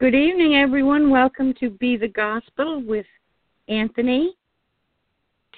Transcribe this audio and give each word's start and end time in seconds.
Good 0.00 0.14
evening, 0.14 0.54
everyone. 0.54 1.10
Welcome 1.10 1.52
to 1.58 1.70
Be 1.70 1.96
the 1.96 2.06
Gospel 2.06 2.80
with 2.86 3.04
Anthony 3.66 4.36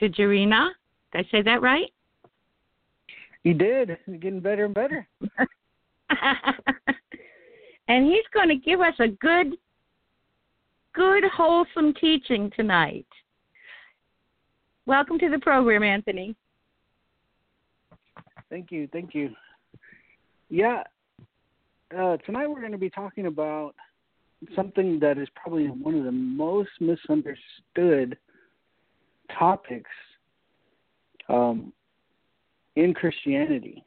Tijerina. 0.00 0.70
Did 1.12 1.26
I 1.26 1.30
say 1.30 1.42
that 1.42 1.60
right? 1.60 1.92
You 3.44 3.52
did. 3.52 3.98
You're 4.06 4.16
getting 4.16 4.40
better 4.40 4.64
and 4.64 4.72
better. 4.72 5.06
and 7.88 8.06
he's 8.06 8.24
going 8.32 8.48
to 8.48 8.56
give 8.56 8.80
us 8.80 8.94
a 8.98 9.08
good, 9.08 9.58
good, 10.94 11.24
wholesome 11.36 11.92
teaching 12.00 12.50
tonight. 12.56 13.04
Welcome 14.86 15.18
to 15.18 15.28
the 15.28 15.38
program, 15.40 15.82
Anthony. 15.82 16.34
Thank 18.48 18.72
you. 18.72 18.88
Thank 18.90 19.14
you. 19.14 19.34
Yeah. 20.48 20.82
Uh, 21.94 22.16
tonight 22.24 22.46
we're 22.46 22.60
going 22.60 22.72
to 22.72 22.78
be 22.78 22.88
talking 22.88 23.26
about 23.26 23.74
something 24.54 24.98
that 25.00 25.18
is 25.18 25.28
probably 25.34 25.66
one 25.66 25.94
of 25.94 26.04
the 26.04 26.12
most 26.12 26.70
misunderstood 26.80 28.16
topics 29.38 29.90
um, 31.28 31.72
in 32.76 32.94
Christianity, 32.94 33.84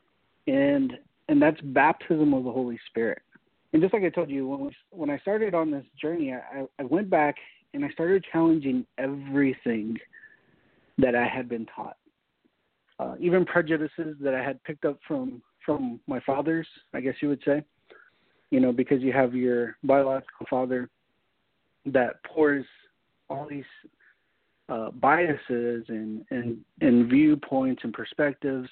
and 0.47 0.93
and 1.29 1.41
that's 1.41 1.59
baptism 1.61 2.33
of 2.33 2.43
the 2.43 2.51
Holy 2.51 2.79
Spirit. 2.89 3.21
And 3.71 3.81
just 3.81 3.93
like 3.93 4.03
I 4.03 4.09
told 4.09 4.29
you, 4.29 4.47
when 4.47 4.59
we, 4.59 4.75
when 4.91 5.09
I 5.09 5.17
started 5.19 5.55
on 5.55 5.71
this 5.71 5.85
journey, 5.99 6.33
I, 6.33 6.65
I 6.79 6.83
went 6.83 7.09
back 7.09 7.35
and 7.73 7.83
I 7.83 7.89
started 7.89 8.23
challenging 8.31 8.85
everything 8.99 9.97
that 10.99 11.15
I 11.15 11.27
had 11.27 11.49
been 11.49 11.65
taught, 11.75 11.97
uh, 12.99 13.15
even 13.19 13.45
prejudices 13.45 14.15
that 14.21 14.35
I 14.35 14.43
had 14.43 14.63
picked 14.63 14.85
up 14.85 14.99
from 15.07 15.41
from 15.65 15.99
my 16.07 16.19
fathers, 16.19 16.67
I 16.93 16.99
guess 16.99 17.15
you 17.21 17.29
would 17.29 17.41
say 17.45 17.63
you 18.53 18.59
know, 18.59 18.71
because 18.71 19.01
you 19.01 19.11
have 19.11 19.33
your 19.33 19.77
biological 19.83 20.45
father 20.47 20.87
that 21.87 22.23
pours 22.23 22.63
all 23.27 23.47
these 23.49 23.63
uh, 24.69 24.91
biases 24.91 25.83
and, 25.87 26.23
and 26.29 26.59
and 26.79 27.09
viewpoints 27.09 27.83
and 27.83 27.91
perspectives 27.93 28.69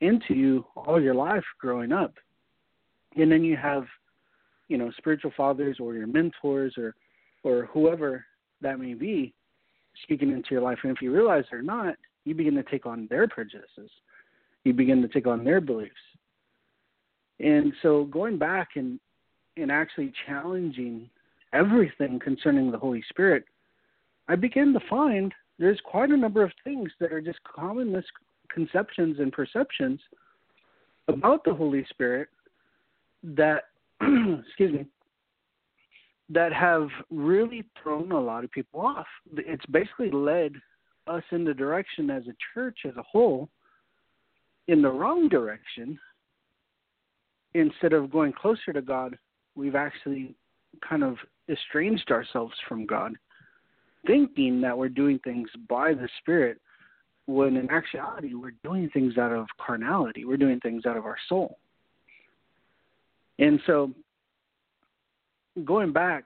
into 0.00 0.32
you 0.32 0.64
all 0.76 1.02
your 1.02 1.14
life 1.14 1.42
growing 1.58 1.90
up, 1.90 2.14
and 3.16 3.32
then 3.32 3.42
you 3.42 3.56
have, 3.56 3.84
you 4.68 4.78
know, 4.78 4.92
spiritual 4.96 5.32
fathers 5.36 5.78
or 5.80 5.94
your 5.94 6.06
mentors 6.06 6.74
or 6.78 6.94
or 7.42 7.68
whoever 7.72 8.24
that 8.60 8.78
may 8.78 8.94
be 8.94 9.34
speaking 10.04 10.30
into 10.30 10.50
your 10.52 10.62
life, 10.62 10.78
and 10.84 10.96
if 10.96 11.02
you 11.02 11.12
realize 11.12 11.42
they're 11.50 11.62
not, 11.62 11.96
you 12.24 12.32
begin 12.32 12.54
to 12.54 12.62
take 12.62 12.86
on 12.86 13.08
their 13.10 13.26
prejudices, 13.26 13.90
you 14.62 14.72
begin 14.72 15.02
to 15.02 15.08
take 15.08 15.26
on 15.26 15.42
their 15.42 15.60
beliefs, 15.60 15.94
and 17.40 17.72
so 17.82 18.04
going 18.04 18.38
back 18.38 18.68
and 18.76 19.00
in 19.56 19.70
actually 19.70 20.12
challenging 20.26 21.08
everything 21.52 22.18
concerning 22.18 22.70
the 22.70 22.78
Holy 22.78 23.02
Spirit, 23.08 23.44
I 24.28 24.36
begin 24.36 24.72
to 24.72 24.80
find 24.88 25.32
there's 25.58 25.80
quite 25.84 26.10
a 26.10 26.16
number 26.16 26.42
of 26.42 26.52
things 26.64 26.90
that 27.00 27.12
are 27.12 27.20
just 27.20 27.38
common 27.44 27.92
misconceptions 27.92 29.18
and 29.18 29.32
perceptions 29.32 30.00
about 31.08 31.44
the 31.44 31.54
Holy 31.54 31.86
Spirit 31.90 32.28
that, 33.22 33.64
excuse 34.00 34.72
me, 34.72 34.86
that 36.28 36.52
have 36.52 36.88
really 37.10 37.64
thrown 37.80 38.12
a 38.12 38.20
lot 38.20 38.44
of 38.44 38.50
people 38.50 38.80
off. 38.80 39.06
It's 39.36 39.64
basically 39.66 40.10
led 40.10 40.52
us 41.06 41.22
in 41.30 41.44
the 41.44 41.54
direction 41.54 42.10
as 42.10 42.24
a 42.26 42.34
church 42.52 42.78
as 42.84 42.96
a 42.96 43.02
whole 43.02 43.48
in 44.66 44.82
the 44.82 44.90
wrong 44.90 45.28
direction 45.28 45.98
instead 47.54 47.92
of 47.92 48.10
going 48.10 48.32
closer 48.32 48.72
to 48.72 48.82
God 48.82 49.16
we've 49.56 49.74
actually 49.74 50.34
kind 50.86 51.02
of 51.02 51.16
estranged 51.48 52.10
ourselves 52.10 52.54
from 52.68 52.86
God, 52.86 53.14
thinking 54.06 54.60
that 54.60 54.76
we're 54.76 54.88
doing 54.88 55.18
things 55.24 55.48
by 55.68 55.94
the 55.94 56.08
Spirit, 56.20 56.60
when 57.26 57.56
in 57.56 57.70
actuality, 57.70 58.34
we're 58.34 58.54
doing 58.62 58.88
things 58.90 59.18
out 59.18 59.32
of 59.32 59.46
carnality. 59.58 60.24
We're 60.24 60.36
doing 60.36 60.60
things 60.60 60.86
out 60.86 60.96
of 60.96 61.06
our 61.06 61.16
soul. 61.28 61.58
And 63.38 63.60
so, 63.66 63.90
going 65.64 65.92
back, 65.92 66.24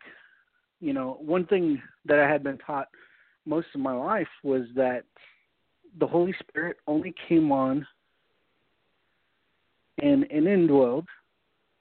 you 0.80 0.92
know, 0.92 1.18
one 1.20 1.46
thing 1.46 1.80
that 2.04 2.18
I 2.18 2.28
had 2.28 2.42
been 2.42 2.58
taught 2.58 2.88
most 3.46 3.68
of 3.74 3.80
my 3.80 3.94
life 3.94 4.28
was 4.42 4.62
that 4.76 5.04
the 5.98 6.06
Holy 6.06 6.34
Spirit 6.40 6.76
only 6.86 7.14
came 7.28 7.50
on 7.50 7.86
and, 10.02 10.24
and 10.30 10.46
indwelled 10.46 11.06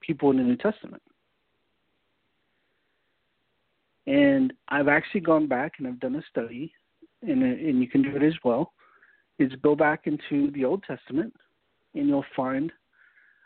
people 0.02 0.32
in 0.32 0.38
the 0.38 0.44
New 0.44 0.56
Testament. 0.56 1.02
And 4.10 4.54
I've 4.70 4.88
actually 4.88 5.22
gone 5.22 5.46
back 5.46 5.74
and 5.78 5.88
I've 5.88 6.00
done 6.00 6.16
a 6.16 6.24
study, 6.32 6.74
and 7.22 7.44
and 7.44 7.80
you 7.80 7.88
can 7.88 8.02
do 8.02 8.16
it 8.16 8.24
as 8.24 8.34
well. 8.44 8.74
Is 9.38 9.52
go 9.62 9.76
back 9.76 10.08
into 10.08 10.50
the 10.52 10.66
Old 10.66 10.84
Testament, 10.84 11.32
and 11.94 12.08
you'll 12.08 12.26
find, 12.36 12.72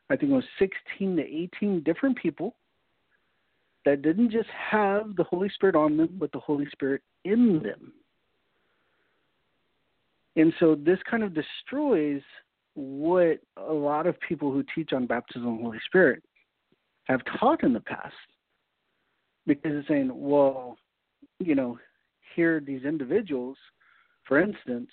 I 0.10 0.16
think 0.16 0.32
it 0.32 0.36
was 0.36 0.46
16 0.60 1.18
to 1.18 1.22
18 1.22 1.84
different 1.84 2.18
people 2.18 2.56
that 3.84 4.02
didn't 4.02 4.32
just 4.32 4.48
have 4.50 5.18
the 5.18 5.26
Holy 5.26 5.50
Spirit 5.50 5.76
on 5.76 5.98
them, 5.98 6.16
but 6.18 6.32
the 6.32 6.40
Holy 6.40 6.66
Spirit 6.72 7.02
in 7.26 7.62
them. 7.62 7.92
And 10.38 10.54
so 10.62 10.76
this 10.76 11.00
kind 11.12 11.24
of 11.24 11.36
destroys 11.36 12.22
what 12.76 13.40
a 13.58 13.74
lot 13.74 14.08
of 14.08 14.16
people 14.22 14.50
who 14.50 14.64
teach 14.74 14.94
on 14.94 15.08
baptism 15.08 15.46
of 15.46 15.58
the 15.58 15.64
Holy 15.64 15.80
Spirit 15.86 16.24
have 17.04 17.20
taught 17.38 17.64
in 17.64 17.74
the 17.74 17.82
past 17.82 18.16
because 19.46 19.72
it's 19.74 19.88
saying, 19.88 20.12
well, 20.14 20.78
you 21.40 21.56
know, 21.56 21.78
here 22.36 22.60
these 22.60 22.84
individuals, 22.84 23.58
for 24.28 24.40
instance, 24.40 24.90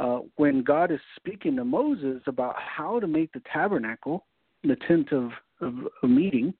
uh, 0.00 0.20
when 0.36 0.62
God 0.62 0.90
is 0.90 1.00
speaking 1.16 1.56
to 1.56 1.64
Moses 1.64 2.22
about 2.26 2.56
how 2.58 2.98
to 2.98 3.06
make 3.06 3.32
the 3.32 3.42
tabernacle, 3.52 4.26
the 4.64 4.76
tent 4.88 5.12
of, 5.12 5.30
of 5.60 5.74
a 6.02 6.08
meeting, 6.08 6.52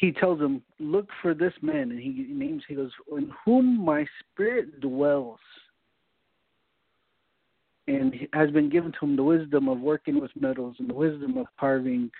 he 0.00 0.10
tells 0.10 0.40
him, 0.40 0.62
Look 0.80 1.08
for 1.20 1.34
this 1.34 1.52
man. 1.62 1.92
And 1.92 2.00
he 2.00 2.26
names, 2.28 2.64
he 2.66 2.74
goes, 2.74 2.90
In 3.12 3.30
whom 3.44 3.84
my 3.84 4.04
spirit 4.20 4.80
dwells. 4.80 5.38
And 7.86 8.14
has 8.32 8.50
been 8.50 8.70
given 8.70 8.92
to 8.92 9.06
him 9.06 9.16
the 9.16 9.22
wisdom 9.22 9.68
of 9.68 9.80
working 9.80 10.20
with 10.20 10.30
metals 10.40 10.76
and 10.78 10.88
the 10.88 10.94
wisdom 10.94 11.36
of 11.36 11.46
carving 11.58 12.10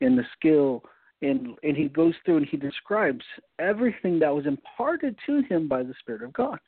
and 0.00 0.18
the 0.18 0.24
skill 0.36 0.82
and 1.22 1.56
and 1.62 1.76
he 1.76 1.88
goes 1.88 2.14
through 2.24 2.38
and 2.38 2.46
he 2.46 2.56
describes 2.56 3.24
everything 3.58 4.18
that 4.18 4.34
was 4.34 4.46
imparted 4.46 5.16
to 5.26 5.42
him 5.48 5.68
by 5.68 5.82
the 5.82 5.94
Spirit 6.00 6.22
of 6.22 6.32
God. 6.32 6.58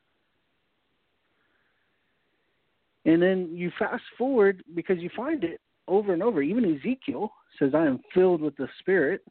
And 3.05 3.21
then 3.21 3.51
you 3.53 3.71
fast 3.79 4.03
forward 4.17 4.65
because 4.75 4.99
you 4.99 5.11
find 5.15 5.45
it 5.45 5.61
over 5.89 6.15
and 6.15 6.23
over. 6.23 6.41
Even 6.41 6.77
Ezekiel 6.77 7.31
says, 7.59 7.73
I 7.75 7.85
am 7.85 8.01
filled 8.15 8.41
with 8.41 8.57
the 8.57 8.69
Spirit 8.81 9.23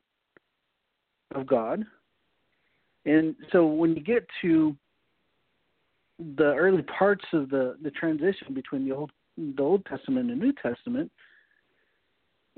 of 1.34 1.48
God. 1.48 1.84
And 3.06 3.36
so 3.52 3.66
when 3.66 3.96
you 3.96 4.02
get 4.02 4.28
to 4.42 4.76
the 6.38 6.54
early 6.54 6.84
parts 6.84 7.26
of 7.34 7.50
the, 7.50 7.76
the 7.82 7.92
transition 7.92 8.54
between 8.54 8.88
the 8.88 8.96
old 8.96 9.12
the 9.36 9.64
Old 9.64 9.84
Testament 9.88 10.30
and 10.30 10.40
the 10.40 10.46
New 10.46 10.54
Testament, 10.62 11.12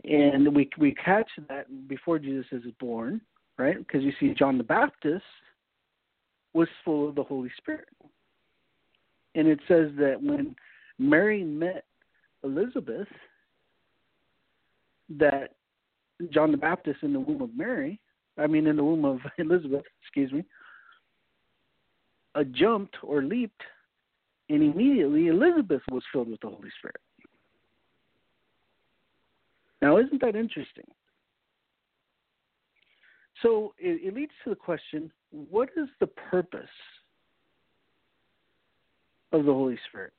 and 0.03 0.53
we 0.53 0.69
we 0.77 0.93
catch 0.93 1.29
that 1.47 1.87
before 1.87 2.19
Jesus 2.19 2.45
is 2.51 2.63
born, 2.79 3.21
right? 3.57 3.77
Because 3.77 4.03
you 4.03 4.11
see 4.19 4.33
John 4.33 4.57
the 4.57 4.63
Baptist 4.63 5.23
was 6.53 6.67
full 6.83 7.09
of 7.09 7.15
the 7.15 7.23
Holy 7.23 7.51
Spirit, 7.57 7.87
and 9.35 9.47
it 9.47 9.59
says 9.67 9.91
that 9.97 10.21
when 10.21 10.55
Mary 10.99 11.43
met 11.43 11.85
Elizabeth, 12.43 13.07
that 15.09 15.51
John 16.31 16.51
the 16.51 16.57
Baptist 16.57 16.99
in 17.03 17.13
the 17.13 17.19
womb 17.19 17.41
of 17.41 17.55
Mary, 17.55 17.99
I 18.37 18.47
mean 18.47 18.67
in 18.67 18.75
the 18.75 18.83
womb 18.83 19.05
of 19.05 19.19
Elizabeth, 19.37 19.83
excuse 20.01 20.31
me, 20.31 20.43
uh, 22.35 22.43
jumped 22.51 22.95
or 23.01 23.23
leaped, 23.23 23.61
and 24.49 24.61
immediately 24.61 25.27
Elizabeth 25.27 25.81
was 25.89 26.03
filled 26.11 26.29
with 26.29 26.41
the 26.41 26.49
Holy 26.49 26.69
Spirit. 26.79 26.99
Now, 29.85 29.97
isn't 29.97 30.19
that 30.21 30.35
interesting? 30.35 30.87
So 33.43 33.75
it, 33.77 34.01
it 34.03 34.15
leads 34.15 34.31
to 34.43 34.49
the 34.49 34.55
question 34.55 35.11
what 35.29 35.69
is 35.77 35.87
the 35.99 36.07
purpose 36.07 36.75
of 39.31 39.45
the 39.45 39.53
Holy 39.53 39.77
Spirit? 39.87 40.13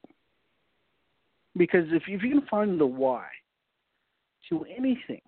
Because 1.57 1.87
if, 1.89 2.05
if 2.07 2.23
you 2.23 2.31
can 2.31 2.47
find 2.49 2.81
the 2.81 2.87
why 2.87 3.25
to 4.51 4.65
anything, 4.67 5.23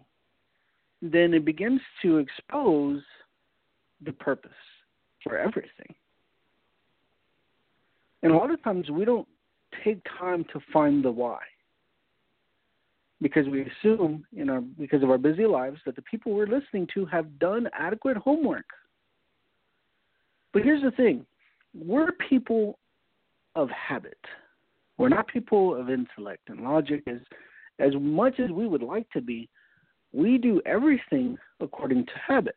then 1.02 1.35
it 1.35 1.44
begins 1.44 1.81
to 2.02 2.19
expose 2.19 3.02
the 4.05 4.12
purpose 4.12 4.52
for 5.25 5.37
everything. 5.37 5.93
And 8.23 8.31
a 8.31 8.37
lot 8.37 8.52
of 8.52 8.62
times 8.62 8.88
we 8.88 9.05
don't 9.05 9.26
take 9.82 10.00
time 10.17 10.44
to 10.52 10.61
find 10.73 11.05
the 11.05 11.11
why. 11.11 11.40
Because 13.20 13.47
we 13.49 13.62
assume 13.67 14.25
in 14.37 14.49
our 14.49 14.61
because 14.61 15.03
of 15.03 15.11
our 15.11 15.19
busy 15.19 15.47
lives 15.47 15.81
that 15.87 15.97
the 15.97 16.03
people 16.03 16.32
we're 16.32 16.47
listening 16.47 16.87
to 16.94 17.05
have 17.06 17.38
done 17.38 17.69
adequate 17.79 18.17
homework. 18.17 18.67
But 20.53 20.62
here's 20.62 20.82
the 20.82 20.91
thing. 20.93 21.26
We're 21.75 22.12
people 22.29 22.79
of 23.55 23.69
habit. 23.70 24.19
We're 24.97 25.09
not 25.09 25.29
people 25.29 25.79
of 25.79 25.91
intellect 25.91 26.49
and 26.49 26.61
logic 26.61 27.03
as 27.06 27.19
as 27.79 27.93
much 27.99 28.41
as 28.41 28.50
we 28.50 28.67
would 28.67 28.82
like 28.82 29.09
to 29.11 29.21
be. 29.21 29.49
We 30.12 30.38
do 30.38 30.61
everything 30.64 31.37
according 31.61 32.06
to 32.06 32.12
habit. 32.26 32.56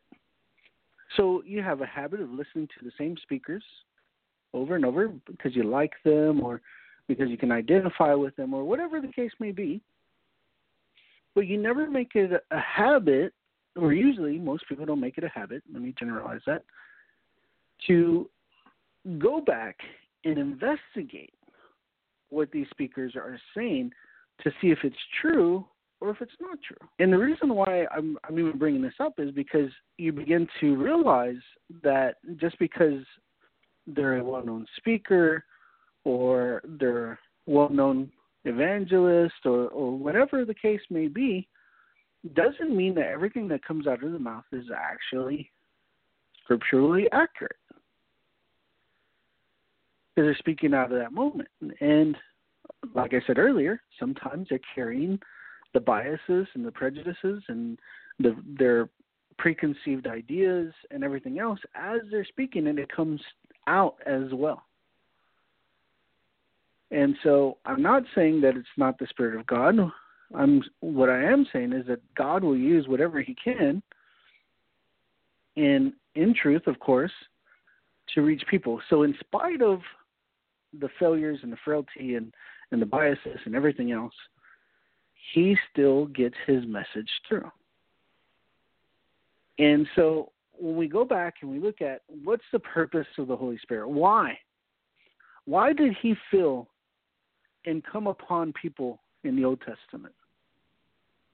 So 1.16 1.42
you 1.44 1.62
have 1.62 1.82
a 1.82 1.86
habit 1.86 2.20
of 2.20 2.30
listening 2.30 2.68
to 2.78 2.84
the 2.84 2.92
same 2.98 3.16
speakers 3.22 3.62
over 4.54 4.76
and 4.76 4.84
over 4.84 5.08
because 5.26 5.54
you 5.54 5.64
like 5.64 5.92
them 6.04 6.40
or 6.40 6.60
because 7.08 7.28
you 7.28 7.36
can 7.36 7.52
identify 7.52 8.14
with 8.14 8.34
them 8.36 8.54
or 8.54 8.64
whatever 8.64 9.00
the 9.00 9.12
case 9.12 9.32
may 9.38 9.52
be. 9.52 9.80
But 11.34 11.46
you 11.46 11.58
never 11.58 11.88
make 11.88 12.14
it 12.14 12.32
a 12.50 12.60
habit, 12.60 13.32
or 13.76 13.92
usually 13.92 14.38
most 14.38 14.64
people 14.68 14.84
don't 14.84 15.00
make 15.00 15.18
it 15.18 15.24
a 15.24 15.28
habit, 15.28 15.62
let 15.72 15.82
me 15.82 15.94
generalize 15.98 16.40
that, 16.46 16.64
to 17.86 18.28
go 19.18 19.40
back 19.40 19.76
and 20.24 20.38
investigate 20.38 21.34
what 22.30 22.50
these 22.50 22.66
speakers 22.70 23.14
are 23.16 23.38
saying 23.56 23.92
to 24.42 24.50
see 24.60 24.68
if 24.68 24.78
it's 24.84 24.96
true 25.20 25.64
or 26.00 26.10
if 26.10 26.20
it's 26.20 26.32
not 26.40 26.58
true. 26.66 26.88
And 26.98 27.12
the 27.12 27.18
reason 27.18 27.54
why 27.54 27.86
I'm, 27.94 28.18
I'm 28.28 28.38
even 28.38 28.58
bringing 28.58 28.82
this 28.82 28.94
up 29.00 29.14
is 29.18 29.30
because 29.30 29.70
you 29.98 30.12
begin 30.12 30.48
to 30.60 30.76
realize 30.76 31.42
that 31.82 32.16
just 32.36 32.58
because 32.58 33.02
they're 33.86 34.18
a 34.18 34.24
well 34.24 34.44
known 34.44 34.66
speaker 34.76 35.44
or 36.04 36.62
they're 36.80 37.18
well 37.46 37.68
known 37.68 38.10
evangelist 38.44 39.34
or, 39.44 39.68
or 39.68 39.96
whatever 39.96 40.44
the 40.44 40.54
case 40.54 40.80
may 40.90 41.08
be, 41.08 41.48
doesn't 42.34 42.76
mean 42.76 42.94
that 42.94 43.06
everything 43.06 43.48
that 43.48 43.64
comes 43.64 43.86
out 43.86 44.02
of 44.02 44.12
the 44.12 44.18
mouth 44.18 44.44
is 44.52 44.66
actually 44.76 45.50
scripturally 46.42 47.06
accurate. 47.12 47.56
Because 50.14 50.26
they're 50.26 50.36
speaking 50.38 50.74
out 50.74 50.92
of 50.92 50.98
that 50.98 51.12
moment. 51.12 51.48
And 51.80 52.16
like 52.94 53.14
I 53.14 53.22
said 53.26 53.38
earlier, 53.38 53.80
sometimes 53.98 54.48
they're 54.50 54.60
carrying 54.74 55.18
the 55.74 55.80
biases 55.80 56.46
and 56.54 56.64
the 56.66 56.72
prejudices 56.72 57.42
and 57.48 57.78
the, 58.18 58.36
their 58.58 58.88
preconceived 59.38 60.06
ideas 60.06 60.72
and 60.90 61.02
everything 61.02 61.38
else 61.38 61.58
as 61.74 62.00
they're 62.10 62.26
speaking, 62.26 62.68
and 62.68 62.78
it 62.78 62.94
comes 62.94 63.20
out 63.66 63.96
as 64.06 64.32
well. 64.32 64.62
And 66.92 67.16
so 67.22 67.56
I'm 67.64 67.80
not 67.80 68.02
saying 68.14 68.42
that 68.42 68.56
it's 68.56 68.68
not 68.76 68.98
the 68.98 69.06
Spirit 69.06 69.40
of 69.40 69.46
God. 69.46 69.76
I'm 70.34 70.62
what 70.80 71.08
I 71.08 71.22
am 71.24 71.46
saying 71.52 71.72
is 71.72 71.86
that 71.86 72.00
God 72.14 72.44
will 72.44 72.56
use 72.56 72.86
whatever 72.86 73.20
He 73.20 73.34
can, 73.42 73.82
in 75.56 75.94
in 76.14 76.34
truth, 76.34 76.66
of 76.66 76.78
course, 76.78 77.12
to 78.14 78.20
reach 78.20 78.42
people. 78.48 78.80
So 78.90 79.02
in 79.02 79.14
spite 79.20 79.62
of 79.62 79.80
the 80.78 80.88
failures 80.98 81.38
and 81.42 81.52
the 81.52 81.58
frailty 81.64 82.14
and 82.14 82.32
and 82.70 82.80
the 82.80 82.86
biases 82.86 83.38
and 83.44 83.54
everything 83.54 83.92
else, 83.92 84.14
he 85.32 85.56
still 85.70 86.06
gets 86.06 86.36
his 86.46 86.64
message 86.66 87.10
through. 87.28 87.50
And 89.58 89.86
so 89.96 90.32
when 90.52 90.76
we 90.76 90.88
go 90.88 91.04
back 91.04 91.36
and 91.40 91.50
we 91.50 91.58
look 91.58 91.80
at 91.80 92.02
what's 92.24 92.44
the 92.52 92.58
purpose 92.58 93.06
of 93.18 93.28
the 93.28 93.36
Holy 93.36 93.58
Spirit? 93.58 93.88
Why? 93.88 94.38
Why 95.44 95.72
did 95.72 95.94
he 96.00 96.14
fill 96.30 96.68
and 97.66 97.82
come 97.84 98.06
upon 98.06 98.52
people 98.52 99.00
in 99.24 99.36
the 99.36 99.44
Old 99.44 99.60
Testament? 99.60 100.14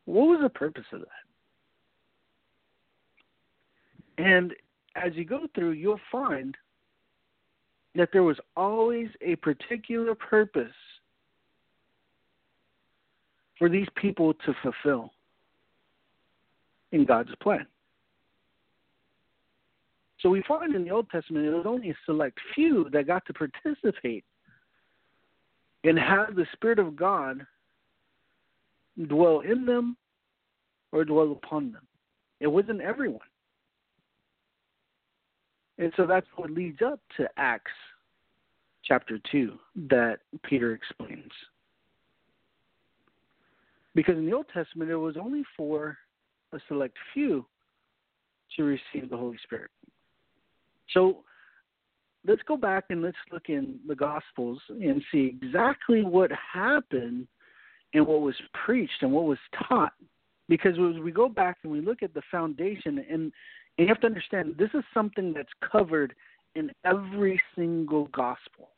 What 0.04 0.28
was 0.28 0.40
the 0.42 0.48
purpose 0.48 0.84
of 0.92 1.00
that? 1.00 1.08
And 4.18 4.54
as 4.96 5.12
you 5.14 5.24
go 5.24 5.46
through, 5.54 5.72
you'll 5.72 6.00
find 6.10 6.56
that 7.94 8.10
there 8.12 8.22
was 8.22 8.38
always 8.56 9.08
a 9.20 9.36
particular 9.36 10.14
purpose 10.14 10.72
for 13.58 13.68
these 13.68 13.86
people 13.96 14.34
to 14.34 14.54
fulfill 14.62 15.12
in 16.92 17.04
God's 17.04 17.34
plan. 17.42 17.66
So 20.20 20.28
we 20.28 20.42
find 20.48 20.74
in 20.74 20.84
the 20.84 20.90
Old 20.90 21.08
Testament 21.10 21.46
it 21.46 21.50
was 21.50 21.66
only 21.66 21.90
a 21.90 21.94
select 22.06 22.38
few 22.54 22.88
that 22.92 23.06
got 23.06 23.24
to 23.26 23.34
participate 23.34 24.24
and 25.84 25.98
have 25.98 26.34
the 26.34 26.46
Spirit 26.52 26.78
of 26.78 26.96
God 26.96 27.46
dwell 29.06 29.40
in 29.40 29.64
them 29.64 29.96
or 30.92 31.04
dwell 31.04 31.32
upon 31.32 31.72
them. 31.72 31.86
It 32.40 32.46
wasn't 32.46 32.80
everyone. 32.80 33.20
And 35.78 35.92
so 35.96 36.06
that's 36.06 36.26
what 36.36 36.50
leads 36.50 36.82
up 36.82 37.00
to 37.16 37.28
Acts 37.36 37.70
chapter 38.84 39.18
2 39.30 39.52
that 39.90 40.18
Peter 40.42 40.72
explains. 40.72 41.30
Because 43.94 44.16
in 44.16 44.26
the 44.26 44.32
Old 44.32 44.46
Testament, 44.52 44.90
it 44.90 44.96
was 44.96 45.16
only 45.16 45.44
for 45.56 45.96
a 46.52 46.58
select 46.68 46.96
few 47.12 47.44
to 48.56 48.64
receive 48.64 49.10
the 49.10 49.16
Holy 49.16 49.38
Spirit. 49.44 49.70
So 50.94 51.18
let's 52.28 52.42
go 52.46 52.56
back 52.56 52.84
and 52.90 53.02
let's 53.02 53.16
look 53.32 53.48
in 53.48 53.78
the 53.88 53.94
Gospels 53.94 54.60
and 54.68 55.02
see 55.10 55.34
exactly 55.42 56.02
what 56.02 56.30
happened 56.32 57.26
and 57.94 58.06
what 58.06 58.20
was 58.20 58.36
preached 58.64 59.02
and 59.02 59.10
what 59.10 59.24
was 59.24 59.38
taught. 59.66 59.94
Because 60.48 60.72
as 60.72 61.00
we 61.00 61.10
go 61.10 61.28
back 61.28 61.56
and 61.62 61.72
we 61.72 61.80
look 61.80 62.02
at 62.02 62.14
the 62.14 62.22
foundation, 62.30 62.98
and, 62.98 63.08
and 63.08 63.32
you 63.78 63.86
have 63.86 64.00
to 64.00 64.06
understand 64.06 64.54
this 64.58 64.70
is 64.74 64.84
something 64.92 65.32
that's 65.32 65.48
covered 65.72 66.14
in 66.54 66.70
every 66.84 67.40
single 67.56 68.06
gospel. 68.08 68.70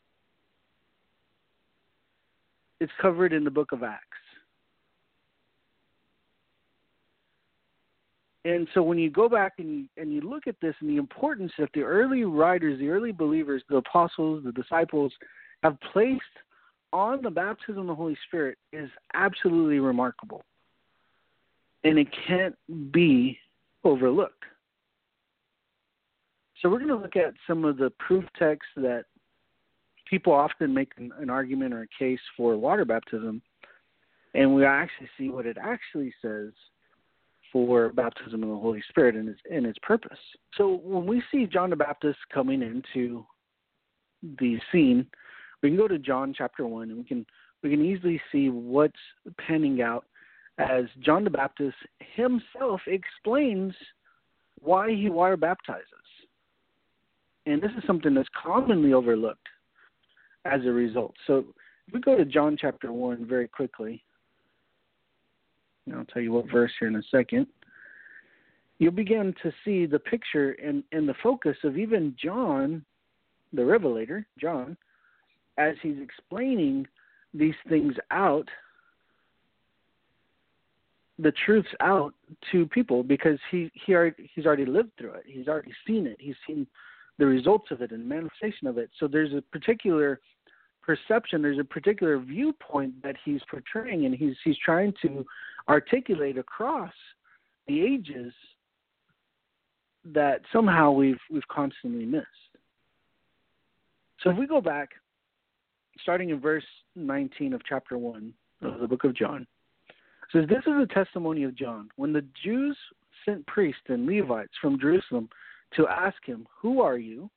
It's 2.79 2.91
covered 3.01 3.33
in 3.33 3.43
the 3.43 3.51
book 3.51 3.73
of 3.73 3.83
Acts. 3.83 4.05
And 8.43 8.67
so 8.73 8.81
when 8.81 8.97
you 8.97 9.11
go 9.11 9.29
back 9.29 9.53
and 9.59 9.69
you, 9.69 9.85
and 9.97 10.11
you 10.11 10.21
look 10.21 10.47
at 10.47 10.55
this 10.61 10.73
and 10.81 10.89
the 10.89 10.97
importance 10.97 11.51
that 11.59 11.69
the 11.73 11.81
early 11.81 12.23
writers, 12.23 12.79
the 12.79 12.89
early 12.89 13.11
believers, 13.11 13.63
the 13.69 13.77
apostles, 13.77 14.43
the 14.43 14.51
disciples 14.51 15.13
have 15.61 15.77
placed 15.93 16.21
on 16.91 17.21
the 17.21 17.29
baptism 17.29 17.81
of 17.81 17.87
the 17.87 17.95
Holy 17.95 18.17
Spirit 18.27 18.57
is 18.73 18.89
absolutely 19.13 19.79
remarkable. 19.79 20.43
And 21.83 21.99
it 21.99 22.07
can't 22.27 22.55
be 22.91 23.37
overlooked. 23.83 24.43
So 26.61 26.69
we're 26.69 26.77
going 26.77 26.89
to 26.89 26.95
look 26.95 27.15
at 27.15 27.33
some 27.47 27.63
of 27.63 27.77
the 27.77 27.91
proof 27.99 28.23
texts 28.37 28.71
that 28.77 29.05
people 30.09 30.33
often 30.33 30.73
make 30.73 30.91
an, 30.97 31.11
an 31.19 31.29
argument 31.29 31.73
or 31.73 31.83
a 31.83 31.87
case 31.97 32.19
for 32.35 32.55
water 32.57 32.85
baptism, 32.85 33.41
and 34.33 34.53
we 34.53 34.65
actually 34.65 35.09
see 35.17 35.29
what 35.29 35.45
it 35.45 35.57
actually 35.59 36.13
says 36.21 36.51
for 37.51 37.89
baptism 37.89 38.43
in 38.43 38.49
the 38.49 38.55
Holy 38.55 38.83
Spirit 38.89 39.15
and 39.15 39.29
its 39.29 39.39
and 39.49 39.65
its 39.65 39.79
purpose. 39.81 40.17
So 40.57 40.79
when 40.83 41.05
we 41.05 41.21
see 41.31 41.45
John 41.45 41.69
the 41.69 41.75
Baptist 41.75 42.19
coming 42.33 42.61
into 42.61 43.25
the 44.39 44.59
scene, 44.71 45.05
we 45.61 45.69
can 45.69 45.77
go 45.77 45.87
to 45.87 45.99
John 45.99 46.33
chapter 46.37 46.65
one 46.65 46.89
and 46.89 46.97
we 46.97 47.03
can 47.03 47.25
we 47.63 47.69
can 47.69 47.83
easily 47.83 48.21
see 48.31 48.49
what's 48.49 48.93
panning 49.37 49.81
out 49.81 50.05
as 50.57 50.85
John 51.01 51.23
the 51.23 51.29
Baptist 51.29 51.75
himself 52.15 52.81
explains 52.87 53.73
why 54.59 54.91
he 54.91 55.09
water 55.09 55.37
baptizes. 55.37 55.85
And 57.45 57.61
this 57.61 57.71
is 57.77 57.83
something 57.87 58.13
that's 58.13 58.29
commonly 58.41 58.93
overlooked 58.93 59.47
as 60.45 60.61
a 60.65 60.71
result. 60.71 61.15
So 61.25 61.45
if 61.87 61.93
we 61.93 61.99
go 61.99 62.15
to 62.15 62.25
John 62.25 62.57
chapter 62.59 62.93
1 62.93 63.25
very 63.25 63.47
quickly, 63.47 64.03
I'll 65.93 66.05
tell 66.05 66.21
you 66.21 66.31
what 66.31 66.51
verse 66.51 66.71
here 66.79 66.87
in 66.87 66.95
a 66.95 67.03
second, 67.09 67.47
you'll 68.79 68.91
begin 68.91 69.33
to 69.43 69.51
see 69.65 69.85
the 69.85 69.99
picture 69.99 70.51
and, 70.63 70.83
and 70.91 71.07
the 71.07 71.15
focus 71.21 71.57
of 71.63 71.77
even 71.77 72.15
John, 72.21 72.85
the 73.53 73.65
Revelator, 73.65 74.25
John, 74.39 74.77
as 75.57 75.75
he's 75.81 75.97
explaining 76.01 76.87
these 77.33 77.55
things 77.69 77.95
out, 78.09 78.47
the 81.19 81.33
truths 81.45 81.69
out 81.79 82.13
to 82.51 82.65
people 82.67 83.03
because 83.03 83.37
he, 83.51 83.71
he 83.85 83.93
already, 83.93 84.29
he's 84.33 84.45
already 84.45 84.65
lived 84.65 84.91
through 84.97 85.13
it. 85.13 85.23
He's 85.25 85.47
already 85.47 85.73
seen 85.85 86.07
it. 86.07 86.17
He's 86.19 86.35
seen 86.47 86.65
the 87.19 87.25
results 87.25 87.69
of 87.71 87.81
it 87.81 87.91
and 87.91 88.01
the 88.01 88.05
manifestation 88.05 88.67
of 88.67 88.77
it. 88.77 88.89
So 88.99 89.07
there's 89.07 89.33
a 89.33 89.41
particular 89.51 90.19
perception, 90.81 91.41
there's 91.41 91.59
a 91.59 91.63
particular 91.63 92.19
viewpoint 92.19 93.01
that 93.03 93.15
he's 93.23 93.41
portraying 93.49 94.05
and 94.05 94.15
he's 94.15 94.35
he's 94.43 94.57
trying 94.63 94.93
to 95.01 95.25
articulate 95.69 96.37
across 96.37 96.93
the 97.67 97.81
ages 97.81 98.33
that 100.05 100.41
somehow 100.51 100.91
we've 100.91 101.19
we've 101.29 101.47
constantly 101.47 102.05
missed. 102.05 102.27
So 104.23 104.29
if 104.29 104.37
we 104.37 104.47
go 104.47 104.61
back, 104.61 104.89
starting 106.01 106.29
in 106.29 106.39
verse 106.39 106.65
19 106.95 107.53
of 107.53 107.61
chapter 107.67 107.97
one 107.97 108.33
of 108.61 108.79
the 108.79 108.87
book 108.87 109.03
of 109.03 109.15
John, 109.15 109.47
says 110.31 110.45
this 110.47 110.63
is 110.67 110.73
a 110.81 110.93
testimony 110.93 111.43
of 111.43 111.55
John. 111.55 111.89
When 111.95 112.13
the 112.13 112.25
Jews 112.43 112.77
sent 113.25 113.45
priests 113.47 113.81
and 113.87 114.05
Levites 114.05 114.53
from 114.61 114.79
Jerusalem 114.79 115.29
to 115.75 115.87
ask 115.87 116.17
him, 116.25 116.47
Who 116.61 116.81
are 116.81 116.97
you? 116.97 117.29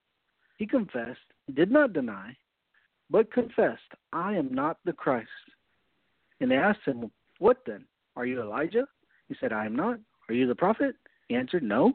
He 0.58 0.66
confessed, 0.66 1.18
did 1.54 1.70
not 1.70 1.92
deny, 1.92 2.36
but 3.14 3.30
confessed, 3.30 3.78
I 4.12 4.34
am 4.34 4.52
not 4.52 4.78
the 4.84 4.92
Christ. 4.92 5.28
And 6.40 6.50
they 6.50 6.56
asked 6.56 6.80
him, 6.84 7.12
What 7.38 7.58
then? 7.64 7.84
Are 8.16 8.26
you 8.26 8.42
Elijah? 8.42 8.88
He 9.28 9.36
said, 9.40 9.52
I 9.52 9.66
am 9.66 9.76
not. 9.76 10.00
Are 10.28 10.34
you 10.34 10.48
the 10.48 10.54
prophet? 10.56 10.96
He 11.28 11.36
answered, 11.36 11.62
No. 11.62 11.92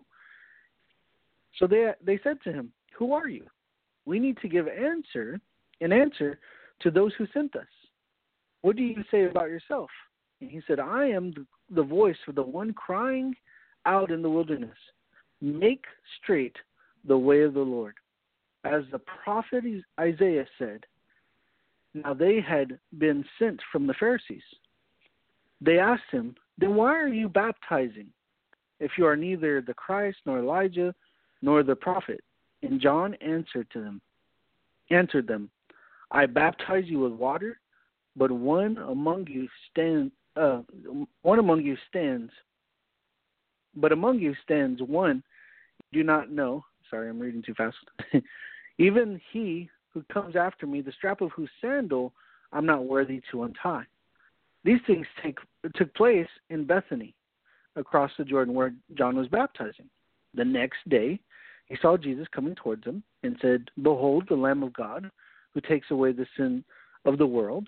So 1.58 1.68
they 1.68 1.92
they 2.02 2.22
said 2.24 2.38
to 2.46 2.54
him, 2.54 2.72
Who 2.98 3.12
are 3.12 3.28
you? 3.28 3.48
We 4.06 4.18
need 4.18 4.38
to 4.38 4.48
give 4.48 4.70
answer 4.70 5.42
an 5.82 5.92
answer 5.92 6.40
to 6.84 6.90
those 6.90 7.12
who 7.18 7.28
sent 7.34 7.54
us. 7.58 7.68
What 8.62 8.78
do 8.78 8.84
you 8.84 9.04
say 9.12 9.26
about 9.26 9.50
yourself? 9.50 9.90
And 10.40 10.50
he 10.50 10.62
said, 10.68 10.80
I 10.80 11.08
am 11.08 11.34
the, 11.34 11.46
the 11.76 11.84
voice 11.84 12.16
of 12.30 12.36
the 12.36 12.44
one 12.44 12.72
crying 12.72 13.36
out 13.86 14.10
in 14.10 14.22
the 14.22 14.30
wilderness, 14.30 14.78
Make 15.42 15.84
straight 16.24 16.56
the 17.06 17.18
way 17.18 17.42
of 17.42 17.56
the 17.56 17.60
Lord. 17.60 17.96
As 18.64 18.84
the 18.94 19.00
prophet 19.00 19.66
Isaiah 20.00 20.48
said, 20.58 20.86
now 21.94 22.14
they 22.14 22.40
had 22.40 22.80
been 22.98 23.26
sent 23.38 23.60
from 23.72 23.88
the 23.88 23.94
Pharisees. 23.96 24.44
They 25.62 25.80
asked 25.80 26.10
him, 26.12 26.36
Then 26.58 26.76
why 26.76 26.96
are 26.96 27.08
you 27.08 27.30
baptizing 27.30 28.08
if 28.80 28.92
you 28.98 29.06
are 29.06 29.16
neither 29.16 29.62
the 29.62 29.74
Christ 29.74 30.18
nor 30.26 30.40
Elijah 30.40 30.94
nor 31.42 31.64
the 31.64 31.76
prophet? 31.76 32.22
And 32.62 32.82
John 32.82 33.16
answered 33.16 33.68
to 33.72 33.82
them, 33.82 34.02
answered 34.92 35.28
them, 35.28 35.50
I 36.12 36.26
baptize 36.26 36.86
you 36.88 37.00
with 37.00 37.14
water, 37.14 37.60
but 38.16 38.32
one 38.32 38.78
among 38.78 39.28
you 39.28 39.48
stands 39.72 40.12
uh, 40.36 40.62
one 41.22 41.40
among 41.40 41.62
you 41.62 41.76
stands 41.88 42.32
but 43.76 43.92
among 43.92 44.20
you 44.20 44.34
stands 44.44 44.82
one 44.82 45.24
you 45.92 46.02
do 46.02 46.06
not 46.06 46.32
know 46.32 46.64
sorry 46.90 47.10
i'm 47.10 47.20
reading 47.20 47.42
too 47.42 47.54
fast 47.56 47.76
even 48.78 49.20
he 49.32 49.70
who 49.94 50.04
comes 50.14 50.36
after 50.36 50.68
me 50.68 50.82
the 50.82 50.92
strap 50.92 51.22
of 51.22 51.32
whose 51.32 51.50
sandal 51.62 52.14
i'm 52.52 52.66
not 52.66 52.86
worthy 52.86 53.22
to 53.32 53.44
untie. 53.44 53.86
These 54.64 54.80
things 54.86 55.08
take 55.24 55.38
took 55.76 55.94
place 55.96 56.28
in 56.50 56.66
bethany 56.66 57.14
across 57.76 58.12
the 58.18 58.26
jordan 58.26 58.54
where 58.54 58.74
john 58.96 59.16
was 59.16 59.28
baptizing. 59.28 59.90
The 60.34 60.46
next 60.46 60.88
day 60.90 61.20
he 61.66 61.78
saw 61.82 61.98
jesus 61.98 62.28
coming 62.34 62.56
towards 62.56 62.86
him 62.86 63.04
and 63.24 63.38
said 63.42 63.70
behold 63.82 64.26
the 64.28 64.36
lamb 64.36 64.64
of 64.64 64.74
god 64.74 65.10
who 65.54 65.62
takes 65.62 65.92
away 65.92 66.12
the 66.12 66.28
sin 66.38 66.64
of 67.06 67.18
the 67.18 67.26
world. 67.26 67.68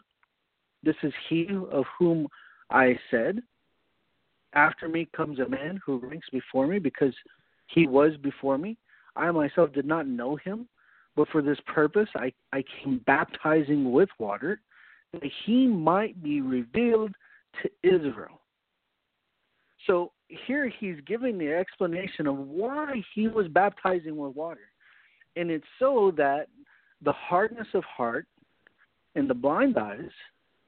This 0.83 0.95
is 1.03 1.13
he 1.29 1.47
of 1.71 1.85
whom 1.97 2.27
I 2.69 2.97
said, 3.09 3.41
After 4.53 4.87
me 4.87 5.07
comes 5.15 5.39
a 5.39 5.47
man 5.47 5.79
who 5.85 5.97
ranks 5.97 6.27
before 6.31 6.67
me 6.67 6.79
because 6.79 7.13
he 7.67 7.87
was 7.87 8.13
before 8.17 8.57
me. 8.57 8.77
I 9.15 9.29
myself 9.31 9.73
did 9.73 9.85
not 9.85 10.07
know 10.07 10.37
him, 10.37 10.67
but 11.15 11.27
for 11.29 11.41
this 11.41 11.59
purpose 11.65 12.09
I, 12.15 12.31
I 12.53 12.63
came 12.83 13.01
baptizing 13.05 13.91
with 13.91 14.09
water, 14.19 14.61
that 15.13 15.29
he 15.45 15.67
might 15.67 16.21
be 16.23 16.41
revealed 16.41 17.11
to 17.61 17.69
Israel. 17.83 18.39
So 19.87 20.11
here 20.27 20.71
he's 20.79 20.97
giving 21.05 21.37
the 21.37 21.53
explanation 21.53 22.27
of 22.27 22.37
why 22.37 23.03
he 23.13 23.27
was 23.27 23.47
baptizing 23.47 24.15
with 24.15 24.35
water. 24.35 24.69
And 25.35 25.49
it's 25.49 25.65
so 25.79 26.13
that 26.17 26.47
the 27.03 27.11
hardness 27.11 27.67
of 27.73 27.83
heart 27.83 28.27
and 29.15 29.29
the 29.29 29.33
blind 29.33 29.77
eyes, 29.77 30.11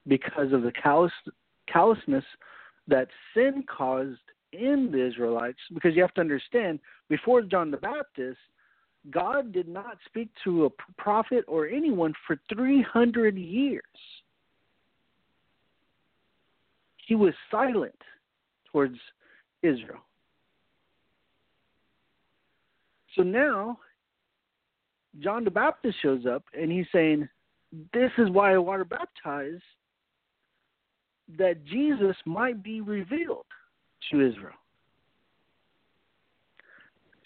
because 0.07 0.51
of 0.51 0.63
the 0.63 0.71
callous 0.71 1.13
callousness 1.71 2.25
that 2.87 3.07
sin 3.33 3.63
caused 3.69 4.19
in 4.51 4.89
the 4.91 5.05
Israelites, 5.05 5.59
because 5.73 5.95
you 5.95 6.01
have 6.01 6.13
to 6.15 6.21
understand, 6.21 6.79
before 7.07 7.41
John 7.43 7.71
the 7.71 7.77
Baptist, 7.77 8.37
God 9.11 9.51
did 9.51 9.67
not 9.67 9.97
speak 10.05 10.29
to 10.43 10.65
a 10.65 10.69
prophet 10.97 11.43
or 11.47 11.67
anyone 11.67 12.13
for 12.25 12.39
300 12.53 13.37
years. 13.37 13.83
He 17.05 17.15
was 17.15 17.33
silent 17.51 17.95
towards 18.71 18.97
Israel. 19.61 19.99
So 23.15 23.23
now, 23.23 23.77
John 25.19 25.43
the 25.43 25.51
Baptist 25.51 25.97
shows 26.01 26.25
up 26.25 26.43
and 26.57 26.71
he's 26.71 26.87
saying, 26.91 27.27
This 27.93 28.11
is 28.17 28.29
why 28.29 28.53
I 28.53 28.57
water 28.57 28.85
baptize 28.85 29.59
that 31.37 31.63
Jesus 31.65 32.15
might 32.25 32.63
be 32.63 32.81
revealed 32.81 33.45
to 34.11 34.27
Israel. 34.27 34.53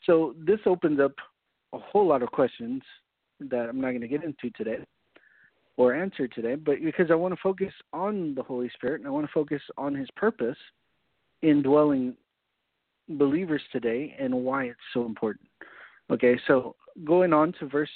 So 0.05 0.36
this 0.39 0.60
opens 0.65 1.00
up 1.00 1.13
a 1.74 1.79
whole 1.79 2.07
lot 2.07 2.24
of 2.24 2.31
questions 2.31 2.81
that 3.39 3.67
I'm 3.69 3.81
not 3.81 3.89
going 3.89 4.01
to 4.01 4.07
get 4.07 4.24
into 4.24 4.50
today 4.51 4.86
or 5.75 5.93
answer 5.93 6.27
today, 6.27 6.55
but 6.55 6.83
because 6.83 7.12
I 7.12 7.15
want 7.15 7.33
to 7.33 7.41
focus 7.41 7.74
on 7.93 8.33
the 8.36 8.43
Holy 8.43 8.69
Spirit 8.74 9.01
and 9.01 9.07
I 9.07 9.12
want 9.12 9.27
to 9.27 9.33
focus 9.33 9.62
on 9.77 9.93
his 9.93 10.07
purpose 10.15 10.57
in 11.43 11.62
dwelling 11.62 12.15
believers 13.09 13.62
today 13.71 14.15
and 14.19 14.33
why 14.33 14.65
it's 14.65 14.79
so 14.93 15.05
important. 15.05 15.47
Okay, 16.09 16.39
so 16.47 16.75
going 17.05 17.31
on 17.33 17.53
to 17.59 17.67
verse 17.67 17.89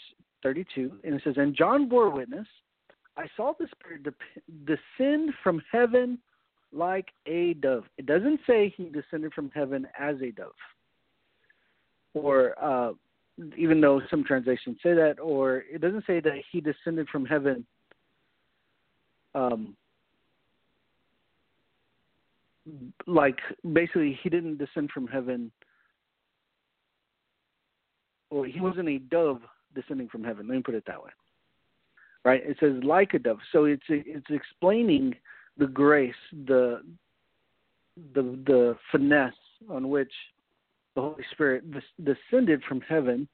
32, 0.43 0.91
and 1.03 1.15
it 1.15 1.21
says, 1.23 1.35
And 1.37 1.55
John 1.55 1.89
bore 1.89 2.09
witness 2.09 2.47
I 3.17 3.25
saw 3.35 3.53
the 3.59 3.67
Spirit 3.67 4.13
descend 4.65 5.33
from 5.43 5.61
heaven 5.71 6.17
like 6.71 7.09
a 7.25 7.53
dove. 7.55 7.83
It 7.97 8.05
doesn't 8.05 8.39
say 8.47 8.73
he 8.75 8.85
descended 8.85 9.33
from 9.33 9.51
heaven 9.53 9.87
as 9.99 10.15
a 10.21 10.31
dove, 10.31 10.53
or 12.13 12.55
uh, 12.61 12.93
even 13.57 13.81
though 13.81 14.01
some 14.09 14.23
translations 14.23 14.77
say 14.83 14.93
that, 14.93 15.19
or 15.19 15.63
it 15.71 15.81
doesn't 15.81 16.05
say 16.05 16.19
that 16.19 16.41
he 16.51 16.61
descended 16.61 17.07
from 17.09 17.25
heaven. 17.25 17.65
Um, 19.33 19.75
like 23.07 23.39
basically, 23.73 24.19
he 24.21 24.29
didn't 24.29 24.57
descend 24.57 24.91
from 24.91 25.07
heaven, 25.07 25.51
or 28.29 28.45
he 28.45 28.59
wasn't 28.59 28.89
a 28.89 28.99
dove 28.99 29.41
descending 29.73 30.09
from 30.09 30.23
heaven. 30.23 30.47
Let 30.47 30.55
me 30.55 30.63
put 30.63 30.75
it 30.75 30.83
that 30.87 31.01
way 31.01 31.11
right? 32.23 32.41
It 32.45 32.57
says 32.59 32.73
like 32.83 33.13
a 33.13 33.19
dove, 33.19 33.39
so 33.51 33.65
it's 33.65 33.83
it's 33.89 34.27
explaining 34.29 35.15
the 35.57 35.67
grace, 35.67 36.13
the 36.45 36.81
the 38.13 38.21
the 38.45 38.77
finesse 38.91 39.33
on 39.69 39.89
which 39.89 40.11
the 40.95 41.01
Holy 41.01 41.23
Spirit 41.31 41.63
descended 42.03 42.61
from 42.67 42.81
heaven, 42.81 43.27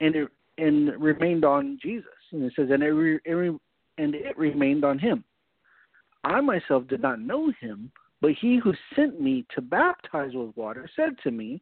and 0.00 0.14
it 0.14 0.28
and 0.58 1.00
remained 1.02 1.44
on 1.44 1.78
Jesus. 1.82 2.06
And 2.32 2.44
it 2.44 2.52
says, 2.54 2.68
and 2.70 2.82
it, 2.82 2.90
re, 2.90 3.18
it 3.24 3.32
re, 3.32 3.56
and 3.98 4.14
it 4.14 4.36
remained 4.38 4.84
on 4.84 4.98
him. 4.98 5.24
I 6.22 6.40
myself 6.40 6.86
did 6.88 7.02
not 7.02 7.20
know 7.20 7.52
him, 7.60 7.90
but 8.20 8.32
he 8.40 8.58
who 8.62 8.72
sent 8.94 9.20
me 9.20 9.44
to 9.54 9.60
baptize 9.60 10.30
with 10.34 10.56
water 10.56 10.88
said 10.96 11.16
to 11.24 11.30
me, 11.30 11.60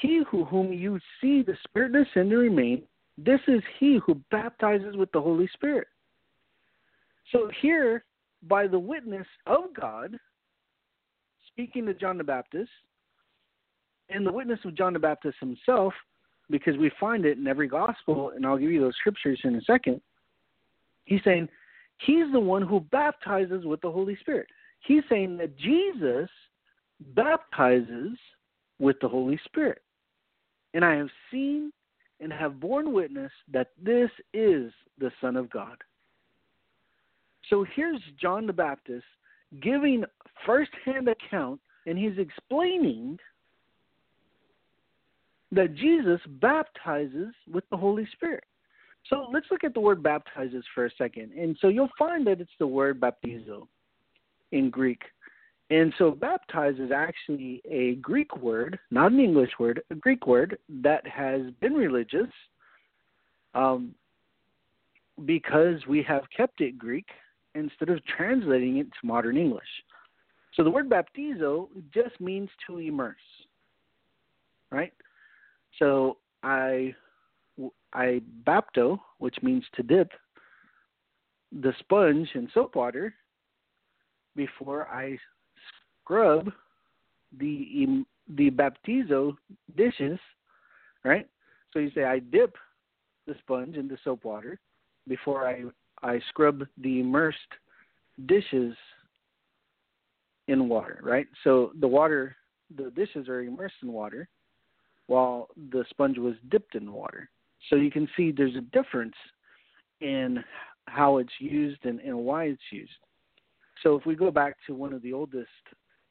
He 0.00 0.22
who 0.30 0.44
whom 0.44 0.72
you 0.72 0.98
see 1.20 1.42
the 1.42 1.56
Spirit 1.68 1.92
descend 1.92 2.32
and 2.32 2.40
remain, 2.40 2.82
this 3.18 3.40
is 3.46 3.62
he 3.78 3.98
who 4.04 4.20
baptizes 4.30 4.96
with 4.96 5.10
the 5.12 5.20
Holy 5.20 5.48
Spirit. 5.52 5.88
So 7.32 7.50
here, 7.60 8.04
by 8.48 8.66
the 8.66 8.78
witness 8.78 9.26
of 9.46 9.74
God, 9.78 10.18
speaking 11.48 11.86
to 11.86 11.94
John 11.94 12.18
the 12.18 12.24
Baptist, 12.24 12.70
and 14.10 14.26
the 14.26 14.32
witness 14.32 14.60
of 14.64 14.76
John 14.76 14.92
the 14.92 14.98
Baptist 14.98 15.36
himself, 15.40 15.92
because 16.50 16.76
we 16.76 16.90
find 17.00 17.24
it 17.24 17.38
in 17.38 17.46
every 17.46 17.68
gospel, 17.68 18.30
and 18.34 18.44
I'll 18.44 18.58
give 18.58 18.70
you 18.70 18.80
those 18.80 18.96
scriptures 18.96 19.40
in 19.44 19.54
a 19.56 19.62
second, 19.62 20.00
he's 21.04 21.22
saying 21.24 21.48
he's 21.98 22.30
the 22.32 22.40
one 22.40 22.62
who 22.62 22.80
baptizes 22.80 23.64
with 23.64 23.80
the 23.80 23.90
Holy 23.90 24.16
Spirit. 24.20 24.46
He's 24.80 25.02
saying 25.08 25.38
that 25.38 25.56
Jesus 25.56 26.28
baptizes 27.14 28.18
with 28.78 28.96
the 29.00 29.08
Holy 29.08 29.40
Spirit. 29.46 29.82
And 30.74 30.84
I 30.84 30.96
have 30.96 31.08
seen 31.30 31.72
and 32.20 32.32
have 32.32 32.60
borne 32.60 32.92
witness 32.92 33.32
that 33.52 33.68
this 33.82 34.10
is 34.32 34.72
the 34.98 35.10
Son 35.20 35.36
of 35.36 35.48
God. 35.50 35.76
So 37.50 37.64
here's 37.74 38.00
John 38.20 38.46
the 38.46 38.52
Baptist 38.52 39.04
giving 39.60 40.04
firsthand 40.44 41.08
account, 41.08 41.60
and 41.86 41.98
he's 41.98 42.18
explaining 42.18 43.18
that 45.54 45.74
Jesus 45.74 46.20
baptizes 46.40 47.34
with 47.50 47.64
the 47.70 47.76
Holy 47.76 48.06
Spirit. 48.12 48.44
So 49.10 49.26
let's 49.32 49.46
look 49.50 49.64
at 49.64 49.74
the 49.74 49.80
word 49.80 50.02
baptizes 50.02 50.64
for 50.74 50.86
a 50.86 50.90
second. 50.96 51.32
And 51.32 51.56
so 51.60 51.68
you'll 51.68 51.90
find 51.98 52.26
that 52.26 52.40
it's 52.40 52.50
the 52.58 52.66
word 52.66 53.00
baptizo 53.00 53.66
in 54.52 54.70
Greek. 54.70 55.02
And 55.70 55.92
so 55.98 56.10
baptize 56.10 56.76
is 56.78 56.90
actually 56.90 57.62
a 57.68 57.96
Greek 57.96 58.36
word, 58.36 58.78
not 58.90 59.12
an 59.12 59.20
English 59.20 59.50
word, 59.58 59.82
a 59.90 59.94
Greek 59.94 60.26
word 60.26 60.58
that 60.82 61.06
has 61.06 61.42
been 61.60 61.74
religious 61.74 62.28
um, 63.54 63.94
because 65.24 65.86
we 65.88 66.02
have 66.02 66.22
kept 66.36 66.60
it 66.60 66.78
Greek 66.78 67.06
instead 67.54 67.88
of 67.88 68.04
translating 68.04 68.78
it 68.78 68.86
to 68.86 69.06
modern 69.06 69.36
English. 69.36 69.62
So 70.54 70.62
the 70.62 70.70
word 70.70 70.88
baptizo 70.88 71.68
just 71.92 72.20
means 72.20 72.48
to 72.66 72.78
immerse, 72.78 73.16
right? 74.70 74.92
So 75.78 76.18
I 76.42 76.94
I 77.92 78.20
bapto, 78.46 78.98
which 79.18 79.36
means 79.42 79.64
to 79.74 79.82
dip 79.82 80.10
the 81.52 81.72
sponge 81.78 82.28
in 82.34 82.48
soap 82.52 82.74
water 82.74 83.14
before 84.36 84.88
I 84.88 85.18
scrub 86.02 86.50
the 87.38 88.04
the 88.36 88.50
baptizo 88.50 89.36
dishes, 89.76 90.18
right? 91.04 91.28
So 91.72 91.78
you 91.78 91.90
say 91.94 92.04
I 92.04 92.18
dip 92.18 92.56
the 93.26 93.34
sponge 93.40 93.76
in 93.76 93.88
the 93.88 93.98
soap 94.04 94.24
water 94.24 94.58
before 95.08 95.46
I 95.46 95.64
I 96.02 96.20
scrub 96.28 96.66
the 96.78 97.00
immersed 97.00 97.38
dishes 98.26 98.74
in 100.48 100.68
water, 100.68 101.00
right? 101.02 101.26
So 101.42 101.72
the 101.80 101.88
water, 101.88 102.36
the 102.76 102.90
dishes 102.90 103.28
are 103.28 103.42
immersed 103.42 103.76
in 103.82 103.92
water, 103.92 104.28
while 105.06 105.48
the 105.70 105.84
sponge 105.90 106.18
was 106.18 106.34
dipped 106.50 106.74
in 106.74 106.92
water. 106.92 107.28
So 107.68 107.76
you 107.76 107.90
can 107.90 108.08
see 108.16 108.32
there's 108.32 108.56
a 108.56 108.60
difference 108.60 109.14
in 110.00 110.42
how 110.86 111.18
it's 111.18 111.32
used 111.38 111.84
and, 111.84 112.00
and 112.00 112.16
why 112.16 112.44
it's 112.44 112.62
used. 112.70 112.92
So 113.82 113.96
if 113.96 114.06
we 114.06 114.14
go 114.14 114.30
back 114.30 114.56
to 114.66 114.74
one 114.74 114.92
of 114.92 115.02
the 115.02 115.12
oldest 115.12 115.48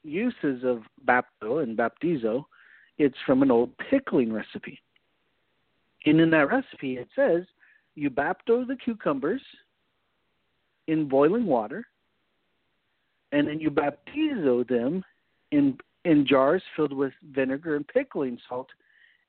uses 0.02 0.64
of 0.64 0.82
bapto 1.06 1.62
and 1.62 1.76
baptizo, 1.76 2.44
it's 2.98 3.16
from 3.26 3.42
an 3.42 3.50
old 3.50 3.70
pickling 3.90 4.32
recipe. 4.32 4.80
And 6.06 6.20
in 6.20 6.30
that 6.30 6.48
recipe, 6.48 6.96
it 6.96 7.08
says 7.16 7.44
you 7.94 8.10
bapto 8.10 8.66
the 8.66 8.76
cucumbers 8.84 9.40
in 10.86 11.08
boiling 11.08 11.46
water, 11.46 11.86
and 13.32 13.48
then 13.48 13.58
you 13.58 13.70
baptizo 13.70 14.68
them 14.68 15.02
in 15.50 15.78
in 16.04 16.26
jars 16.26 16.62
filled 16.76 16.92
with 16.92 17.12
vinegar 17.30 17.76
and 17.76 17.88
pickling 17.88 18.38
salt, 18.46 18.68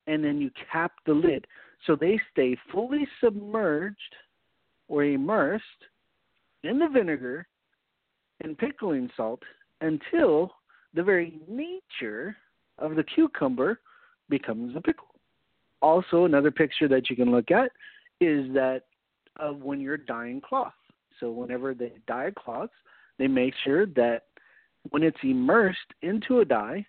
and 0.08 0.24
then 0.24 0.40
you 0.40 0.52
cap 0.72 0.94
the 1.06 1.14
lid 1.14 1.46
so 1.86 1.96
they 1.96 2.20
stay 2.32 2.58
fully 2.72 3.08
submerged 3.22 4.16
or 4.88 5.04
immersed 5.04 5.64
in 6.64 6.80
the 6.80 6.88
vinegar 6.88 7.48
and 8.44 8.58
pickling 8.58 9.10
salt 9.16 9.42
until 9.82 10.52
the 10.94 11.04
very 11.04 11.40
nature 11.48 12.36
of 12.80 12.96
the 12.96 13.04
cucumber 13.04 13.80
becomes 14.30 14.76
a 14.76 14.82
pickle. 14.82 15.08
Also, 15.82 16.26
another 16.26 16.52
picture 16.52 16.88
that 16.88 17.10
you 17.10 17.16
can 17.16 17.32
look 17.32 17.52
at 17.52 17.72
is 18.20 18.52
that 18.54 18.84
of 19.38 19.62
when 19.62 19.80
you're 19.80 19.98
dyeing 19.98 20.42
cloth. 20.42 20.74
So, 21.20 21.32
whenever 21.32 21.74
they 21.74 21.94
dye 22.08 22.32
cloths, 22.36 22.74
they 23.18 23.28
make 23.28 23.54
sure 23.64 23.86
that 23.88 24.24
when 24.90 25.04
it's 25.04 25.18
immersed 25.24 25.94
into 26.02 26.40
a 26.40 26.46
dye, 26.46 26.86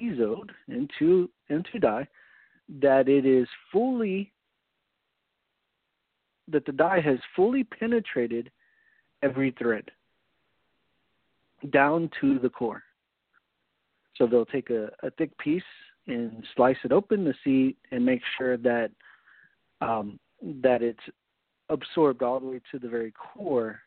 baptizoed 0.00 0.50
into 0.68 1.30
into 1.48 1.78
dye, 1.78 2.06
that 2.80 3.08
it 3.08 3.26
is 3.26 3.48
fully 3.72 4.32
that 6.48 6.66
the 6.66 6.72
dye 6.72 7.00
has 7.00 7.18
fully 7.34 7.64
penetrated 7.64 8.50
every 9.22 9.50
thread 9.58 9.90
down 11.70 12.10
to 12.20 12.38
the 12.38 12.48
core. 12.48 12.82
So 14.16 14.26
they'll 14.26 14.44
take 14.44 14.70
a, 14.70 14.90
a 15.02 15.10
thick 15.12 15.36
piece 15.38 15.62
and 16.06 16.44
slice 16.54 16.76
it 16.84 16.92
open 16.92 17.24
to 17.24 17.32
see 17.42 17.76
and 17.90 18.04
make 18.04 18.20
sure 18.36 18.56
that 18.58 18.90
um, 19.80 20.18
that 20.62 20.82
it's 20.82 21.00
absorbed 21.70 22.22
all 22.22 22.38
the 22.40 22.46
way 22.46 22.60
to 22.70 22.78
the 22.78 22.88
very 22.88 23.12
core 23.12 23.80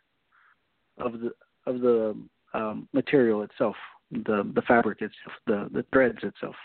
of 0.98 1.14
the 1.20 1.32
of 1.66 1.82
the 1.82 2.16
um, 2.54 2.88
material 2.94 3.44
itself, 3.44 3.76
the 4.12 4.50
the 4.56 4.62
fabric 4.68 5.02
itself, 5.02 5.36
the 5.46 5.70
the 5.72 5.86
threads 5.92 6.20
itself. 6.24 6.56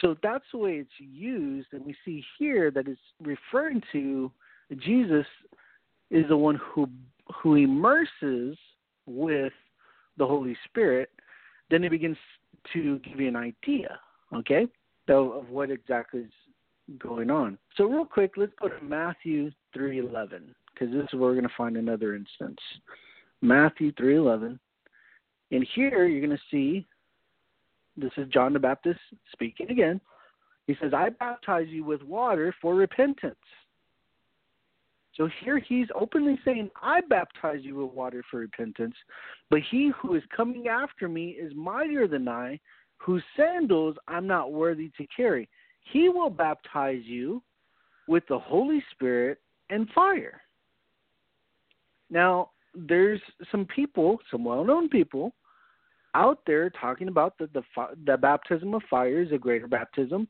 So 0.00 0.16
that's 0.22 0.44
the 0.52 0.58
way 0.58 0.76
it's 0.76 0.90
used, 0.98 1.68
and 1.72 1.84
we 1.84 1.94
see 2.04 2.24
here 2.38 2.70
that 2.70 2.88
it's 2.88 3.00
referring 3.22 3.82
to 3.92 4.32
Jesus 4.78 5.26
is 6.10 6.26
the 6.28 6.36
one 6.36 6.56
who 6.56 6.88
who 7.42 7.56
immerses 7.56 8.56
with 9.06 9.52
the 10.16 10.26
Holy 10.26 10.56
Spirit. 10.64 11.10
Then 11.70 11.84
it 11.84 11.90
begins 11.90 12.16
to 12.72 12.98
give 13.00 13.20
you 13.20 13.28
an 13.28 13.36
idea, 13.36 13.98
okay, 14.34 14.66
of, 15.08 15.32
of 15.32 15.50
what 15.50 15.70
exactly 15.70 16.20
is 16.20 16.32
going 16.98 17.30
on. 17.30 17.58
So 17.76 17.84
real 17.84 18.04
quick, 18.04 18.32
let's 18.36 18.52
go 18.60 18.68
to 18.68 18.84
Matthew 18.84 19.50
three 19.74 19.98
eleven 19.98 20.54
because 20.72 20.92
this 20.92 21.04
is 21.04 21.12
where 21.12 21.28
we're 21.28 21.34
going 21.34 21.44
to 21.44 21.54
find 21.56 21.76
another 21.76 22.14
instance. 22.14 22.58
Matthew 23.42 23.92
three 23.92 24.16
eleven, 24.16 24.58
and 25.50 25.66
here 25.74 26.06
you're 26.06 26.26
going 26.26 26.36
to 26.36 26.42
see 26.50 26.86
this 27.96 28.12
is 28.16 28.28
John 28.28 28.52
the 28.52 28.58
Baptist 28.58 29.00
speaking 29.32 29.70
again. 29.70 30.00
He 30.66 30.76
says, 30.80 30.92
I 30.94 31.10
baptize 31.10 31.66
you 31.68 31.84
with 31.84 32.02
water 32.02 32.54
for 32.60 32.74
repentance. 32.74 33.34
So 35.16 35.28
here 35.42 35.58
he's 35.58 35.88
openly 35.94 36.38
saying, 36.44 36.70
I 36.80 37.00
baptize 37.02 37.60
you 37.62 37.76
with 37.76 37.92
water 37.92 38.22
for 38.30 38.38
repentance, 38.38 38.94
but 39.50 39.60
he 39.70 39.92
who 40.00 40.14
is 40.14 40.22
coming 40.34 40.68
after 40.68 41.08
me 41.08 41.30
is 41.30 41.52
mightier 41.54 42.06
than 42.06 42.28
I, 42.28 42.58
whose 42.98 43.22
sandals 43.36 43.96
I'm 44.06 44.26
not 44.26 44.52
worthy 44.52 44.90
to 44.96 45.06
carry. 45.14 45.48
He 45.92 46.08
will 46.08 46.30
baptize 46.30 47.02
you 47.04 47.42
with 48.06 48.22
the 48.28 48.38
Holy 48.38 48.82
Spirit 48.92 49.38
and 49.68 49.88
fire. 49.90 50.40
Now, 52.08 52.50
there's 52.74 53.20
some 53.50 53.66
people, 53.66 54.18
some 54.30 54.44
well 54.44 54.64
known 54.64 54.88
people, 54.88 55.32
out 56.14 56.40
there 56.46 56.70
talking 56.70 57.08
about 57.08 57.38
the, 57.38 57.48
the 57.52 57.62
the 58.06 58.16
baptism 58.16 58.74
of 58.74 58.82
fire 58.90 59.22
is 59.22 59.32
a 59.32 59.38
greater 59.38 59.68
baptism, 59.68 60.26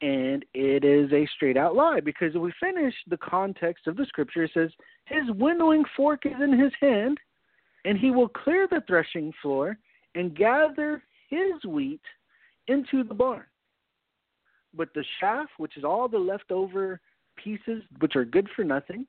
and 0.00 0.44
it 0.54 0.84
is 0.84 1.12
a 1.12 1.28
straight 1.34 1.56
out 1.56 1.74
lie 1.74 2.00
because 2.00 2.34
if 2.34 2.40
we 2.40 2.52
finish 2.60 2.94
the 3.08 3.16
context 3.16 3.86
of 3.86 3.96
the 3.96 4.06
scripture, 4.06 4.44
it 4.44 4.50
says 4.54 4.70
his 5.06 5.24
winnowing 5.36 5.84
fork 5.96 6.26
is 6.26 6.40
in 6.40 6.58
his 6.58 6.72
hand, 6.80 7.18
and 7.84 7.98
he 7.98 8.10
will 8.10 8.28
clear 8.28 8.66
the 8.70 8.82
threshing 8.86 9.32
floor 9.40 9.78
and 10.14 10.36
gather 10.36 11.02
his 11.28 11.64
wheat 11.66 12.00
into 12.68 13.04
the 13.04 13.14
barn. 13.14 13.44
But 14.74 14.92
the 14.94 15.04
chaff, 15.20 15.48
which 15.56 15.76
is 15.76 15.84
all 15.84 16.08
the 16.08 16.18
leftover 16.18 17.00
pieces 17.42 17.82
which 18.00 18.16
are 18.16 18.24
good 18.24 18.48
for 18.54 18.64
nothing, 18.64 19.06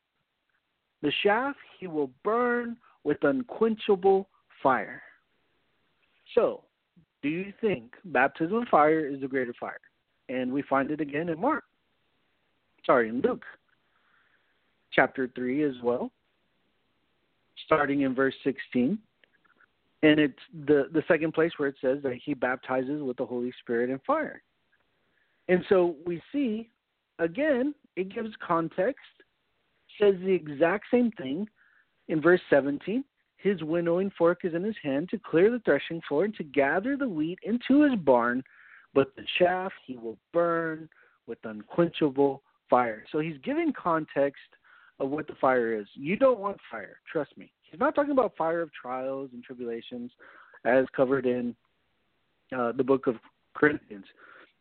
the 1.02 1.12
chaff 1.24 1.56
he 1.80 1.88
will 1.88 2.12
burn 2.24 2.78
with 3.04 3.24
unquenchable 3.24 4.30
fire. 4.64 5.02
So, 6.36 6.64
do 7.22 7.30
you 7.30 7.54
think 7.62 7.94
baptism 8.06 8.58
of 8.58 8.68
fire 8.68 9.08
is 9.08 9.22
the 9.22 9.28
greater 9.28 9.54
fire? 9.60 9.80
And 10.30 10.52
we 10.52 10.62
find 10.64 10.92
it 10.92 11.02
again 11.02 11.30
in 11.30 11.40
Mark. 11.40 11.64
Sorry, 12.86 13.10
in 13.10 13.22
Luke 13.22 13.44
chapter 14.94 15.30
3 15.36 15.64
as 15.64 15.76
well, 15.84 16.12
starting 17.66 18.02
in 18.02 18.16
verse 18.16 18.34
16. 18.44 18.98
And 20.04 20.20
it's 20.20 20.40
the, 20.66 20.90
the 20.94 21.04
second 21.08 21.34
place 21.34 21.52
where 21.58 21.70
it 21.70 21.76
says 21.82 22.00
that 22.04 22.18
he 22.24 22.34
baptizes 22.34 23.02
with 23.02 23.18
the 23.18 23.26
Holy 23.26 23.54
Spirit 23.62 23.90
and 23.90 24.02
fire. 24.04 24.42
And 25.50 25.64
so 25.70 25.96
we 26.06 26.22
see, 26.32 26.70
again, 27.20 27.74
it 27.96 28.14
gives 28.14 28.30
context, 28.46 29.06
says 30.00 30.16
the 30.22 30.34
exact 30.34 30.86
same 30.92 31.12
thing 31.12 31.48
in 32.10 32.22
verse 32.22 32.42
17 32.50 33.04
his 33.38 33.62
winnowing 33.64 34.12
fork 34.18 34.40
is 34.44 34.54
in 34.54 34.64
his 34.64 34.76
hand 34.82 35.10
to 35.10 35.20
clear 35.20 35.52
the 35.52 35.60
threshing 35.60 36.02
floor 36.08 36.26
and 36.26 36.36
to 36.36 36.44
gather 36.44 36.98
the 36.98 37.08
wheat 37.08 37.40
into 37.44 37.84
his 37.84 37.98
barn, 38.00 38.44
but 38.94 39.16
the 39.16 39.24
chaff 39.38 39.72
he 39.86 39.96
will 39.96 40.18
burn 40.34 40.90
with 41.28 41.38
unquenchable 41.44 42.42
fire. 42.70 43.04
So 43.12 43.20
he's 43.20 43.38
giving 43.44 43.72
context 43.74 44.42
of 45.00 45.10
what 45.10 45.28
the 45.28 45.36
fire 45.40 45.80
is. 45.80 45.86
You 45.94 46.16
don't 46.18 46.40
want 46.40 46.58
fire, 46.72 47.00
trust 47.12 47.38
me. 47.38 47.52
He's 47.70 47.80
not 47.80 47.94
talking 47.94 48.12
about 48.12 48.36
fire 48.36 48.62
of 48.62 48.72
trials 48.74 49.30
and 49.34 49.44
tribulations 49.44 50.12
as 50.66 50.86
covered 50.96 51.26
in 51.26 51.56
uh, 52.58 52.72
the 52.72 52.84
book 52.84 53.08
of 53.08 53.16
Corinthians. 53.54 54.06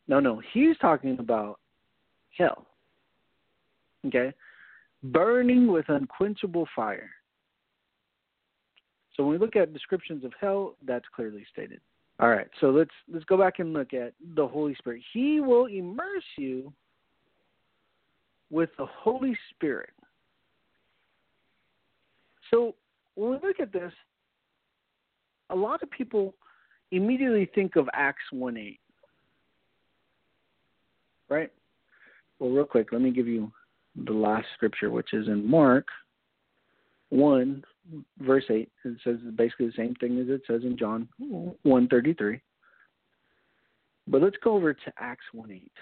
No, 0.08 0.20
no, 0.20 0.40
he's 0.52 0.76
talking 0.78 1.18
about 1.18 1.58
hell. 2.36 2.66
Okay? 4.06 4.32
Burning 5.02 5.72
with 5.72 5.88
unquenchable 5.88 6.68
fire. 6.74 7.10
So 9.16 9.24
when 9.24 9.32
we 9.32 9.38
look 9.38 9.56
at 9.56 9.72
descriptions 9.72 10.24
of 10.24 10.32
hell, 10.40 10.76
that's 10.86 11.06
clearly 11.14 11.44
stated. 11.52 11.80
All 12.18 12.28
right, 12.28 12.48
so 12.60 12.70
let's 12.70 12.90
let's 13.12 13.24
go 13.26 13.36
back 13.36 13.58
and 13.58 13.72
look 13.72 13.92
at 13.92 14.14
the 14.34 14.46
Holy 14.46 14.74
Spirit. 14.76 15.02
He 15.12 15.40
will 15.40 15.66
immerse 15.66 16.24
you 16.38 16.72
with 18.50 18.70
the 18.78 18.86
Holy 18.86 19.36
Spirit. 19.54 19.90
So 22.50 22.74
when 23.16 23.30
we 23.32 23.38
look 23.46 23.60
at 23.60 23.72
this, 23.72 23.92
a 25.50 25.54
lot 25.54 25.82
of 25.82 25.90
people 25.90 26.34
immediately 26.90 27.50
think 27.54 27.76
of 27.76 27.88
Acts 27.92 28.24
1 28.30 28.56
8. 28.56 28.80
Right? 31.28 31.52
Well, 32.38 32.50
real 32.50 32.64
quick, 32.64 32.88
let 32.92 33.00
me 33.00 33.10
give 33.10 33.26
you 33.26 33.50
the 34.04 34.12
last 34.12 34.46
scripture, 34.54 34.90
which 34.90 35.12
is 35.12 35.26
in 35.26 35.48
Mark 35.48 35.86
1, 37.08 37.64
verse 38.18 38.44
8. 38.48 38.68
It 38.84 38.96
says 39.04 39.16
basically 39.34 39.66
the 39.66 39.72
same 39.76 39.94
thing 39.96 40.18
as 40.18 40.28
it 40.28 40.42
says 40.46 40.62
in 40.62 40.76
John 40.76 41.08
133. 41.18 42.40
But 44.08 44.22
let's 44.22 44.36
go 44.42 44.54
over 44.54 44.72
to 44.72 44.92
Acts 44.98 45.24
1 45.32 45.50
8. 45.50 45.72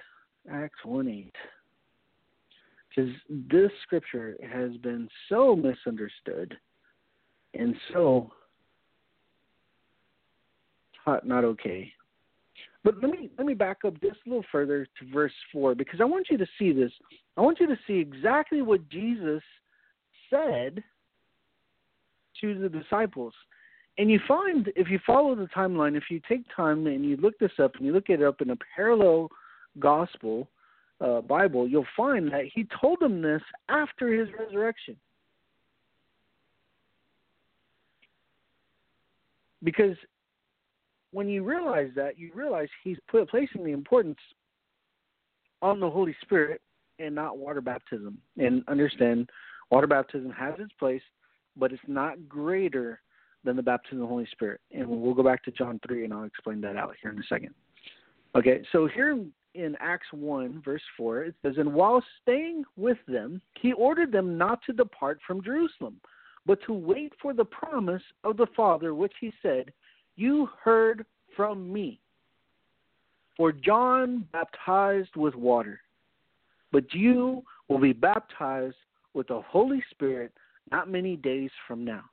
Acts 0.53 0.85
1 0.85 1.09
8. 1.09 1.35
Because 2.89 3.11
this 3.29 3.71
scripture 3.83 4.37
has 4.51 4.77
been 4.79 5.09
so 5.29 5.57
misunderstood 5.57 6.57
and 7.55 7.75
so 7.93 8.31
taught 11.05 11.27
not 11.27 11.45
okay. 11.45 11.93
But 12.83 13.01
let 13.01 13.11
me 13.11 13.31
let 13.39 13.47
me 13.47 13.55
back 13.55 13.79
up 13.85 13.95
just 14.01 14.19
a 14.27 14.29
little 14.29 14.45
further 14.53 14.87
to 14.99 15.13
verse 15.13 15.33
four 15.53 15.75
because 15.75 16.01
I 16.01 16.05
want 16.05 16.27
you 16.31 16.37
to 16.37 16.47
see 16.59 16.73
this. 16.73 16.93
I 17.37 17.41
want 17.41 17.59
you 17.59 17.67
to 17.67 17.79
see 17.87 17.95
exactly 17.95 18.63
what 18.63 18.89
Jesus 18.91 19.43
said 20.31 20.83
to 22.41 22.59
the 22.59 22.69
disciples. 22.69 23.35
And 23.99 24.11
you 24.11 24.21
find 24.27 24.73
if 24.75 24.91
you 24.91 24.99
follow 25.07 25.35
the 25.35 25.47
timeline, 25.47 25.97
if 25.97 26.05
you 26.11 26.21
take 26.29 26.43
time 26.55 26.87
and 26.87 27.05
you 27.05 27.17
look 27.17 27.39
this 27.39 27.53
up 27.63 27.77
and 27.77 27.87
you 27.87 27.93
look 27.93 28.09
it 28.09 28.23
up 28.23 28.41
in 28.41 28.51
a 28.51 28.57
parallel 28.75 29.29
gospel 29.79 30.49
uh, 31.01 31.21
Bible, 31.21 31.69
you'll 31.69 31.87
find 31.97 32.31
that 32.33 32.45
he 32.53 32.67
told 32.81 33.01
them 33.01 33.23
this 33.23 33.43
after 33.69 34.13
his 34.13 34.29
resurrection. 34.39 34.97
Because 39.63 39.97
when 41.13 41.29
you 41.29 41.43
realize 41.45 41.91
that, 41.97 42.19
you 42.19 42.31
realize 42.35 42.69
he's 42.83 42.99
put, 43.09 43.29
placing 43.31 43.65
the 43.65 43.73
importance 43.73 44.19
on 45.63 45.81
the 45.81 45.89
Holy 45.89 46.15
Spirit 46.21 46.61
and 46.99 47.15
not 47.15 47.39
water 47.39 47.61
baptism. 47.61 48.19
And 48.37 48.63
understand, 48.69 49.31
water 49.71 49.87
baptism 49.87 50.31
has 50.33 50.55
its 50.59 50.73
place, 50.79 51.03
but 51.57 51.73
it's 51.73 51.83
not 51.87 52.29
greater 52.29 53.01
than 53.45 53.57
the 53.57 53.63
baptism 53.63 53.99
of 53.99 54.03
the 54.03 54.09
Holy 54.09 54.27
Spirit. 54.33 54.61
And 54.73 54.89
we'll 54.89 55.15
go 55.15 55.23
back 55.23 55.45
to 55.45 55.51
John 55.51 55.81
3, 55.87 56.05
and 56.05 56.15
I'll 56.15 56.25
explain 56.25 56.61
that 56.63 56.77
out 56.77 56.95
here 57.01 57.11
in 57.11 57.19
a 57.19 57.27
second. 57.29 57.55
Okay, 58.35 58.63
so 58.73 58.89
here 58.89 59.19
in 59.55 59.77
Acts 59.81 60.09
1, 60.13 60.63
verse 60.65 60.83
4, 60.97 61.25
it 61.25 61.35
says, 61.43 61.55
And 61.59 61.73
while 61.73 62.03
staying 62.23 62.65
with 62.77 62.99
them, 63.07 63.41
he 63.61 63.73
ordered 63.73 64.11
them 64.11 64.37
not 64.37 64.61
to 64.67 64.73
depart 64.73 65.21
from 65.27 65.43
Jerusalem, 65.43 66.01
but 66.47 66.59
to 66.67 66.73
wait 66.73 67.13
for 67.23 67.33
the 67.33 67.45
promise 67.45 68.03
of 68.25 68.37
the 68.37 68.47
Father, 68.57 68.95
which 68.95 69.13
he 69.21 69.33
said, 69.43 69.73
You 70.17 70.49
heard 70.63 71.07
from 71.37 71.73
me. 71.73 72.01
For 73.37 73.53
John 73.53 74.27
baptized 74.33 75.17
with 75.17 75.35
water, 75.35 75.81
but 76.73 76.93
you 76.93 77.43
will 77.69 77.79
be 77.79 77.93
baptized 77.93 78.77
with 79.13 79.29
the 79.29 79.41
Holy 79.41 79.83
Spirit 79.91 80.33
not 80.71 80.91
many 80.91 81.17
days 81.17 81.51
from 81.67 81.85
now. 81.85 82.05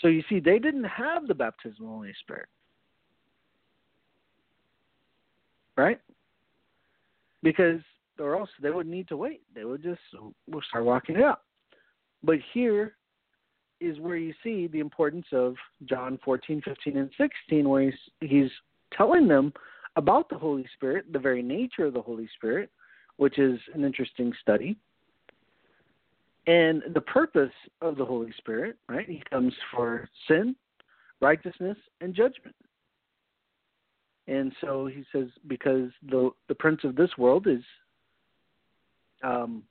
So 0.00 0.08
you 0.08 0.22
see, 0.28 0.40
they 0.40 0.58
didn't 0.58 0.84
have 0.84 1.28
the 1.28 1.34
baptism 1.34 1.84
of 1.84 1.90
the 1.90 1.94
Holy 1.94 2.14
Spirit. 2.20 2.48
right? 5.80 6.00
Because 7.42 7.80
or 8.18 8.36
else 8.36 8.50
they 8.62 8.70
would 8.70 8.86
need 8.86 9.08
to 9.08 9.16
wait. 9.16 9.40
They 9.54 9.64
would 9.64 9.82
just 9.82 10.00
we'll 10.46 10.62
start 10.68 10.84
walking 10.84 11.16
it 11.16 11.22
out. 11.22 11.40
But 12.22 12.36
here 12.52 12.96
is 13.80 13.98
where 13.98 14.16
you 14.16 14.34
see 14.44 14.66
the 14.66 14.80
importance 14.80 15.24
of 15.32 15.54
John 15.86 16.18
14, 16.22 16.60
15, 16.62 16.98
and 16.98 17.10
16, 17.16 17.66
where 17.66 17.84
he's, 17.84 17.94
he's 18.20 18.50
telling 18.94 19.26
them 19.26 19.54
about 19.96 20.28
the 20.28 20.36
Holy 20.36 20.66
Spirit, 20.74 21.10
the 21.10 21.18
very 21.18 21.42
nature 21.42 21.86
of 21.86 21.94
the 21.94 22.02
Holy 22.02 22.28
Spirit, 22.36 22.70
which 23.16 23.38
is 23.38 23.58
an 23.72 23.84
interesting 23.84 24.34
study, 24.42 24.76
and 26.50 26.82
the 26.94 27.00
purpose 27.00 27.52
of 27.80 27.96
the 27.96 28.04
Holy 28.04 28.32
Spirit, 28.38 28.76
right? 28.88 29.08
He 29.08 29.22
comes 29.30 29.52
for 29.72 30.08
sin, 30.26 30.56
righteousness, 31.20 31.76
and 32.00 32.12
judgment. 32.12 32.56
And 34.26 34.52
so 34.60 34.86
he 34.86 35.04
says, 35.12 35.28
because 35.46 35.90
the 36.08 36.30
the 36.48 36.54
prince 36.56 36.80
of 36.82 36.96
this 36.96 37.10
world 37.16 37.46
is, 37.46 37.62
um, 39.22 39.62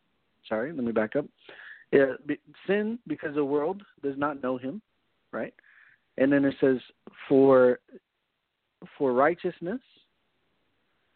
sorry, 0.48 0.72
let 0.72 0.86
me 0.86 0.94
back 0.94 1.18
up. 1.18 1.26
Uh, 1.94 2.16
sin 2.66 2.98
because 3.08 3.36
the 3.36 3.44
world 3.44 3.82
does 4.02 4.16
not 4.18 4.42
know 4.42 4.58
him, 4.58 4.82
right? 5.34 5.54
And 6.18 6.32
then 6.32 6.46
it 6.46 6.56
says 6.62 6.78
for 7.28 7.80
for 8.98 9.12
righteousness, 9.12 9.82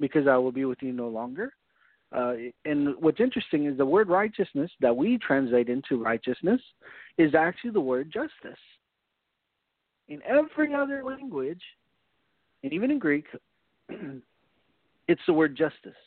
because 0.02 0.28
I 0.28 0.36
will 0.36 0.52
be 0.52 0.66
with 0.66 0.80
you 0.82 0.92
no 0.92 1.08
longer. 1.08 1.54
Uh, 2.14 2.34
and 2.66 2.96
what's 3.00 3.20
interesting 3.20 3.66
is 3.66 3.78
the 3.78 3.86
word 3.86 4.08
righteousness 4.08 4.70
that 4.80 4.96
we 4.96 5.18
translate 5.18 5.68
into 5.68 6.02
righteousness 6.02 6.62
is 7.18 7.34
actually 7.34 7.72
the 7.72 7.82
word 7.82 8.12
justice. 8.14 8.60
In 10.10 10.22
every 10.24 10.76
other 10.76 11.04
language, 11.04 11.62
and 12.64 12.72
even 12.72 12.92
in 12.92 13.00
Greek, 13.00 13.26
it's 15.08 15.22
the 15.26 15.34
word 15.34 15.56
justice, 15.56 15.98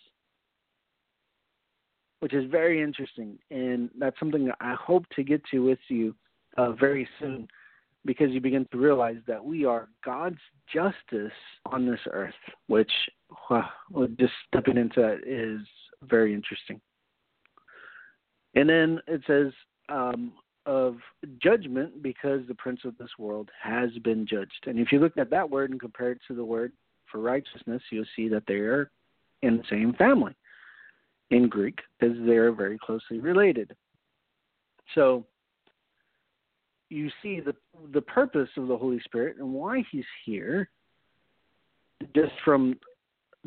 which 2.21 2.35
is 2.35 2.49
very 2.51 2.81
interesting, 2.81 3.39
and 3.51 3.91
that's 3.99 4.19
something 4.21 4.45
that 4.47 4.57
I 4.61 4.75
hope 4.75 5.05
to 5.17 5.25
get 5.25 5.43
to 5.51 5.61
with 5.61 5.79
you 5.89 6.15
uh, 6.57 6.73
very 6.73 7.09
soon, 7.19 7.49
because 8.05 8.31
you 8.31 8.41
begin 8.41 8.67
to 8.71 8.79
realize 8.79 9.19
that 9.27 9.45
we 9.45 9.65
are 9.65 9.89
God's 10.05 10.39
justice 10.73 11.33
on 11.67 11.85
this 11.85 12.01
earth, 12.13 12.35
which 12.69 12.93
wow, 13.51 13.69
just 14.21 14.33
stepping 14.47 14.77
into 14.77 15.01
that 15.01 15.27
is 15.27 15.67
very 16.03 16.35
interesting. 16.35 16.81
And 18.55 18.69
then 18.69 19.01
it 19.07 19.23
says, 19.27 19.53
um, 19.89 20.33
of 20.67 20.97
judgment 21.41 22.03
because 22.03 22.41
the 22.49 22.55
prince 22.55 22.81
of 22.85 22.99
this 22.99 23.11
world 23.19 23.49
has 23.63 23.91
been 24.03 24.27
judged. 24.27 24.67
And 24.67 24.79
if 24.79 24.91
you 24.91 24.99
look 24.99 25.17
at 25.17 25.31
that 25.31 25.49
word 25.49 25.71
and 25.71 25.81
compare 25.81 26.11
it 26.11 26.19
to 26.27 26.35
the 26.35 26.45
word 26.45 26.73
for 27.11 27.21
righteousness, 27.21 27.81
you'll 27.91 28.05
see 28.17 28.29
that 28.29 28.43
they 28.49 28.55
are 28.55 28.91
in 29.43 29.59
the 29.59 29.63
same 29.71 29.93
family 29.95 30.35
in 31.31 31.49
Greek 31.49 31.79
because 31.99 32.17
they're 32.27 32.53
very 32.53 32.79
closely 32.79 33.21
related. 33.21 33.75
So 34.95 35.25
you 36.91 37.11
see 37.23 37.41
the 37.41 37.55
the 37.93 38.03
purpose 38.03 38.49
of 38.57 38.69
the 38.69 38.77
Holy 38.77 39.01
Spirit 39.01 39.37
and 39.39 39.53
why 39.53 39.85
he's 39.91 40.05
here 40.25 40.69
just 42.15 42.33
from 42.45 42.79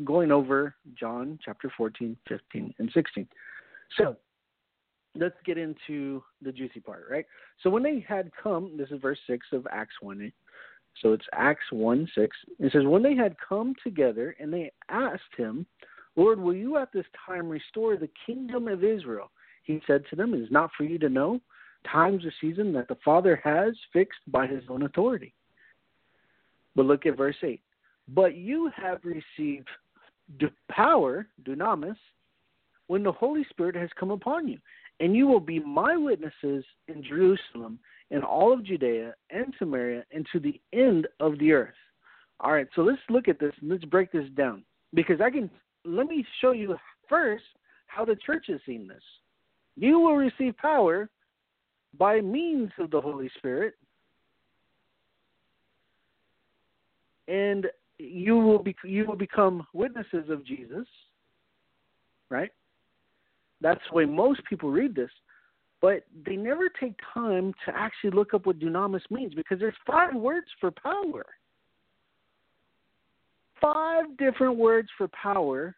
going 0.04 0.32
over 0.32 0.74
John 0.98 1.38
chapter 1.44 1.72
14, 1.76 2.16
15, 2.28 2.74
and 2.78 2.90
16. 2.92 3.28
So 3.96 4.16
let's 5.14 5.36
get 5.44 5.58
into 5.58 6.22
the 6.42 6.52
juicy 6.52 6.80
part, 6.80 7.04
right? 7.10 7.26
So 7.62 7.70
when 7.70 7.82
they 7.82 8.04
had 8.06 8.30
come, 8.42 8.76
this 8.76 8.90
is 8.90 9.00
verse 9.00 9.18
6 9.26 9.46
of 9.52 9.66
Acts 9.70 9.94
1. 10.00 10.32
So 11.02 11.12
it's 11.12 11.26
Acts 11.32 11.64
1 11.70 12.08
6. 12.14 12.36
It 12.58 12.72
says, 12.72 12.82
When 12.84 13.02
they 13.02 13.14
had 13.14 13.36
come 13.46 13.74
together 13.82 14.36
and 14.38 14.52
they 14.52 14.72
asked 14.88 15.22
him, 15.36 15.66
Lord, 16.16 16.40
will 16.40 16.54
you 16.54 16.76
at 16.76 16.92
this 16.92 17.06
time 17.26 17.48
restore 17.48 17.96
the 17.96 18.10
kingdom 18.26 18.68
of 18.68 18.84
Israel? 18.84 19.30
He 19.64 19.80
said 19.86 20.04
to 20.10 20.16
them, 20.16 20.34
It 20.34 20.40
is 20.40 20.50
not 20.50 20.70
for 20.76 20.84
you 20.84 20.98
to 20.98 21.08
know 21.08 21.40
times 21.90 22.24
or 22.24 22.32
season 22.40 22.72
that 22.72 22.88
the 22.88 22.98
Father 23.04 23.40
has 23.42 23.74
fixed 23.92 24.20
by 24.28 24.46
his 24.46 24.62
own 24.68 24.82
authority. 24.82 25.32
But 26.76 26.86
look 26.86 27.06
at 27.06 27.16
verse 27.16 27.36
8. 27.42 27.60
But 28.08 28.34
you 28.34 28.70
have 28.76 29.00
received 29.04 29.68
power, 30.70 31.26
dunamis, 31.44 31.96
when 32.86 33.02
the 33.02 33.12
Holy 33.12 33.44
Spirit 33.50 33.76
has 33.76 33.90
come 33.98 34.10
upon 34.10 34.48
you, 34.48 34.58
and 34.98 35.16
you 35.16 35.26
will 35.26 35.40
be 35.40 35.60
my 35.60 35.96
witnesses 35.96 36.64
in 36.88 37.02
Jerusalem, 37.02 37.78
in 38.10 38.22
all 38.22 38.52
of 38.52 38.64
Judea 38.64 39.14
and 39.30 39.54
Samaria, 39.58 40.04
and 40.12 40.26
to 40.32 40.40
the 40.40 40.60
end 40.72 41.06
of 41.20 41.38
the 41.38 41.52
earth. 41.52 41.74
All 42.40 42.52
right, 42.52 42.66
so 42.74 42.82
let's 42.82 43.00
look 43.08 43.28
at 43.28 43.38
this 43.38 43.52
and 43.60 43.70
let's 43.70 43.84
break 43.84 44.10
this 44.12 44.28
down. 44.36 44.64
Because 44.92 45.20
I 45.20 45.30
can, 45.30 45.50
let 45.84 46.06
me 46.06 46.24
show 46.40 46.52
you 46.52 46.76
first 47.08 47.44
how 47.86 48.04
the 48.04 48.16
church 48.16 48.46
has 48.48 48.60
seen 48.66 48.88
this. 48.88 49.02
You 49.76 49.98
will 50.00 50.16
receive 50.16 50.56
power 50.56 51.08
by 51.98 52.20
means 52.20 52.70
of 52.78 52.90
the 52.90 53.00
Holy 53.00 53.30
Spirit, 53.38 53.74
and 57.28 57.66
you 58.00 58.36
will 58.36 58.62
be 58.62 58.74
you 58.84 59.04
will 59.04 59.16
become 59.16 59.66
witnesses 59.72 60.30
of 60.30 60.44
Jesus, 60.44 60.86
right? 62.28 62.50
That's 63.60 63.80
the 63.90 63.96
way 63.96 64.04
most 64.06 64.40
people 64.48 64.70
read 64.70 64.94
this. 64.94 65.10
But 65.82 66.04
they 66.26 66.36
never 66.36 66.68
take 66.68 66.94
time 67.14 67.54
to 67.64 67.74
actually 67.74 68.10
look 68.10 68.34
up 68.34 68.46
what 68.46 68.58
dunamis 68.58 69.02
means 69.10 69.34
because 69.34 69.58
there's 69.58 69.74
five 69.86 70.14
words 70.14 70.46
for 70.60 70.70
power. 70.70 71.24
Five 73.60 74.16
different 74.18 74.56
words 74.56 74.88
for 74.96 75.08
power 75.08 75.74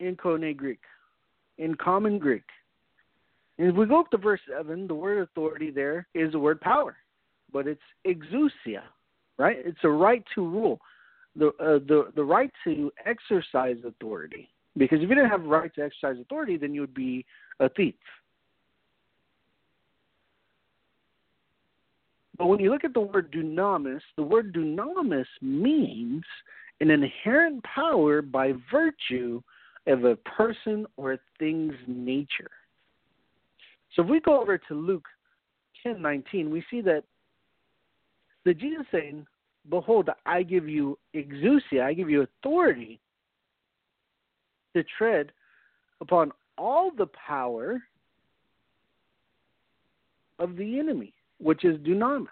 in 0.00 0.16
Koine 0.16 0.56
Greek, 0.56 0.80
in 1.58 1.74
common 1.76 2.18
Greek. 2.18 2.44
And 3.58 3.68
if 3.68 3.74
we 3.74 3.86
go 3.86 4.00
up 4.00 4.10
to 4.12 4.18
verse 4.18 4.40
7, 4.56 4.86
the 4.86 4.94
word 4.94 5.22
authority 5.22 5.70
there 5.70 6.06
is 6.14 6.32
the 6.32 6.38
word 6.38 6.60
power, 6.60 6.96
but 7.52 7.66
it's 7.66 7.80
exousia, 8.06 8.82
right? 9.38 9.56
It's 9.64 9.78
a 9.84 9.88
right 9.88 10.24
to 10.34 10.42
rule, 10.42 10.80
the 11.36 11.48
uh, 11.60 11.78
the 11.86 12.12
the 12.14 12.24
right 12.24 12.50
to 12.64 12.90
exercise 13.06 13.76
authority. 13.86 14.48
Because 14.76 15.00
if 15.00 15.08
you 15.08 15.14
didn't 15.14 15.30
have 15.30 15.44
a 15.44 15.48
right 15.48 15.74
to 15.74 15.82
exercise 15.82 16.20
authority, 16.20 16.56
then 16.56 16.74
you 16.74 16.80
would 16.82 16.94
be 16.94 17.24
a 17.60 17.68
thief. 17.68 17.94
But 22.36 22.46
when 22.46 22.60
you 22.60 22.70
look 22.70 22.84
at 22.84 22.94
the 22.94 23.00
word 23.00 23.32
dunamis, 23.32 24.00
the 24.16 24.22
word 24.22 24.54
dunamis 24.54 25.26
means 25.42 26.22
an 26.80 26.90
inherent 26.90 27.64
power 27.64 28.22
by 28.22 28.52
virtue 28.70 29.42
of 29.88 30.04
a 30.04 30.14
person 30.16 30.86
or 30.96 31.14
a 31.14 31.18
thing's 31.38 31.74
nature. 31.88 32.50
So 33.96 34.02
if 34.02 34.08
we 34.08 34.20
go 34.20 34.40
over 34.40 34.58
to 34.58 34.74
Luke 34.74 35.08
10:19, 35.84 36.50
we 36.50 36.62
see 36.70 36.80
that 36.82 37.04
the 38.44 38.54
Jesus 38.54 38.86
saying, 38.90 39.26
"Behold, 39.68 40.10
I 40.26 40.42
give 40.42 40.68
you 40.68 40.98
exousia, 41.14 41.82
I 41.82 41.94
give 41.94 42.10
you 42.10 42.22
authority 42.22 43.00
to 44.74 44.84
tread 44.96 45.32
upon 46.00 46.32
all 46.56 46.90
the 46.90 47.06
power 47.08 47.82
of 50.38 50.56
the 50.56 50.78
enemy, 50.78 51.12
which 51.38 51.64
is 51.64 51.78
dunamis." 51.78 52.28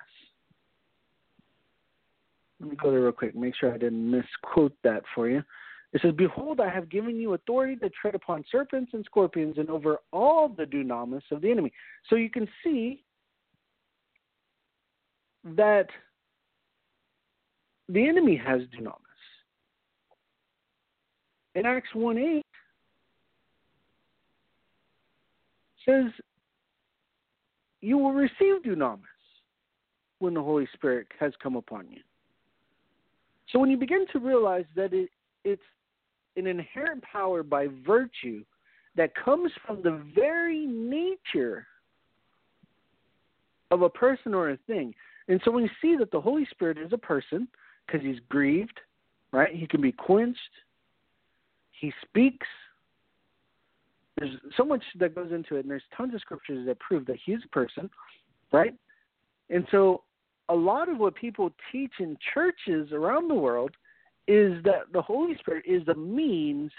Let 2.61 2.71
me 2.71 2.77
go 2.77 2.91
there 2.91 3.03
real 3.03 3.13
quick, 3.13 3.35
make 3.35 3.55
sure 3.55 3.73
I 3.73 3.79
didn't 3.79 4.11
misquote 4.11 4.77
that 4.83 5.03
for 5.15 5.29
you. 5.29 5.45
It 5.93 6.03
says, 6.03 6.13
Behold, 6.15 6.61
I 6.61 6.69
have 6.69 6.89
given 6.89 7.17
you 7.17 7.35
authority 7.35 7.77
to 7.77 7.91
tread 7.91 8.15
upon 8.15 8.45
serpents 8.51 8.93
and 8.93 9.05
scorpions 9.05 9.59
and 9.59 9.71
over 9.71 9.99
all 10.13 10.49
the 10.49 10.65
dunamis 10.65 11.23
of 11.31 11.41
the 11.41 11.51
enemy. 11.51 11.73
So 12.09 12.17
you 12.17 12.31
can 12.31 12.49
see 12.63 13.05
that 15.55 15.87
the 17.89 18.09
enemy 18.09 18.41
has 18.45 18.63
dunamis. 18.77 18.95
In 21.55 21.65
Acts 21.65 21.89
1 21.95 22.19
8 22.19 22.45
says, 25.87 26.13
You 27.81 27.97
will 27.97 28.13
receive 28.13 28.63
dunamis 28.65 28.99
when 30.19 30.35
the 30.35 30.43
Holy 30.43 30.69
Spirit 30.75 31.07
has 31.21 31.33
come 31.43 31.57
upon 31.57 31.89
you. 31.91 32.01
So 33.53 33.61
when 33.61 33.71
you 33.71 33.77
begin 33.77 34.07
to 34.13 34.19
realize 34.19 34.65
that 34.75 34.93
it, 34.93 35.09
it's 35.45 35.63
an 36.37 36.47
inherent 36.47 37.03
power 37.05 37.43
by 37.43 37.69
virtue 37.87 38.45
that 38.97 39.15
comes 39.15 39.53
from 39.65 39.83
the 39.83 40.03
very 40.15 40.67
nature 40.67 41.67
of 43.71 43.83
a 43.83 43.89
person 43.89 44.35
or 44.35 44.51
a 44.51 44.57
thing. 44.67 44.95
And 45.29 45.41
so 45.45 45.57
you 45.59 45.69
see 45.83 45.97
that 45.97 46.11
the 46.11 46.21
Holy 46.21 46.47
Spirit 46.51 46.79
is 46.79 46.93
a 46.93 46.99
person, 46.99 47.49
because 47.87 48.05
he's 48.05 48.21
grieved, 48.29 48.79
right? 49.33 49.55
He 49.55 49.67
can 49.67 49.81
be 49.81 49.93
quenched. 49.93 50.39
He 51.73 51.93
speaks. 52.03 52.47
There's 54.19 54.37
so 54.57 54.65
much 54.65 54.83
that 54.99 55.15
goes 55.15 55.33
into 55.33 55.57
it, 55.57 55.61
and 55.61 55.71
there's 55.71 55.83
tons 55.97 56.15
of 56.15 56.21
scriptures 56.21 56.67
that 56.67 56.79
prove 56.81 57.07
that 57.07 57.19
he's 57.25 57.41
a 57.45 57.49
person, 57.49 57.91
right? 58.53 58.75
And 59.51 59.67
so 59.71 60.03
a 60.49 60.55
lot 60.55 60.89
of 60.89 60.99
what 60.99 61.15
people 61.15 61.51
teach 61.71 61.93
in 61.99 62.17
churches 62.33 62.93
around 62.93 63.29
the 63.29 63.35
world 63.35 63.73
is 64.27 64.63
that 64.65 64.93
the 64.93 65.03
Holy 65.03 65.37
Spirit 65.39 65.65
is 65.67 65.85
the 65.87 65.95
means 65.95 66.71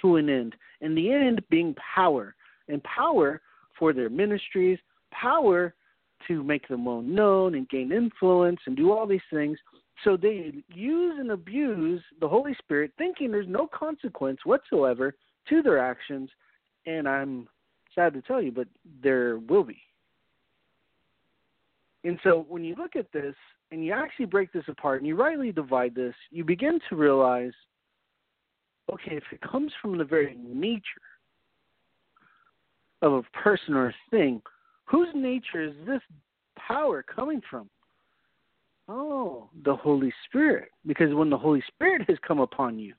to 0.00 0.16
an 0.16 0.28
end, 0.28 0.54
and 0.80 0.96
the 0.96 1.10
end 1.10 1.42
being 1.50 1.74
power, 1.94 2.34
and 2.68 2.82
power 2.84 3.40
for 3.78 3.92
their 3.92 4.08
ministries, 4.08 4.78
power 5.10 5.74
to 6.28 6.42
make 6.42 6.68
them 6.68 6.84
well 6.84 7.02
known 7.02 7.54
and 7.54 7.68
gain 7.68 7.92
influence 7.92 8.60
and 8.66 8.76
do 8.76 8.92
all 8.92 9.06
these 9.06 9.20
things. 9.32 9.58
So 10.04 10.16
they 10.16 10.52
use 10.74 11.16
and 11.18 11.30
abuse 11.30 12.02
the 12.20 12.28
Holy 12.28 12.54
Spirit, 12.54 12.92
thinking 12.98 13.30
there's 13.30 13.48
no 13.48 13.68
consequence 13.68 14.40
whatsoever 14.44 15.14
to 15.48 15.62
their 15.62 15.78
actions. 15.78 16.30
And 16.86 17.08
I'm 17.08 17.48
sad 17.94 18.14
to 18.14 18.22
tell 18.22 18.42
you, 18.42 18.52
but 18.52 18.68
there 19.02 19.38
will 19.38 19.64
be. 19.64 19.80
And 22.04 22.18
so 22.24 22.46
when 22.48 22.64
you 22.64 22.74
look 22.76 22.96
at 22.96 23.12
this 23.12 23.34
and 23.70 23.84
you 23.84 23.92
actually 23.92 24.26
break 24.26 24.52
this 24.52 24.64
apart 24.66 24.98
and 24.98 25.06
you 25.06 25.14
rightly 25.14 25.52
divide 25.52 25.94
this, 25.94 26.14
you 26.30 26.44
begin 26.44 26.80
to 26.88 26.96
realize 26.96 27.52
okay, 28.92 29.16
if 29.16 29.24
it 29.32 29.40
comes 29.40 29.72
from 29.80 29.96
the 29.96 30.04
very 30.04 30.36
nature 30.36 30.82
of 33.00 33.12
a 33.12 33.22
person 33.38 33.74
or 33.74 33.88
a 33.88 33.94
thing, 34.10 34.42
whose 34.84 35.08
nature 35.14 35.62
is 35.62 35.74
this 35.86 36.00
power 36.56 37.02
coming 37.02 37.40
from? 37.48 37.68
Oh, 38.88 39.48
the 39.64 39.74
Holy 39.74 40.12
Spirit. 40.26 40.70
Because 40.86 41.14
when 41.14 41.30
the 41.30 41.38
Holy 41.38 41.62
Spirit 41.68 42.08
has 42.08 42.18
come 42.26 42.40
upon 42.40 42.78
you, 42.78 42.94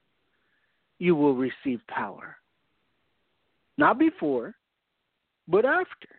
you 1.00 1.16
will 1.16 1.36
receive 1.36 1.82
power. 1.88 2.38
Not 3.78 4.00
before, 4.00 4.56
but 5.48 5.66
after. 5.66 6.10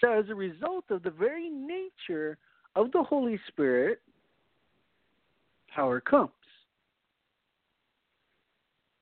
So, 0.00 0.12
as 0.12 0.28
a 0.28 0.34
result 0.34 0.84
of 0.90 1.02
the 1.02 1.10
very 1.10 1.48
nature 1.48 2.36
of 2.74 2.92
the 2.92 3.02
Holy 3.02 3.38
Spirit, 3.48 4.00
power 5.74 6.00
comes. 6.00 6.30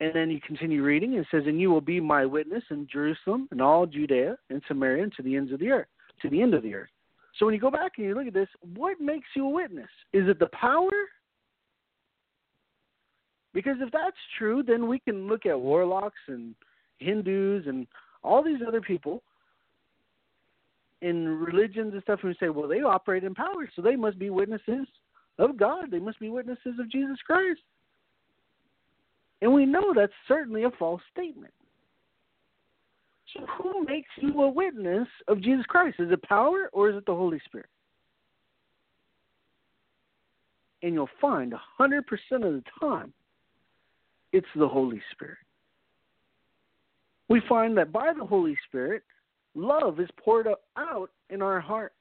And 0.00 0.12
then 0.14 0.30
you 0.30 0.40
continue 0.40 0.82
reading, 0.82 1.14
and 1.14 1.20
it 1.20 1.26
says, 1.30 1.44
And 1.46 1.60
you 1.60 1.70
will 1.70 1.80
be 1.80 2.00
my 2.00 2.26
witness 2.26 2.64
in 2.70 2.88
Jerusalem 2.90 3.48
and 3.52 3.62
all 3.62 3.86
Judea 3.86 4.36
and 4.50 4.60
Samaria 4.66 5.04
and 5.04 5.12
to 5.16 5.22
the 5.22 5.36
ends 5.36 5.52
of 5.52 5.60
the 5.60 5.70
earth, 5.70 5.86
to 6.22 6.28
the 6.28 6.42
end 6.42 6.54
of 6.54 6.62
the 6.62 6.74
earth. 6.74 6.90
So 7.38 7.46
when 7.46 7.54
you 7.54 7.60
go 7.60 7.70
back 7.70 7.92
and 7.96 8.06
you 8.06 8.14
look 8.14 8.26
at 8.26 8.34
this, 8.34 8.48
what 8.74 9.00
makes 9.00 9.28
you 9.34 9.46
a 9.46 9.50
witness? 9.50 9.88
Is 10.12 10.28
it 10.28 10.38
the 10.38 10.48
power? 10.48 10.90
Because 13.52 13.76
if 13.80 13.90
that's 13.92 14.16
true, 14.36 14.62
then 14.62 14.88
we 14.88 14.98
can 14.98 15.28
look 15.28 15.46
at 15.46 15.58
warlocks 15.58 16.18
and 16.26 16.54
Hindus 16.98 17.66
and 17.66 17.86
all 18.22 18.42
these 18.42 18.60
other 18.66 18.80
people 18.80 19.22
in 21.02 21.28
religions 21.28 21.92
and 21.92 22.02
stuff, 22.02 22.20
and 22.22 22.30
we 22.30 22.36
say, 22.46 22.48
well, 22.48 22.66
they 22.66 22.80
operate 22.80 23.24
in 23.24 23.34
power, 23.34 23.70
so 23.76 23.82
they 23.82 23.94
must 23.94 24.18
be 24.18 24.30
witnesses 24.30 24.86
of 25.38 25.56
God. 25.56 25.90
They 25.90 25.98
must 25.98 26.18
be 26.18 26.30
witnesses 26.30 26.78
of 26.80 26.90
Jesus 26.90 27.18
Christ. 27.26 27.60
And 29.44 29.52
we 29.52 29.66
know 29.66 29.92
that's 29.94 30.10
certainly 30.26 30.64
a 30.64 30.70
false 30.70 31.02
statement. 31.12 31.52
So, 33.34 33.44
who 33.58 33.84
makes 33.84 34.08
you 34.16 34.40
a 34.40 34.48
witness 34.48 35.06
of 35.28 35.42
Jesus 35.42 35.66
Christ? 35.66 35.96
Is 35.98 36.10
it 36.10 36.22
power 36.22 36.70
or 36.72 36.88
is 36.88 36.96
it 36.96 37.04
the 37.04 37.14
Holy 37.14 37.38
Spirit? 37.44 37.68
And 40.82 40.94
you'll 40.94 41.10
find 41.20 41.52
100% 41.78 41.98
of 42.32 42.40
the 42.40 42.62
time 42.80 43.12
it's 44.32 44.46
the 44.56 44.66
Holy 44.66 45.02
Spirit. 45.12 45.36
We 47.28 47.42
find 47.46 47.76
that 47.76 47.92
by 47.92 48.14
the 48.16 48.24
Holy 48.24 48.56
Spirit, 48.66 49.02
love 49.54 50.00
is 50.00 50.08
poured 50.16 50.48
out 50.78 51.10
in 51.28 51.42
our 51.42 51.60
hearts. 51.60 51.94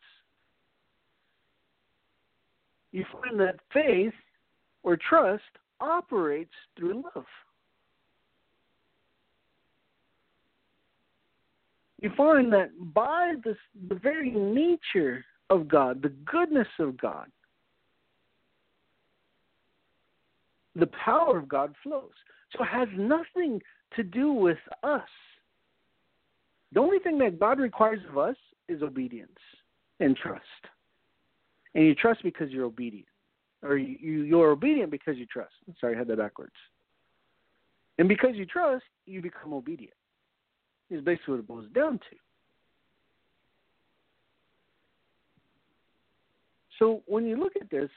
You 2.93 3.03
find 3.21 3.37
that 3.41 3.59
faith 3.73 4.13
or 4.83 4.97
trust 4.97 5.41
operates 5.83 6.53
through 6.77 7.03
love. 7.15 7.25
You 12.01 12.11
find 12.17 12.51
that 12.51 12.71
by 12.93 13.33
the 13.43 13.55
very 13.95 14.31
nature 14.31 15.23
of 15.49 15.67
God, 15.67 16.01
the 16.01 16.09
goodness 16.09 16.67
of 16.79 16.97
God, 16.97 17.27
the 20.75 20.89
power 21.03 21.37
of 21.37 21.47
God 21.47 21.73
flows. 21.83 22.11
So 22.51 22.63
it 22.63 22.67
has 22.67 22.87
nothing 22.97 23.61
to 23.95 24.03
do 24.03 24.33
with 24.33 24.57
us. 24.83 25.01
The 26.73 26.79
only 26.79 26.99
thing 26.99 27.17
that 27.19 27.39
God 27.39 27.59
requires 27.59 27.99
of 28.09 28.17
us 28.17 28.35
is 28.67 28.81
obedience 28.81 29.31
and 29.99 30.17
trust. 30.17 30.43
And 31.75 31.85
you 31.85 31.95
trust 31.95 32.23
because 32.23 32.49
you're 32.49 32.65
obedient. 32.65 33.07
Or 33.63 33.77
you, 33.77 34.23
you're 34.23 34.51
obedient 34.51 34.91
because 34.91 35.17
you 35.17 35.25
trust. 35.25 35.53
Sorry, 35.79 35.95
I 35.95 35.97
had 35.97 36.07
that 36.07 36.17
backwards. 36.17 36.53
And 37.97 38.09
because 38.09 38.31
you 38.35 38.45
trust, 38.45 38.83
you 39.05 39.21
become 39.21 39.53
obedient. 39.53 39.93
Is 40.89 41.01
basically 41.01 41.35
what 41.35 41.39
it 41.39 41.47
boils 41.47 41.65
down 41.73 41.93
to. 41.93 42.15
So 46.77 47.01
when 47.05 47.25
you 47.25 47.37
look 47.37 47.53
at 47.59 47.69
this 47.69 47.89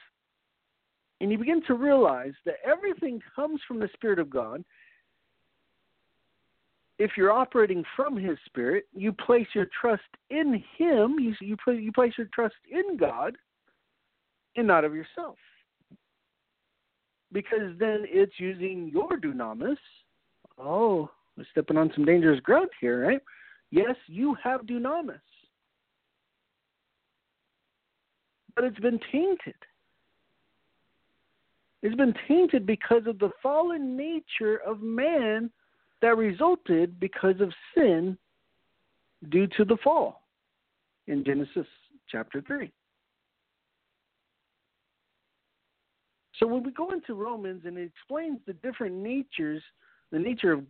and 1.19 1.31
you 1.31 1.37
begin 1.37 1.61
to 1.67 1.73
realize 1.73 2.33
that 2.45 2.55
everything 2.65 3.21
comes 3.35 3.59
from 3.67 3.79
the 3.79 3.89
Spirit 3.93 4.19
of 4.19 4.29
God 4.29 4.63
if 6.99 7.11
you're 7.15 7.31
operating 7.31 7.83
from 7.95 8.17
His 8.17 8.37
Spirit, 8.45 8.85
you 8.93 9.13
place 9.13 9.47
your 9.53 9.67
trust 9.79 10.01
in 10.29 10.63
Him. 10.77 11.17
You 11.19 11.35
you, 11.39 11.57
you 11.73 11.91
place 11.91 12.13
your 12.17 12.27
trust 12.33 12.55
in 12.69 12.97
God, 12.97 13.35
and 14.55 14.67
not 14.67 14.83
of 14.83 14.95
yourself, 14.95 15.37
because 17.31 17.77
then 17.79 18.05
it's 18.05 18.39
using 18.39 18.89
your 18.93 19.19
dunamis. 19.19 19.77
Oh, 20.57 21.09
we're 21.37 21.45
stepping 21.51 21.77
on 21.77 21.91
some 21.93 22.05
dangerous 22.05 22.39
ground 22.39 22.69
here, 22.79 23.05
right? 23.05 23.21
Yes, 23.69 23.95
you 24.07 24.35
have 24.41 24.61
dunamis, 24.61 25.19
but 28.55 28.63
it's 28.63 28.79
been 28.79 28.99
tainted. 29.11 29.55
It's 31.83 31.95
been 31.95 32.15
tainted 32.27 32.65
because 32.65 33.05
of 33.05 33.19
the 33.19 33.29
fallen 33.43 33.95
nature 33.95 34.57
of 34.65 34.81
man 34.81 35.51
that 36.01 36.17
resulted 36.17 36.99
because 36.99 37.39
of 37.39 37.53
sin 37.75 38.17
due 39.29 39.47
to 39.57 39.65
the 39.65 39.77
fall 39.83 40.21
in 41.07 41.23
Genesis 41.23 41.67
chapter 42.09 42.41
3. 42.41 42.71
So 46.39 46.47
when 46.47 46.63
we 46.63 46.71
go 46.71 46.91
into 46.91 47.15
Romans 47.15 47.63
and 47.65 47.77
it 47.77 47.91
explains 47.95 48.39
the 48.45 48.53
different 48.53 48.95
natures, 48.95 49.61
the 50.11 50.19
nature 50.19 50.53
of, 50.53 50.63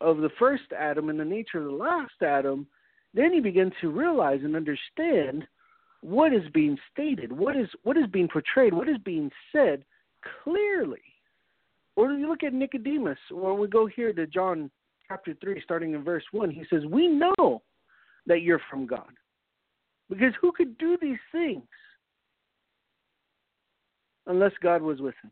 of 0.00 0.18
the 0.18 0.30
first 0.38 0.64
Adam 0.78 1.08
and 1.08 1.18
the 1.18 1.24
nature 1.24 1.58
of 1.58 1.64
the 1.64 1.70
last 1.70 2.14
Adam, 2.22 2.66
then 3.14 3.32
you 3.32 3.42
begin 3.42 3.72
to 3.80 3.90
realize 3.90 4.40
and 4.42 4.56
understand 4.56 5.46
what 6.00 6.34
is 6.34 6.42
being 6.52 6.76
stated, 6.92 7.32
what 7.32 7.56
is 7.56 7.68
what 7.82 7.96
is 7.96 8.06
being 8.12 8.28
portrayed, 8.28 8.74
what 8.74 8.88
is 8.88 8.98
being 9.04 9.30
said 9.52 9.84
clearly. 10.42 11.00
Or 11.96 12.12
you 12.12 12.28
look 12.28 12.42
at 12.42 12.52
Nicodemus, 12.52 13.18
or 13.32 13.54
we 13.54 13.68
go 13.68 13.86
here 13.86 14.12
to 14.12 14.26
John 14.26 14.70
chapter 15.08 15.34
three, 15.40 15.60
starting 15.62 15.94
in 15.94 16.02
verse 16.02 16.24
one, 16.32 16.50
he 16.50 16.64
says, 16.68 16.84
We 16.86 17.08
know 17.08 17.62
that 18.26 18.42
you're 18.42 18.60
from 18.68 18.86
God. 18.86 19.12
Because 20.10 20.34
who 20.40 20.52
could 20.52 20.76
do 20.76 20.98
these 21.00 21.18
things 21.32 21.62
unless 24.26 24.52
God 24.62 24.82
was 24.82 25.00
with 25.00 25.14
him? 25.22 25.30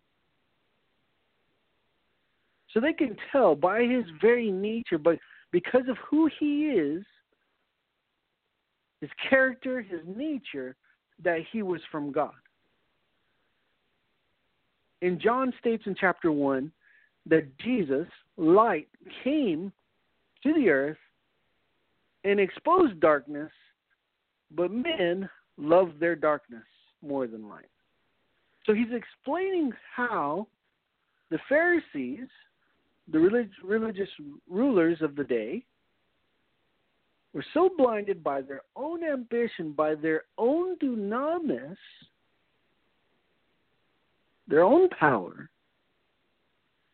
So 2.72 2.80
they 2.80 2.92
can 2.92 3.16
tell 3.30 3.54
by 3.54 3.82
his 3.82 4.04
very 4.20 4.50
nature, 4.50 4.98
but 4.98 5.18
because 5.50 5.88
of 5.88 5.96
who 6.08 6.30
he 6.40 6.68
is, 6.68 7.04
his 9.00 9.10
character, 9.28 9.82
his 9.82 10.00
nature, 10.06 10.76
that 11.22 11.40
he 11.52 11.62
was 11.62 11.80
from 11.90 12.12
God. 12.12 12.32
And 15.02 15.20
John 15.20 15.52
states 15.60 15.82
in 15.86 15.96
chapter 15.98 16.30
1 16.32 16.70
that 17.26 17.58
Jesus, 17.58 18.06
light, 18.36 18.88
came 19.24 19.72
to 20.44 20.54
the 20.54 20.70
earth 20.70 20.98
and 22.24 22.38
exposed 22.38 23.00
darkness, 23.00 23.50
but 24.52 24.70
men 24.70 25.28
loved 25.58 25.98
their 25.98 26.14
darkness 26.14 26.62
more 27.02 27.26
than 27.26 27.48
light. 27.48 27.66
So 28.64 28.74
he's 28.74 28.92
explaining 28.92 29.72
how 29.94 30.46
the 31.30 31.38
Pharisees, 31.48 32.28
the 33.10 33.18
relig- 33.18 33.50
religious 33.64 34.08
rulers 34.48 34.98
of 35.00 35.16
the 35.16 35.24
day, 35.24 35.64
were 37.32 37.44
so 37.54 37.70
blinded 37.76 38.22
by 38.22 38.42
their 38.42 38.62
own 38.76 39.02
ambition, 39.02 39.72
by 39.72 39.94
their 39.94 40.24
own 40.38 40.76
dunamis, 40.76 41.76
their 44.46 44.62
own 44.62 44.88
power, 44.90 45.48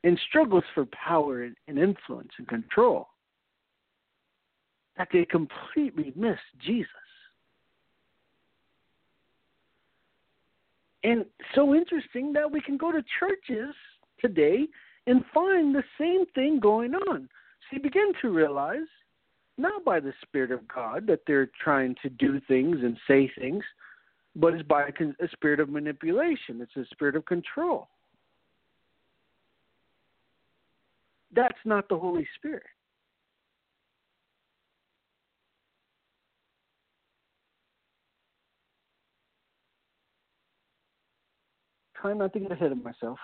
and 0.04 0.18
struggles 0.28 0.64
for 0.74 0.86
power 0.86 1.42
and, 1.42 1.56
and 1.66 1.78
influence 1.78 2.30
and 2.38 2.46
control, 2.46 3.08
that 4.96 5.08
they 5.12 5.24
completely 5.24 6.12
missed 6.14 6.40
Jesus. 6.64 6.86
And 11.08 11.24
so 11.54 11.74
interesting 11.74 12.34
that 12.34 12.52
we 12.52 12.60
can 12.60 12.76
go 12.76 12.92
to 12.92 13.02
churches 13.18 13.74
today 14.20 14.66
and 15.06 15.24
find 15.32 15.74
the 15.74 15.82
same 15.98 16.26
thing 16.34 16.60
going 16.60 16.94
on. 16.94 17.30
So 17.62 17.76
you 17.76 17.80
begin 17.80 18.12
to 18.20 18.28
realize 18.28 18.90
not 19.56 19.86
by 19.86 20.00
the 20.00 20.12
Spirit 20.20 20.50
of 20.50 20.68
God 20.68 21.06
that 21.06 21.20
they're 21.26 21.48
trying 21.64 21.96
to 22.02 22.10
do 22.10 22.42
things 22.46 22.76
and 22.82 22.94
say 23.08 23.32
things, 23.40 23.64
but 24.36 24.52
it's 24.52 24.68
by 24.68 24.82
a, 24.82 25.24
a 25.24 25.28
spirit 25.32 25.60
of 25.60 25.70
manipulation. 25.70 26.60
It's 26.60 26.76
a 26.76 26.84
spirit 26.92 27.16
of 27.16 27.24
control. 27.24 27.88
That's 31.34 31.58
not 31.64 31.88
the 31.88 31.96
Holy 31.96 32.28
Spirit. 32.36 32.64
Trying 42.00 42.18
not 42.18 42.32
to 42.32 42.40
get 42.40 42.52
ahead 42.52 42.72
of 42.72 42.82
myself. 42.82 43.18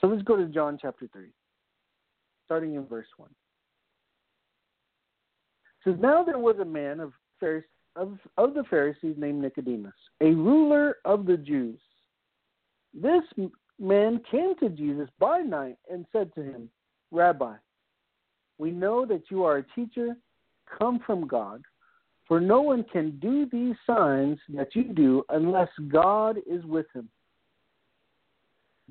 So 0.00 0.06
let's 0.06 0.22
go 0.22 0.36
to 0.36 0.46
John 0.46 0.78
chapter 0.80 1.08
3, 1.12 1.28
starting 2.44 2.74
in 2.74 2.84
verse 2.86 3.06
1 3.16 3.28
says, 5.86 5.96
Now 6.00 6.22
there 6.22 6.38
was 6.38 6.56
a 6.58 6.64
man 6.64 7.00
of, 7.00 7.12
of, 7.94 8.18
of 8.36 8.54
the 8.54 8.64
Pharisees 8.68 9.14
named 9.16 9.40
Nicodemus, 9.40 9.94
a 10.20 10.26
ruler 10.26 10.96
of 11.04 11.26
the 11.26 11.36
Jews. 11.36 11.78
This 12.92 13.22
man 13.78 14.20
came 14.30 14.54
to 14.60 14.68
Jesus 14.68 15.08
by 15.18 15.38
night 15.38 15.76
and 15.90 16.06
said 16.12 16.34
to 16.34 16.42
him, 16.42 16.68
Rabbi, 17.10 17.54
we 18.58 18.70
know 18.70 19.06
that 19.06 19.24
you 19.30 19.44
are 19.44 19.58
a 19.58 19.66
teacher 19.74 20.16
come 20.78 21.00
from 21.06 21.26
God, 21.26 21.62
for 22.26 22.40
no 22.40 22.60
one 22.60 22.84
can 22.92 23.18
do 23.20 23.46
these 23.52 23.76
signs 23.86 24.38
that 24.54 24.74
you 24.74 24.82
do 24.82 25.22
unless 25.28 25.68
God 25.88 26.38
is 26.50 26.64
with 26.64 26.86
him. 26.92 27.08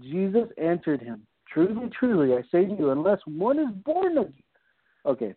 Jesus 0.01 0.47
answered 0.61 1.01
him, 1.01 1.25
Truly, 1.51 1.89
truly, 1.97 2.33
I 2.33 2.41
say 2.51 2.65
to 2.65 2.75
you, 2.75 2.91
unless 2.91 3.19
one 3.25 3.59
is 3.59 3.69
born 3.85 4.17
again. 4.17 4.33
Okay, 5.05 5.33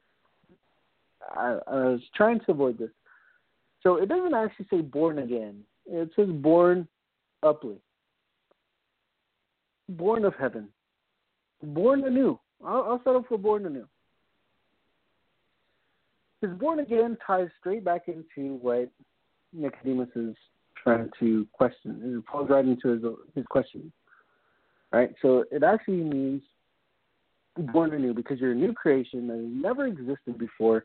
I, 1.31 1.59
I 1.66 1.75
was 1.75 2.01
trying 2.16 2.40
to 2.40 2.51
avoid 2.51 2.79
this. 2.79 2.90
So 3.83 3.97
it 3.97 4.09
doesn't 4.09 4.35
actually 4.35 4.66
say 4.71 4.81
born 4.81 5.18
again. 5.18 5.61
It 5.87 6.11
says 6.16 6.29
born 6.29 6.88
uply. 7.42 7.77
Born 9.88 10.25
of 10.25 10.35
heaven. 10.35 10.68
Born 11.62 12.05
anew. 12.05 12.38
I'll, 12.64 12.83
I'll 12.83 13.01
settle 13.05 13.25
for 13.29 13.38
born 13.38 13.66
anew. 13.66 13.87
Because 16.40 16.57
born 16.59 16.81
again 16.81 17.16
ties 17.27 17.49
straight 17.61 17.85
back 17.85 18.03
into 18.09 18.55
what 18.57 18.90
Nicodemus 19.53 20.09
is 20.14 20.35
trying 20.83 21.11
to 21.18 21.47
question. 21.53 22.01
It 22.03 22.31
falls 22.31 22.49
right 22.51 22.64
into 22.64 22.88
his, 22.88 23.03
his 23.35 23.47
question. 23.47 23.92
Right? 24.92 25.14
So 25.20 25.44
it 25.51 25.62
actually 25.62 26.03
means 26.03 26.42
born 27.72 27.92
anew 27.92 28.14
because 28.14 28.40
you're 28.40 28.53
a 28.53 28.55
new 28.55 28.72
creation 28.72 29.27
that 29.29 29.37
has 29.37 29.46
never 29.46 29.87
existed 29.87 30.38
before 30.38 30.85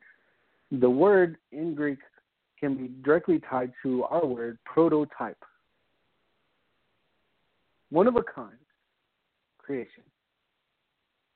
the 0.71 0.89
word 0.89 1.37
in 1.51 1.75
Greek 1.75 1.99
can 2.59 2.75
be 2.75 2.91
directly 3.03 3.39
tied 3.49 3.71
to 3.83 4.03
our 4.05 4.25
word 4.25 4.57
prototype. 4.65 5.37
One 7.89 8.07
of 8.07 8.15
a 8.15 8.23
kind 8.23 8.57
creation. 9.59 10.03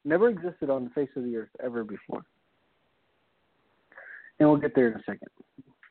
Never 0.05 0.29
existed 0.29 0.69
on 0.69 0.85
the 0.85 0.89
face 0.91 1.09
of 1.15 1.23
the 1.23 1.35
earth 1.35 1.49
ever 1.63 1.83
before. 1.83 2.23
And 4.39 4.49
we'll 4.49 4.57
get 4.57 4.73
there 4.73 4.87
in 4.87 4.95
a 4.95 5.03
second. 5.03 5.27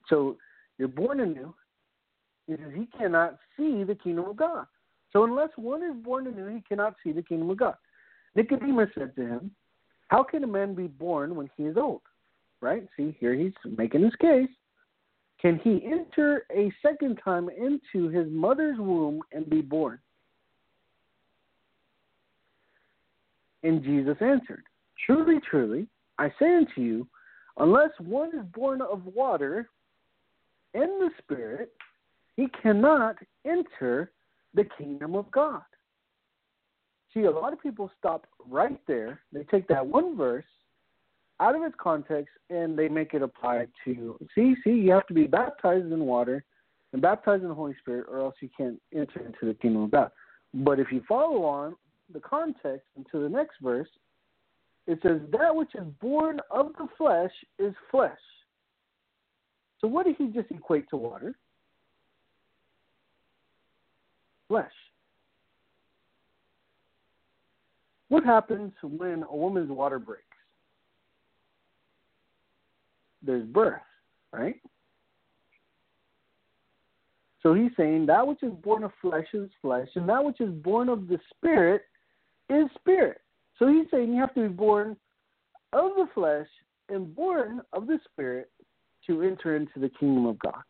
So 0.09 0.37
you're 0.79 0.89
born 0.89 1.21
anew. 1.21 1.55
Says 2.49 2.59
he 2.75 2.87
cannot 2.97 3.39
see 3.57 3.85
the 3.85 3.95
kingdom 3.95 4.27
of 4.27 4.37
God. 4.37 4.67
So 5.17 5.25
unless 5.25 5.49
one 5.57 5.83
is 5.83 5.95
born 6.05 6.27
anew, 6.27 6.49
he 6.49 6.61
cannot 6.69 6.95
see 7.03 7.11
the 7.11 7.23
kingdom 7.23 7.49
of 7.49 7.57
God. 7.57 7.77
Nicodemus 8.35 8.91
said 8.95 9.17
to 9.17 9.23
him, 9.23 9.51
How 10.09 10.23
can 10.23 10.45
a 10.45 10.47
man 10.47 10.75
be 10.75 10.89
born 10.89 11.35
when 11.35 11.49
he 11.57 11.63
is 11.63 11.79
old? 11.79 12.03
right? 12.61 12.87
See, 12.99 13.17
here 13.19 13.33
he's 13.33 13.55
making 13.79 14.03
his 14.03 14.15
case. 14.21 14.51
Can 15.41 15.59
he 15.65 15.83
enter 15.87 16.45
a 16.55 16.71
second 16.83 17.19
time 17.25 17.49
into 17.49 18.11
his 18.11 18.27
mother's 18.31 18.79
womb 18.79 19.23
and 19.33 19.49
be 19.49 19.63
born? 19.63 19.99
And 23.63 23.83
Jesus 23.83 24.19
answered, 24.21 24.65
Truly, 25.07 25.41
truly, 25.49 25.87
I 26.19 26.29
say 26.39 26.57
unto 26.57 26.83
you, 26.83 27.09
unless 27.57 27.91
one 28.01 28.39
is 28.39 28.45
born 28.53 28.83
of 28.83 29.07
water 29.07 29.71
and 30.75 30.91
the 31.01 31.09
Spirit, 31.23 31.73
he 32.37 32.49
cannot 32.63 33.17
enter 33.47 34.13
the 34.57 34.65
kingdom 34.77 35.15
of 35.15 35.31
God. 35.31 35.63
See, 37.15 37.23
a 37.23 37.31
lot 37.31 37.53
of 37.53 37.63
people 37.63 37.91
stop 37.99 38.27
right 38.49 38.81
there. 38.89 39.21
They 39.33 39.45
take 39.45 39.69
that 39.69 39.87
one 39.87 40.17
verse 40.17 40.45
out 41.39 41.55
of 41.55 41.63
its 41.63 41.75
context 41.79 42.31
and 42.51 42.79
they 42.79 42.89
make 42.89 43.15
it 43.15 43.23
apply 43.23 43.67
to 43.85 44.19
see 44.35 44.55
see 44.65 44.71
you 44.71 44.91
have 44.91 45.07
to 45.07 45.15
be 45.15 45.27
baptized 45.27 45.93
in 45.93 46.01
water 46.01 46.45
and 46.93 47.03
baptized 47.03 47.43
in 47.43 47.49
the 47.49 47.55
Holy 47.55 47.75
Spirit 47.81 48.07
or 48.11 48.21
else 48.21 48.35
you 48.41 48.49
can't 48.57 48.81
enter 48.95 49.21
into 49.21 49.45
the 49.45 49.55
kingdom 49.55 49.85
of 49.85 49.91
God. 49.91 50.11
But 50.55 50.81
if 50.81 50.91
you 50.91 51.03
follow 51.07 51.45
on 51.45 51.77
the 52.13 52.21
context 52.21 52.87
into 52.97 53.23
the 53.23 53.29
next 53.29 53.57
verse, 53.63 53.89
it 54.87 54.99
says 55.03 55.21
that 55.33 55.55
which 55.55 55.75
is 55.75 55.87
born 56.01 56.41
of 56.51 56.73
the 56.79 56.87
flesh 56.97 57.33
is 57.59 57.75
flesh. 57.91 58.13
So 59.81 59.89
what 59.89 60.07
did 60.07 60.17
he 60.17 60.29
just 60.29 60.51
equate 60.51 60.89
to 60.91 60.97
water? 60.97 61.35
Flesh. 64.49 64.73
What 68.09 68.25
happens 68.25 68.73
when 68.83 69.25
a 69.29 69.37
woman's 69.37 69.71
water 69.71 69.99
breaks? 69.99 70.23
there's 73.27 73.45
birth, 73.45 73.81
right? 74.33 74.57
So 77.43 77.55
he's 77.55 77.71
saying 77.77 78.07
that 78.07 78.27
which 78.27 78.43
is 78.43 78.53
born 78.63 78.85
of 78.85 78.93
flesh 79.01 79.27
is 79.35 79.51
flesh, 79.61 79.89
and 79.95 80.09
that 80.09 80.25
which 80.25 80.41
is 80.41 80.51
born 80.51 80.89
of 80.89 81.09
the 81.09 81.19
spirit 81.35 81.83
is 82.49 82.67
spirit. 82.79 83.21
So 83.59 83.69
he's 83.69 83.87
saying 83.91 84.13
you 84.13 84.21
have 84.21 84.35
to 84.35 84.43
be 84.43 84.49
born 84.49 84.97
of 85.73 85.91
the 85.97 86.07
flesh 86.15 86.47
and 86.89 87.15
born 87.15 87.61
of 87.73 87.87
the 87.87 87.99
spirit 88.13 88.51
to 89.07 89.23
enter 89.23 89.57
into 89.57 89.79
the 89.79 89.89
kingdom 89.89 90.27
of 90.27 90.39
God. 90.39 90.63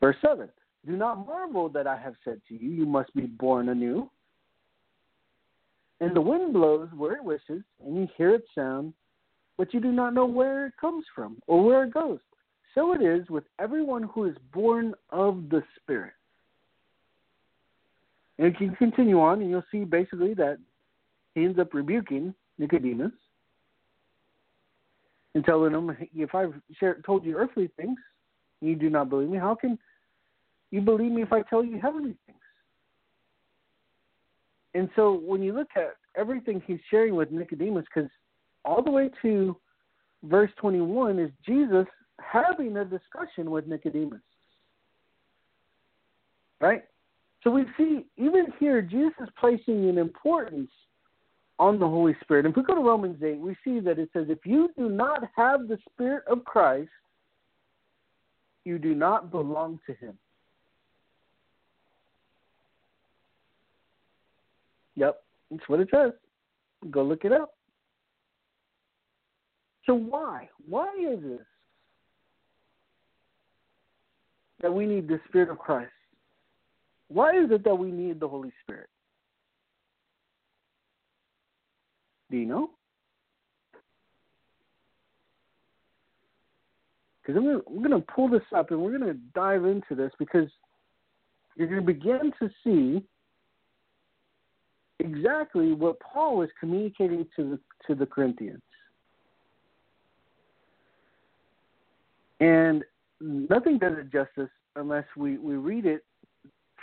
Verse 0.00 0.16
7 0.20 0.48
Do 0.86 0.96
not 0.96 1.26
marvel 1.26 1.68
that 1.70 1.86
I 1.86 1.96
have 1.96 2.14
said 2.24 2.40
to 2.48 2.54
you, 2.54 2.70
You 2.70 2.86
must 2.86 3.14
be 3.14 3.22
born 3.22 3.68
anew. 3.68 4.10
And 6.00 6.14
the 6.14 6.20
wind 6.20 6.52
blows 6.52 6.88
where 6.94 7.14
it 7.14 7.24
wishes, 7.24 7.62
and 7.84 7.96
you 7.96 8.08
hear 8.16 8.34
its 8.34 8.46
sound, 8.54 8.92
but 9.56 9.72
you 9.72 9.80
do 9.80 9.92
not 9.92 10.12
know 10.12 10.26
where 10.26 10.66
it 10.66 10.74
comes 10.80 11.04
from 11.14 11.38
or 11.46 11.64
where 11.64 11.84
it 11.84 11.94
goes. 11.94 12.18
So 12.74 12.92
it 12.92 13.00
is 13.00 13.28
with 13.30 13.44
everyone 13.60 14.02
who 14.02 14.24
is 14.24 14.36
born 14.52 14.94
of 15.10 15.48
the 15.48 15.62
Spirit. 15.80 16.12
And 18.38 18.48
you 18.48 18.54
can 18.54 18.76
continue 18.76 19.20
on, 19.20 19.40
and 19.40 19.48
you'll 19.48 19.64
see 19.70 19.84
basically 19.84 20.34
that 20.34 20.58
he 21.34 21.44
ends 21.44 21.58
up 21.58 21.72
rebuking 21.72 22.34
Nicodemus 22.58 23.12
and 25.34 25.44
telling 25.44 25.72
him, 25.72 25.96
If 26.14 26.34
I've 26.34 26.54
told 27.06 27.24
you 27.24 27.36
earthly 27.36 27.70
things, 27.76 27.98
you 28.60 28.74
do 28.74 28.90
not 28.90 29.08
believe 29.08 29.28
me, 29.28 29.38
how 29.38 29.54
can 29.54 29.78
you 30.70 30.80
believe 30.80 31.12
me 31.12 31.22
if 31.22 31.32
I 31.32 31.42
tell 31.42 31.64
you 31.64 31.78
heavenly 31.80 32.16
things? 32.26 32.38
And 34.74 34.88
so 34.96 35.20
when 35.24 35.42
you 35.42 35.52
look 35.52 35.68
at 35.76 35.94
everything 36.16 36.62
he's 36.66 36.80
sharing 36.90 37.14
with 37.14 37.30
Nicodemus, 37.30 37.84
because 37.94 38.10
all 38.64 38.82
the 38.82 38.90
way 38.90 39.10
to 39.22 39.56
verse 40.24 40.50
21 40.58 41.18
is 41.18 41.30
Jesus 41.46 41.86
having 42.20 42.76
a 42.76 42.84
discussion 42.84 43.50
with 43.50 43.66
Nicodemus. 43.66 44.20
Right? 46.60 46.82
So 47.42 47.50
we 47.50 47.64
see, 47.76 48.06
even 48.16 48.46
here, 48.58 48.80
Jesus 48.80 49.12
is 49.20 49.28
placing 49.38 49.88
an 49.88 49.98
importance 49.98 50.70
on 51.58 51.78
the 51.78 51.86
Holy 51.86 52.16
Spirit. 52.22 52.46
If 52.46 52.56
we 52.56 52.62
go 52.62 52.74
to 52.74 52.80
Romans 52.80 53.22
8, 53.22 53.38
we 53.38 53.54
see 53.62 53.80
that 53.80 53.98
it 53.98 54.08
says, 54.12 54.26
If 54.28 54.38
you 54.44 54.70
do 54.76 54.88
not 54.88 55.22
have 55.36 55.68
the 55.68 55.78
Spirit 55.92 56.24
of 56.26 56.44
Christ, 56.44 56.90
you 58.64 58.78
do 58.78 58.94
not 58.94 59.30
belong 59.30 59.78
to 59.86 59.94
Him. 59.94 60.18
Yep, 64.96 65.20
that's 65.50 65.68
what 65.68 65.80
it 65.80 65.88
says. 65.92 66.12
Go 66.90 67.02
look 67.02 67.24
it 67.24 67.32
up. 67.32 67.54
So 69.86 69.94
why? 69.94 70.48
Why 70.68 70.88
is 71.10 71.22
this 71.22 71.40
that 74.62 74.72
we 74.72 74.86
need 74.86 75.08
the 75.08 75.20
Spirit 75.28 75.50
of 75.50 75.58
Christ? 75.58 75.92
Why 77.08 77.30
is 77.30 77.50
it 77.50 77.64
that 77.64 77.74
we 77.74 77.90
need 77.90 78.18
the 78.18 78.28
Holy 78.28 78.52
Spirit? 78.62 78.88
Do 82.30 82.38
you 82.38 82.46
know? 82.46 82.70
Because 87.20 87.36
I'm 87.36 87.62
going 87.78 87.90
to 87.90 88.12
pull 88.14 88.28
this 88.28 88.42
up 88.54 88.70
and 88.70 88.80
we're 88.80 88.98
going 88.98 89.12
to 89.12 89.18
dive 89.34 89.64
into 89.64 89.94
this 89.94 90.12
because 90.18 90.48
you're 91.56 91.68
going 91.68 91.80
to 91.80 91.86
begin 91.86 92.32
to 92.40 92.50
see 92.62 93.04
exactly 95.00 95.72
what 95.72 95.98
Paul 96.00 96.38
was 96.38 96.48
communicating 96.58 97.26
to 97.36 97.50
the 97.50 97.60
to 97.86 97.94
the 97.94 98.06
Corinthians. 98.06 98.62
And 102.40 102.84
nothing 103.20 103.78
does 103.78 103.94
it 103.98 104.12
justice 104.12 104.50
unless 104.76 105.04
we, 105.16 105.38
we 105.38 105.54
read 105.54 105.86
it 105.86 106.04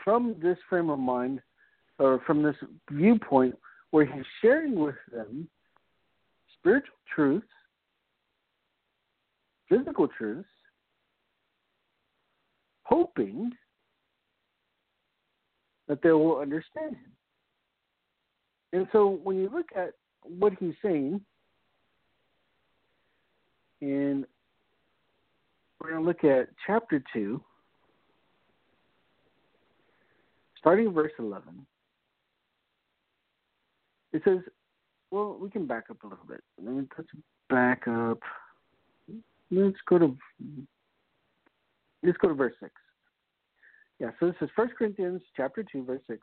from 0.03 0.35
this 0.41 0.57
frame 0.69 0.89
of 0.89 0.99
mind 0.99 1.41
or 1.99 2.21
from 2.25 2.41
this 2.41 2.55
viewpoint 2.89 3.55
where 3.91 4.05
he's 4.05 4.25
sharing 4.41 4.79
with 4.79 4.95
them 5.11 5.47
spiritual 6.57 6.95
truths, 7.13 7.45
physical 9.69 10.07
truths, 10.07 10.47
hoping 12.83 13.51
that 15.87 16.01
they 16.01 16.11
will 16.11 16.39
understand 16.39 16.95
him. 16.95 17.11
And 18.73 18.87
so 18.91 19.19
when 19.23 19.37
you 19.37 19.49
look 19.53 19.67
at 19.75 19.93
what 20.23 20.53
he's 20.59 20.73
saying, 20.81 21.21
and 23.81 24.25
we're 25.79 25.91
going 25.91 26.01
to 26.01 26.07
look 26.07 26.23
at 26.23 26.49
chapter 26.65 27.03
2, 27.13 27.41
starting 30.57 30.93
verse 30.93 31.11
11. 31.17 31.65
It 34.13 34.21
says, 34.25 34.39
well, 35.09 35.37
we 35.41 35.49
can 35.49 35.65
back 35.65 35.85
up 35.89 36.03
a 36.03 36.07
little 36.07 36.25
bit. 36.27 36.41
Let 36.63 36.75
me 36.75 36.87
let's 36.97 37.09
back 37.49 37.87
up. 37.87 38.19
Let's 39.49 39.77
go 39.87 39.97
to 39.99 40.17
let's 42.03 42.17
go 42.17 42.29
to 42.29 42.33
verse 42.33 42.53
six. 42.61 42.71
Yeah, 43.99 44.11
so 44.19 44.27
this 44.27 44.35
is 44.41 44.49
First 44.55 44.73
Corinthians 44.77 45.21
chapter 45.35 45.63
two, 45.69 45.83
verse 45.83 46.01
six. 46.07 46.19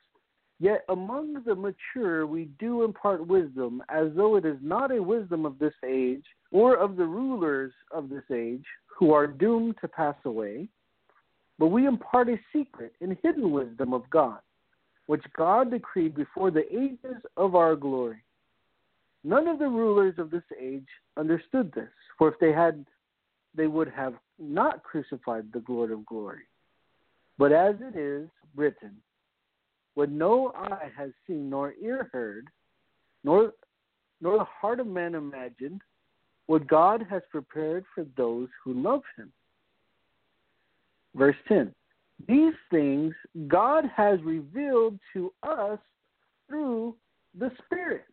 Yet 0.60 0.84
among 0.88 1.44
the 1.44 1.54
mature 1.54 2.26
we 2.26 2.46
do 2.58 2.82
impart 2.82 3.26
wisdom, 3.26 3.82
as 3.88 4.08
though 4.16 4.36
it 4.36 4.44
is 4.44 4.58
not 4.60 4.90
a 4.90 5.02
wisdom 5.02 5.46
of 5.46 5.58
this 5.58 5.74
age, 5.86 6.24
or 6.50 6.76
of 6.76 6.96
the 6.96 7.06
rulers 7.06 7.72
of 7.92 8.08
this 8.08 8.24
age, 8.32 8.64
who 8.86 9.12
are 9.12 9.28
doomed 9.28 9.76
to 9.80 9.88
pass 9.88 10.16
away, 10.24 10.68
but 11.58 11.68
we 11.68 11.86
impart 11.86 12.28
a 12.28 12.38
secret 12.52 12.92
and 13.00 13.16
hidden 13.22 13.52
wisdom 13.52 13.94
of 13.94 14.08
God, 14.10 14.40
which 15.06 15.24
God 15.36 15.70
decreed 15.70 16.14
before 16.14 16.50
the 16.50 16.66
ages 16.74 17.22
of 17.36 17.54
our 17.54 17.76
glory. 17.76 18.22
None 19.24 19.46
of 19.46 19.58
the 19.58 19.68
rulers 19.68 20.14
of 20.18 20.30
this 20.30 20.42
age 20.60 20.86
understood 21.16 21.72
this, 21.72 21.90
for 22.16 22.28
if 22.28 22.38
they 22.40 22.52
had, 22.52 22.84
they 23.54 23.66
would 23.66 23.88
have 23.88 24.14
not 24.38 24.82
crucified 24.82 25.52
the 25.52 25.62
Lord 25.68 25.90
of 25.92 26.06
glory. 26.06 26.42
But 27.38 27.52
as 27.52 27.76
it 27.80 27.96
is 27.96 28.28
written, 28.56 28.96
what 29.98 30.12
no 30.12 30.52
eye 30.54 30.92
has 30.96 31.10
seen 31.26 31.50
nor 31.50 31.74
ear 31.82 32.08
heard, 32.12 32.46
nor 33.24 33.52
nor 34.20 34.38
the 34.38 34.44
heart 34.44 34.78
of 34.78 34.86
man 34.86 35.16
imagined, 35.16 35.80
what 36.46 36.68
God 36.68 37.04
has 37.10 37.20
prepared 37.32 37.84
for 37.92 38.06
those 38.16 38.46
who 38.62 38.74
love 38.74 39.02
him. 39.16 39.32
Verse 41.16 41.34
10 41.48 41.74
These 42.28 42.54
things 42.70 43.12
God 43.48 43.86
has 43.96 44.22
revealed 44.22 45.00
to 45.14 45.32
us 45.42 45.80
through 46.46 46.94
the 47.36 47.50
Spirit. 47.64 48.04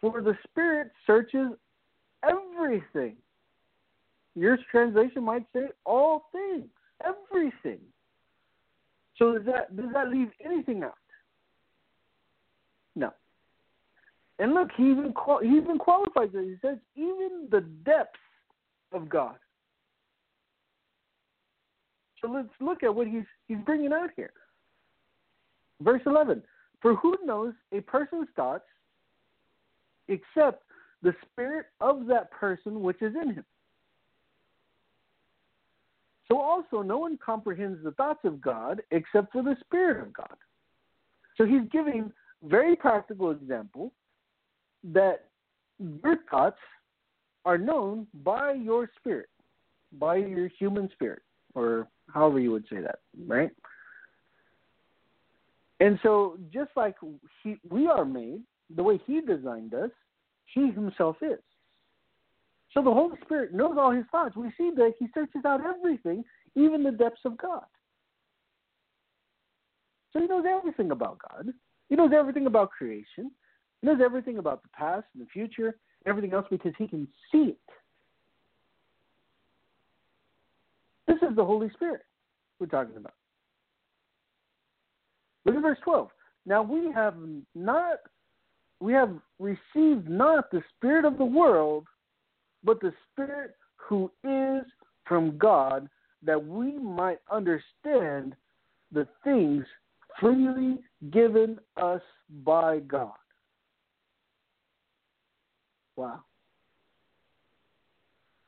For 0.00 0.22
the 0.22 0.38
Spirit 0.48 0.92
searches 1.06 1.50
everything. 2.26 3.16
Your 4.34 4.56
translation 4.70 5.24
might 5.24 5.44
say 5.52 5.66
all 5.84 6.30
things, 6.32 6.70
everything. 7.04 7.80
So 9.20 9.34
does 9.34 9.44
that 9.44 9.76
does 9.76 9.92
that 9.92 10.08
leave 10.08 10.30
anything 10.42 10.82
out? 10.82 10.94
No. 12.96 13.12
And 14.38 14.54
look, 14.54 14.70
he 14.76 14.90
even 14.90 15.12
qual- 15.12 15.40
he 15.40 15.56
even 15.58 15.78
qualifies 15.78 16.30
it. 16.32 16.44
He 16.44 16.56
says 16.66 16.78
even 16.96 17.46
the 17.50 17.60
depths 17.60 18.18
of 18.92 19.10
God. 19.10 19.36
So 22.20 22.30
let's 22.30 22.48
look 22.60 22.82
at 22.82 22.94
what 22.94 23.06
he's 23.06 23.26
he's 23.46 23.58
bringing 23.66 23.92
out 23.92 24.10
here. 24.16 24.32
Verse 25.82 26.02
eleven: 26.06 26.42
For 26.80 26.94
who 26.94 27.16
knows 27.22 27.52
a 27.72 27.80
person's 27.82 28.28
thoughts 28.36 28.64
except 30.08 30.64
the 31.02 31.14
spirit 31.30 31.66
of 31.82 32.06
that 32.06 32.30
person 32.30 32.80
which 32.80 33.02
is 33.02 33.14
in 33.20 33.34
him? 33.34 33.44
So 36.30 36.40
also, 36.40 36.82
no 36.82 36.98
one 36.98 37.18
comprehends 37.24 37.82
the 37.82 37.90
thoughts 37.92 38.20
of 38.24 38.40
God 38.40 38.82
except 38.92 39.32
for 39.32 39.42
the 39.42 39.56
Spirit 39.60 40.00
of 40.00 40.12
God. 40.12 40.36
So 41.36 41.44
he's 41.44 41.68
giving 41.72 42.12
very 42.44 42.76
practical 42.76 43.32
example 43.32 43.92
that 44.92 45.26
your 45.78 46.18
thoughts 46.30 46.58
are 47.44 47.58
known 47.58 48.06
by 48.22 48.52
your 48.52 48.90
spirit, 48.98 49.28
by 49.98 50.16
your 50.16 50.48
human 50.58 50.88
spirit, 50.92 51.22
or 51.54 51.88
however 52.12 52.38
you 52.38 52.52
would 52.52 52.64
say 52.70 52.80
that, 52.80 53.00
right? 53.26 53.50
And 55.80 55.98
so, 56.02 56.38
just 56.52 56.70
like 56.76 56.96
he, 57.42 57.56
we 57.68 57.86
are 57.86 58.04
made, 58.04 58.42
the 58.76 58.82
way 58.82 59.00
he 59.06 59.20
designed 59.20 59.74
us, 59.74 59.90
he 60.54 60.70
himself 60.70 61.16
is. 61.22 61.40
So 62.72 62.82
the 62.82 62.92
Holy 62.92 63.16
Spirit 63.24 63.52
knows 63.52 63.76
all 63.78 63.90
his 63.90 64.04
thoughts. 64.12 64.36
We 64.36 64.50
see 64.56 64.70
that 64.76 64.94
he 64.98 65.08
searches 65.12 65.44
out 65.44 65.60
everything, 65.64 66.24
even 66.54 66.82
the 66.82 66.92
depths 66.92 67.22
of 67.24 67.36
God. 67.36 67.64
So 70.12 70.20
he 70.20 70.26
knows 70.26 70.44
everything 70.48 70.90
about 70.90 71.18
God. 71.28 71.52
He 71.88 71.96
knows 71.96 72.12
everything 72.16 72.46
about 72.46 72.70
creation. 72.70 73.30
He 73.80 73.86
knows 73.86 74.00
everything 74.04 74.38
about 74.38 74.62
the 74.62 74.68
past 74.68 75.06
and 75.14 75.24
the 75.24 75.30
future, 75.30 75.76
everything 76.06 76.32
else 76.32 76.46
because 76.50 76.72
he 76.78 76.86
can 76.86 77.08
see 77.32 77.54
it. 77.54 77.58
This 81.06 81.28
is 81.28 81.34
the 81.34 81.44
Holy 81.44 81.70
Spirit 81.70 82.02
we're 82.60 82.66
talking 82.66 82.96
about. 82.96 83.14
Look 85.44 85.56
at 85.56 85.62
verse 85.62 85.78
12. 85.82 86.08
Now 86.46 86.62
we 86.62 86.92
have 86.92 87.14
not 87.54 87.98
we 88.80 88.92
have 88.92 89.12
received 89.38 90.08
not 90.08 90.50
the 90.50 90.62
spirit 90.76 91.04
of 91.04 91.18
the 91.18 91.24
world, 91.24 91.86
but 92.64 92.80
the 92.80 92.92
Spirit 93.12 93.56
who 93.76 94.10
is 94.24 94.64
from 95.04 95.36
God, 95.38 95.88
that 96.22 96.44
we 96.44 96.78
might 96.78 97.18
understand 97.30 98.34
the 98.92 99.06
things 99.24 99.64
freely 100.18 100.78
given 101.10 101.58
us 101.76 102.02
by 102.44 102.80
God. 102.80 103.12
Wow. 105.96 106.20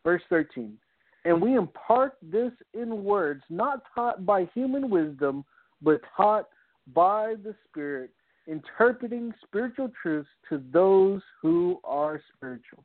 Verse 0.04 0.22
13. 0.28 0.76
And 1.24 1.40
we 1.40 1.54
impart 1.54 2.16
this 2.22 2.52
in 2.74 3.04
words 3.04 3.42
not 3.48 3.82
taught 3.94 4.26
by 4.26 4.48
human 4.54 4.90
wisdom, 4.90 5.44
but 5.80 6.00
taught 6.16 6.48
by 6.94 7.34
the 7.44 7.54
Spirit, 7.68 8.10
interpreting 8.48 9.32
spiritual 9.46 9.90
truths 10.02 10.28
to 10.48 10.62
those 10.72 11.22
who 11.40 11.78
are 11.84 12.20
spiritual. 12.34 12.84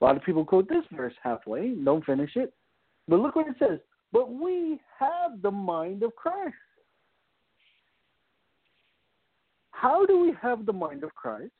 A 0.00 0.04
lot 0.04 0.16
of 0.16 0.22
people 0.22 0.44
quote 0.44 0.68
this 0.68 0.84
verse 0.92 1.14
halfway, 1.22 1.74
don't 1.74 2.04
finish 2.04 2.30
it. 2.36 2.52
But 3.06 3.20
look 3.20 3.36
what 3.36 3.48
it 3.48 3.56
says. 3.58 3.78
But 4.12 4.32
we 4.32 4.80
have 4.98 5.42
the 5.42 5.50
mind 5.50 6.02
of 6.02 6.14
Christ. 6.16 6.54
How 9.70 10.04
do 10.06 10.20
we 10.20 10.34
have 10.40 10.66
the 10.66 10.72
mind 10.72 11.04
of 11.04 11.14
Christ? 11.14 11.52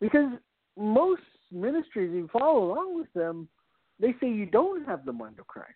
Because 0.00 0.32
most 0.78 1.22
ministries 1.52 2.10
you 2.14 2.28
follow 2.32 2.72
along 2.72 2.96
with 2.96 3.12
them, 3.14 3.48
they 3.98 4.14
say 4.20 4.28
you 4.28 4.46
don't 4.46 4.86
have 4.86 5.04
the 5.04 5.12
mind 5.12 5.38
of 5.38 5.46
Christ. 5.46 5.68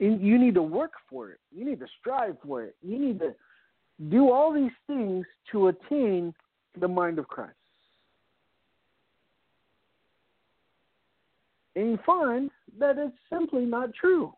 And 0.00 0.20
you 0.20 0.38
need 0.38 0.54
to 0.54 0.62
work 0.62 0.92
for 1.08 1.30
it. 1.30 1.38
You 1.54 1.64
need 1.64 1.78
to 1.80 1.86
strive 2.00 2.36
for 2.44 2.64
it. 2.64 2.74
You 2.82 2.98
need 2.98 3.20
to 3.20 3.34
do 4.10 4.30
all 4.32 4.52
these 4.52 4.72
things 4.88 5.24
to 5.52 5.68
attain 5.68 6.34
the 6.80 6.88
mind 6.88 7.18
of 7.18 7.28
Christ. 7.28 7.54
And 11.76 11.90
you 11.90 11.98
find 12.06 12.50
that 12.78 12.98
it's 12.98 13.16
simply 13.30 13.64
not 13.64 13.92
true. 13.94 14.32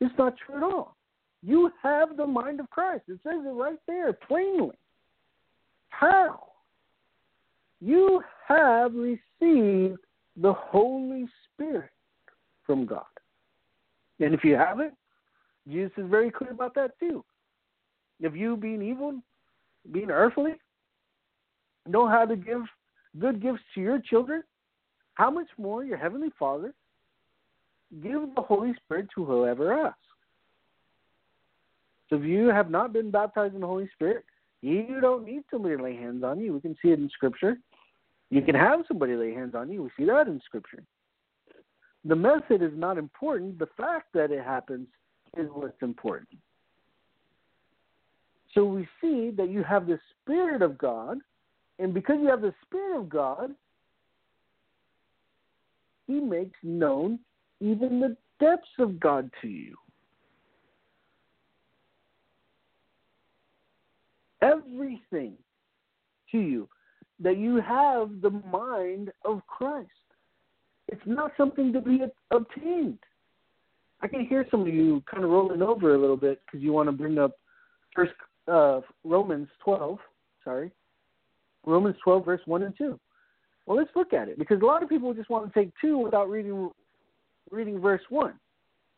It's 0.00 0.14
not 0.18 0.34
true 0.44 0.56
at 0.56 0.62
all. 0.62 0.96
You 1.42 1.70
have 1.82 2.16
the 2.16 2.26
mind 2.26 2.60
of 2.60 2.70
Christ. 2.70 3.04
It 3.08 3.18
says 3.22 3.40
it 3.44 3.48
right 3.48 3.78
there 3.86 4.12
plainly. 4.12 4.76
How? 5.88 6.44
You 7.80 8.22
have 8.46 8.92
received 8.94 9.98
the 10.36 10.52
Holy 10.52 11.26
Spirit 11.52 11.90
from 12.64 12.86
God. 12.86 13.02
And 14.20 14.34
if 14.34 14.44
you 14.44 14.54
haven't, 14.54 14.94
Jesus 15.68 15.92
is 15.96 16.08
very 16.08 16.30
clear 16.30 16.52
about 16.52 16.74
that 16.76 16.92
too. 17.00 17.24
If 18.20 18.36
you, 18.36 18.56
being 18.56 18.82
evil, 18.82 19.20
being 19.90 20.10
earthly, 20.10 20.52
know 21.86 22.06
how 22.08 22.24
to 22.24 22.36
give 22.36 22.62
good 23.18 23.42
gifts 23.42 23.62
to 23.74 23.80
your 23.80 23.98
children, 23.98 24.42
how 25.14 25.30
much 25.30 25.48
more 25.58 25.84
your 25.84 25.98
Heavenly 25.98 26.30
Father 26.38 26.72
give 28.02 28.22
the 28.34 28.42
Holy 28.42 28.72
Spirit 28.84 29.08
to 29.14 29.24
whoever 29.24 29.72
asks. 29.86 29.98
So 32.08 32.16
if 32.16 32.24
you 32.24 32.48
have 32.48 32.70
not 32.70 32.92
been 32.92 33.10
baptized 33.10 33.54
in 33.54 33.60
the 33.60 33.66
Holy 33.66 33.88
Spirit, 33.94 34.24
you 34.60 34.98
don't 35.00 35.24
need 35.24 35.42
somebody 35.50 35.76
to 35.76 35.82
lay 35.82 35.96
hands 35.96 36.22
on 36.22 36.38
you. 36.40 36.54
We 36.54 36.60
can 36.60 36.76
see 36.80 36.90
it 36.90 36.98
in 36.98 37.10
Scripture. 37.10 37.56
You 38.30 38.42
can 38.42 38.54
have 38.54 38.80
somebody 38.86 39.14
lay 39.14 39.34
hands 39.34 39.54
on 39.54 39.70
you. 39.70 39.82
We 39.82 39.90
see 39.96 40.04
that 40.06 40.28
in 40.28 40.40
Scripture. 40.44 40.82
The 42.04 42.16
method 42.16 42.62
is 42.62 42.72
not 42.74 42.98
important. 42.98 43.58
The 43.58 43.68
fact 43.76 44.06
that 44.14 44.30
it 44.30 44.44
happens 44.44 44.88
is 45.36 45.48
what's 45.52 45.80
important. 45.82 46.28
So 48.54 48.64
we 48.64 48.86
see 49.00 49.30
that 49.36 49.50
you 49.50 49.62
have 49.62 49.86
the 49.86 49.98
Spirit 50.20 50.62
of 50.62 50.76
God, 50.76 51.18
and 51.78 51.94
because 51.94 52.16
you 52.20 52.28
have 52.28 52.42
the 52.42 52.54
Spirit 52.66 52.98
of 52.98 53.08
God, 53.08 53.50
He 56.06 56.20
makes 56.20 56.58
known 56.62 57.18
even 57.60 58.00
the 58.00 58.16
depths 58.40 58.68
of 58.78 59.00
God 59.00 59.30
to 59.40 59.48
you. 59.48 59.76
Everything 64.42 65.34
to 66.32 66.38
you 66.38 66.68
that 67.20 67.38
you 67.38 67.60
have 67.60 68.20
the 68.20 68.42
mind 68.50 69.12
of 69.24 69.46
Christ. 69.46 69.88
It's 70.88 71.00
not 71.06 71.30
something 71.36 71.72
to 71.72 71.80
be 71.80 72.00
obtained. 72.32 72.98
I 74.02 74.08
can 74.08 74.26
hear 74.26 74.44
some 74.50 74.62
of 74.62 74.68
you 74.68 75.02
kind 75.08 75.22
of 75.22 75.30
rolling 75.30 75.62
over 75.62 75.94
a 75.94 75.98
little 75.98 76.16
bit 76.16 76.42
because 76.44 76.60
you 76.60 76.72
want 76.72 76.88
to 76.88 76.92
bring 76.92 77.18
up 77.18 77.36
First 77.94 78.12
uh, 78.48 78.80
Romans 79.04 79.48
12, 79.64 79.98
sorry, 80.44 80.70
Romans 81.64 81.96
12, 82.02 82.24
verse 82.24 82.40
1 82.46 82.62
and 82.62 82.76
2. 82.76 82.98
Well, 83.66 83.76
let's 83.76 83.90
look 83.94 84.12
at 84.12 84.28
it 84.28 84.38
because 84.38 84.60
a 84.60 84.66
lot 84.66 84.82
of 84.82 84.88
people 84.88 85.14
just 85.14 85.30
want 85.30 85.52
to 85.52 85.58
take 85.58 85.70
2 85.80 85.98
without 85.98 86.28
reading, 86.28 86.70
reading 87.50 87.80
verse 87.80 88.02
1. 88.08 88.32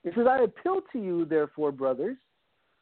It 0.04 0.14
says, 0.16 0.26
I 0.28 0.42
appeal 0.42 0.80
to 0.92 0.98
you, 0.98 1.24
therefore, 1.24 1.72
brothers, 1.72 2.16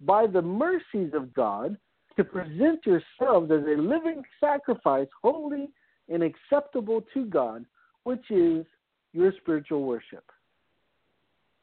by 0.01 0.27
the 0.27 0.43
mercies 0.43 1.13
of 1.15 1.33
God, 1.35 1.77
to 2.17 2.25
present 2.25 2.81
yourselves 2.85 3.51
as 3.51 3.65
a 3.65 3.81
living 3.81 4.23
sacrifice, 4.39 5.07
holy 5.23 5.69
and 6.09 6.23
acceptable 6.23 7.03
to 7.15 7.25
God, 7.27 7.65
which 8.05 8.31
is 8.31 8.67
your 9.13 9.33
spiritual 9.41 9.85
worship. 9.85 10.25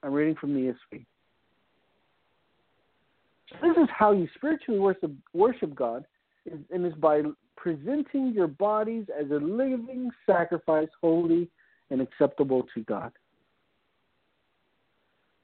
I'm 0.02 0.14
reading 0.14 0.36
from 0.36 0.54
the 0.54 0.74
ESV. 0.94 1.06
This 3.62 3.76
is 3.78 3.90
how 3.96 4.12
you 4.12 4.28
spiritually 4.36 4.80
worship, 4.80 5.12
worship 5.34 5.76
God, 5.76 6.06
and 6.72 6.86
is 6.86 6.94
by 6.94 7.22
presenting 7.58 8.32
your 8.34 8.48
bodies 8.48 9.06
as 9.20 9.30
a 9.32 9.36
living 9.36 10.10
sacrifice, 10.26 10.88
holy 11.02 11.50
and 11.90 12.02
acceptable 12.02 12.66
to 12.74 12.84
God. 12.84 13.12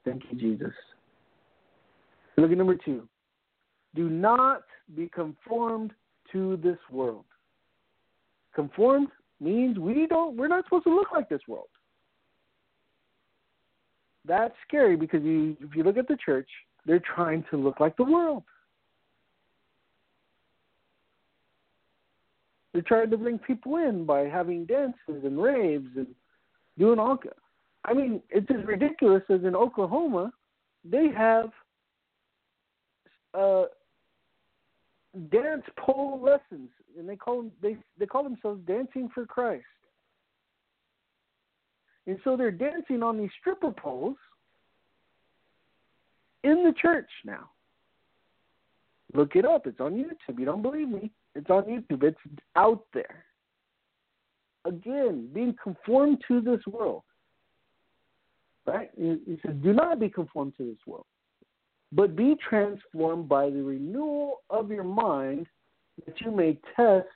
Thank 0.04 0.22
you, 0.30 0.38
Jesus. 0.38 0.72
Look 2.36 2.50
at 2.50 2.56
number 2.56 2.76
two. 2.76 3.08
Do 3.94 4.08
not 4.08 4.62
be 4.94 5.08
conformed 5.08 5.92
to 6.32 6.58
this 6.58 6.78
world. 6.90 7.24
Conformed 8.54 9.08
means 9.40 9.78
we 9.78 10.06
don't 10.06 10.36
we're 10.36 10.48
not 10.48 10.64
supposed 10.64 10.84
to 10.84 10.94
look 10.94 11.08
like 11.12 11.28
this 11.28 11.40
world. 11.48 11.68
That's 14.24 14.54
scary 14.66 14.96
because 14.96 15.22
you, 15.22 15.56
if 15.60 15.74
you 15.76 15.82
look 15.82 15.96
at 15.96 16.08
the 16.08 16.16
church, 16.24 16.48
they're 16.86 17.02
trying 17.14 17.44
to 17.50 17.56
look 17.56 17.80
like 17.80 17.96
the 17.96 18.04
world. 18.04 18.44
They're 22.72 22.82
trying 22.82 23.10
to 23.10 23.16
bring 23.16 23.38
people 23.38 23.76
in 23.76 24.04
by 24.04 24.20
having 24.20 24.66
dances 24.66 25.24
and 25.24 25.42
raves 25.42 25.88
and 25.96 26.06
doing 26.78 26.98
all. 26.98 27.18
I 27.84 27.94
mean, 27.94 28.22
it's 28.30 28.46
as 28.50 28.66
ridiculous 28.66 29.22
as 29.30 29.44
in 29.44 29.56
Oklahoma, 29.56 30.32
they 30.84 31.08
have 31.16 31.50
uh, 33.32 33.64
dance 35.30 35.64
pole 35.78 36.20
lessons, 36.22 36.68
and 36.98 37.08
they 37.08 37.16
call 37.16 37.42
them, 37.42 37.52
they 37.62 37.76
they 37.98 38.06
call 38.06 38.22
themselves 38.22 38.60
dancing 38.66 39.08
for 39.14 39.24
Christ. 39.24 39.64
And 42.06 42.18
so 42.22 42.36
they're 42.36 42.50
dancing 42.50 43.02
on 43.02 43.18
these 43.18 43.30
stripper 43.40 43.72
poles 43.72 44.16
in 46.46 46.64
the 46.64 46.72
church 46.80 47.10
now. 47.24 47.50
Look 49.14 49.36
it 49.36 49.44
up. 49.44 49.66
It's 49.66 49.80
on 49.80 49.92
YouTube. 49.92 50.38
You 50.38 50.46
don't 50.46 50.62
believe 50.62 50.88
me? 50.88 51.10
It's 51.34 51.50
on 51.50 51.64
YouTube. 51.64 52.02
It's 52.02 52.18
out 52.54 52.84
there. 52.94 53.24
Again, 54.64 55.28
being 55.32 55.54
conformed 55.62 56.22
to 56.28 56.40
this 56.40 56.60
world. 56.66 57.02
Right? 58.66 58.90
He 58.96 59.38
says, 59.44 59.54
do 59.62 59.72
not 59.72 60.00
be 60.00 60.08
conformed 60.08 60.54
to 60.58 60.64
this 60.64 60.86
world, 60.86 61.06
but 61.92 62.16
be 62.16 62.36
transformed 62.48 63.28
by 63.28 63.48
the 63.48 63.62
renewal 63.62 64.42
of 64.50 64.70
your 64.70 64.82
mind 64.82 65.46
that 66.04 66.20
you 66.20 66.32
may 66.32 66.58
test, 66.74 67.06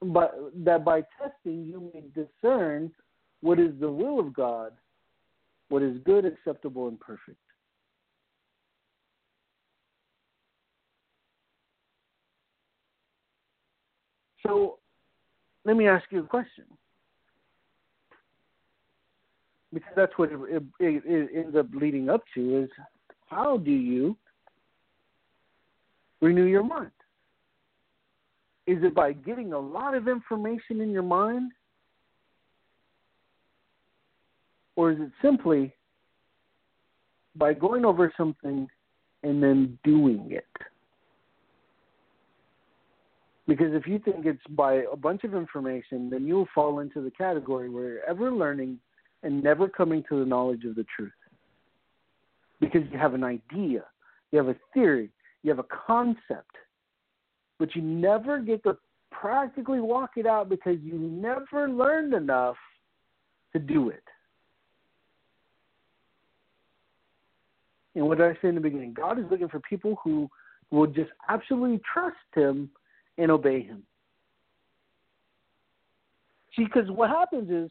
but 0.00 0.34
that 0.64 0.84
by 0.84 1.04
testing 1.20 1.64
you 1.64 1.88
may 1.94 2.02
discern 2.20 2.90
what 3.42 3.60
is 3.60 3.70
the 3.78 3.90
will 3.90 4.18
of 4.18 4.34
God, 4.34 4.72
what 5.68 5.82
is 5.82 5.98
good, 6.04 6.24
acceptable, 6.24 6.88
and 6.88 6.98
perfect. 6.98 7.38
So 14.46 14.78
let 15.64 15.76
me 15.76 15.86
ask 15.86 16.04
you 16.10 16.20
a 16.20 16.26
question. 16.26 16.64
because 19.72 19.92
that's 19.96 20.12
what 20.16 20.30
it, 20.32 20.62
it, 20.80 21.02
it 21.04 21.30
ends 21.34 21.56
up 21.56 21.66
leading 21.74 22.08
up 22.10 22.22
to 22.34 22.62
is 22.62 22.70
how 23.28 23.56
do 23.56 23.70
you 23.70 24.16
renew 26.20 26.44
your 26.44 26.62
mind? 26.62 26.90
Is 28.66 28.78
it 28.82 28.94
by 28.94 29.12
getting 29.12 29.52
a 29.52 29.58
lot 29.58 29.94
of 29.94 30.08
information 30.08 30.80
in 30.80 30.90
your 30.90 31.02
mind? 31.02 31.52
Or 34.76 34.92
is 34.92 34.98
it 35.00 35.10
simply 35.20 35.74
by 37.34 37.54
going 37.54 37.84
over 37.84 38.12
something 38.16 38.68
and 39.22 39.42
then 39.42 39.78
doing 39.84 40.28
it? 40.30 40.46
Because 43.52 43.74
if 43.74 43.86
you 43.86 43.98
think 43.98 44.24
it's 44.24 44.40
by 44.48 44.84
a 44.90 44.96
bunch 44.96 45.24
of 45.24 45.34
information, 45.34 46.08
then 46.08 46.26
you'll 46.26 46.48
fall 46.54 46.78
into 46.78 47.02
the 47.02 47.10
category 47.10 47.68
where 47.68 47.86
you're 47.86 48.04
ever 48.08 48.32
learning 48.32 48.78
and 49.22 49.44
never 49.44 49.68
coming 49.68 50.02
to 50.08 50.18
the 50.20 50.24
knowledge 50.24 50.64
of 50.64 50.74
the 50.74 50.86
truth. 50.96 51.12
Because 52.62 52.80
you 52.90 52.96
have 52.96 53.12
an 53.12 53.22
idea, 53.22 53.84
you 54.30 54.38
have 54.38 54.48
a 54.48 54.56
theory, 54.72 55.10
you 55.42 55.50
have 55.50 55.58
a 55.58 55.66
concept, 55.86 56.56
but 57.58 57.76
you 57.76 57.82
never 57.82 58.40
get 58.40 58.62
to 58.62 58.78
practically 59.10 59.80
walk 59.80 60.12
it 60.16 60.24
out 60.24 60.48
because 60.48 60.78
you 60.82 60.94
never 60.94 61.68
learned 61.68 62.14
enough 62.14 62.56
to 63.52 63.58
do 63.58 63.90
it. 63.90 64.04
And 67.96 68.08
what 68.08 68.16
did 68.16 68.28
I 68.28 68.32
say 68.40 68.48
in 68.48 68.54
the 68.54 68.62
beginning? 68.62 68.94
God 68.94 69.18
is 69.18 69.26
looking 69.30 69.50
for 69.50 69.60
people 69.60 69.98
who 70.02 70.30
will 70.70 70.86
just 70.86 71.10
absolutely 71.28 71.82
trust 71.92 72.16
Him 72.34 72.70
and 73.18 73.30
obey 73.30 73.62
Him. 73.62 73.82
See, 76.56 76.64
because 76.64 76.90
what 76.90 77.10
happens 77.10 77.50
is 77.50 77.70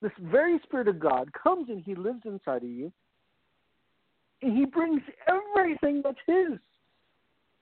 this 0.00 0.12
very 0.20 0.58
Spirit 0.64 0.88
of 0.88 0.98
God 0.98 1.30
comes 1.32 1.68
and 1.68 1.82
He 1.84 1.94
lives 1.94 2.22
inside 2.24 2.62
of 2.62 2.70
you, 2.70 2.92
and 4.42 4.56
He 4.56 4.64
brings 4.64 5.02
everything 5.28 6.02
that's 6.04 6.18
His 6.26 6.58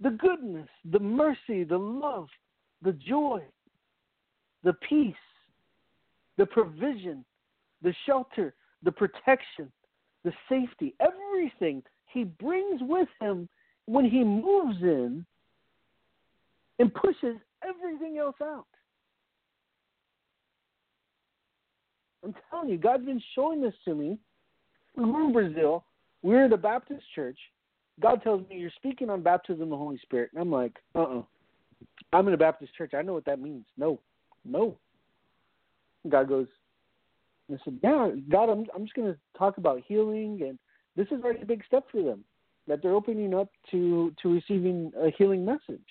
the 0.00 0.10
goodness, 0.10 0.68
the 0.90 0.98
mercy, 0.98 1.64
the 1.64 1.78
love, 1.78 2.28
the 2.82 2.92
joy, 2.92 3.42
the 4.64 4.72
peace, 4.88 5.14
the 6.38 6.46
provision, 6.46 7.24
the 7.82 7.94
shelter, 8.06 8.54
the 8.82 8.92
protection, 8.92 9.70
the 10.24 10.32
safety, 10.48 10.94
everything 11.00 11.82
he 12.06 12.24
brings 12.24 12.80
with 12.82 13.08
him 13.20 13.48
when 13.86 14.04
he 14.04 14.24
moves 14.24 14.80
in 14.82 15.24
and 16.80 16.92
pushes 16.94 17.36
everything 17.62 18.16
else 18.18 18.36
out. 18.42 18.64
I'm 22.24 22.34
telling 22.50 22.70
you, 22.70 22.78
God's 22.78 23.04
been 23.04 23.22
showing 23.34 23.62
this 23.62 23.74
to 23.84 23.94
me. 23.94 24.18
We're 24.96 25.26
in 25.26 25.32
Brazil. 25.32 25.84
We're 26.22 26.46
at 26.46 26.52
a 26.52 26.56
Baptist 26.56 27.02
church. 27.14 27.38
God 28.00 28.22
tells 28.22 28.48
me 28.48 28.56
you're 28.56 28.70
speaking 28.76 29.10
on 29.10 29.22
baptism 29.22 29.62
of 29.62 29.68
the 29.70 29.76
Holy 29.76 29.98
Spirit. 29.98 30.30
And 30.32 30.40
I'm 30.40 30.50
like, 30.50 30.72
uh 30.94 31.02
uh-uh. 31.02 31.18
uh. 31.18 31.22
i 32.12 32.18
am 32.18 32.28
in 32.28 32.34
a 32.34 32.38
Baptist 32.38 32.74
church. 32.76 32.92
I 32.94 33.02
know 33.02 33.12
what 33.12 33.26
that 33.26 33.40
means. 33.40 33.66
No. 33.76 34.00
No. 34.44 34.76
God 36.08 36.28
goes, 36.28 36.46
I 37.52 37.56
said, 37.64 37.78
Yeah, 37.82 38.10
God, 38.30 38.48
I'm 38.48 38.66
I'm 38.74 38.84
just 38.84 38.94
gonna 38.94 39.16
talk 39.36 39.58
about 39.58 39.82
healing 39.86 40.40
and 40.42 40.58
this 40.96 41.06
is 41.08 41.22
already 41.22 41.42
a 41.42 41.46
big 41.46 41.62
step 41.66 41.84
for 41.92 42.02
them. 42.02 42.24
That 42.68 42.82
they're 42.82 42.94
opening 42.94 43.34
up 43.34 43.48
to 43.70 44.12
to 44.22 44.32
receiving 44.32 44.92
a 44.98 45.10
healing 45.10 45.44
message. 45.44 45.84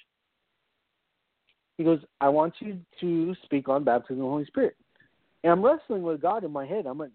He 1.80 1.86
goes, 1.86 2.02
I 2.20 2.28
want 2.28 2.56
you 2.60 2.78
to 3.00 3.34
speak 3.46 3.70
on 3.70 3.86
baptism 3.86 4.18
of 4.18 4.26
the 4.26 4.30
Holy 4.30 4.46
Spirit. 4.46 4.76
And 5.46 5.54
I'm 5.54 5.64
wrestling 5.64 6.04
with 6.04 6.22
God 6.22 6.44
in 6.44 6.52
my 6.52 6.66
head. 6.66 6.86
I'm 6.86 6.98
like, 6.98 7.12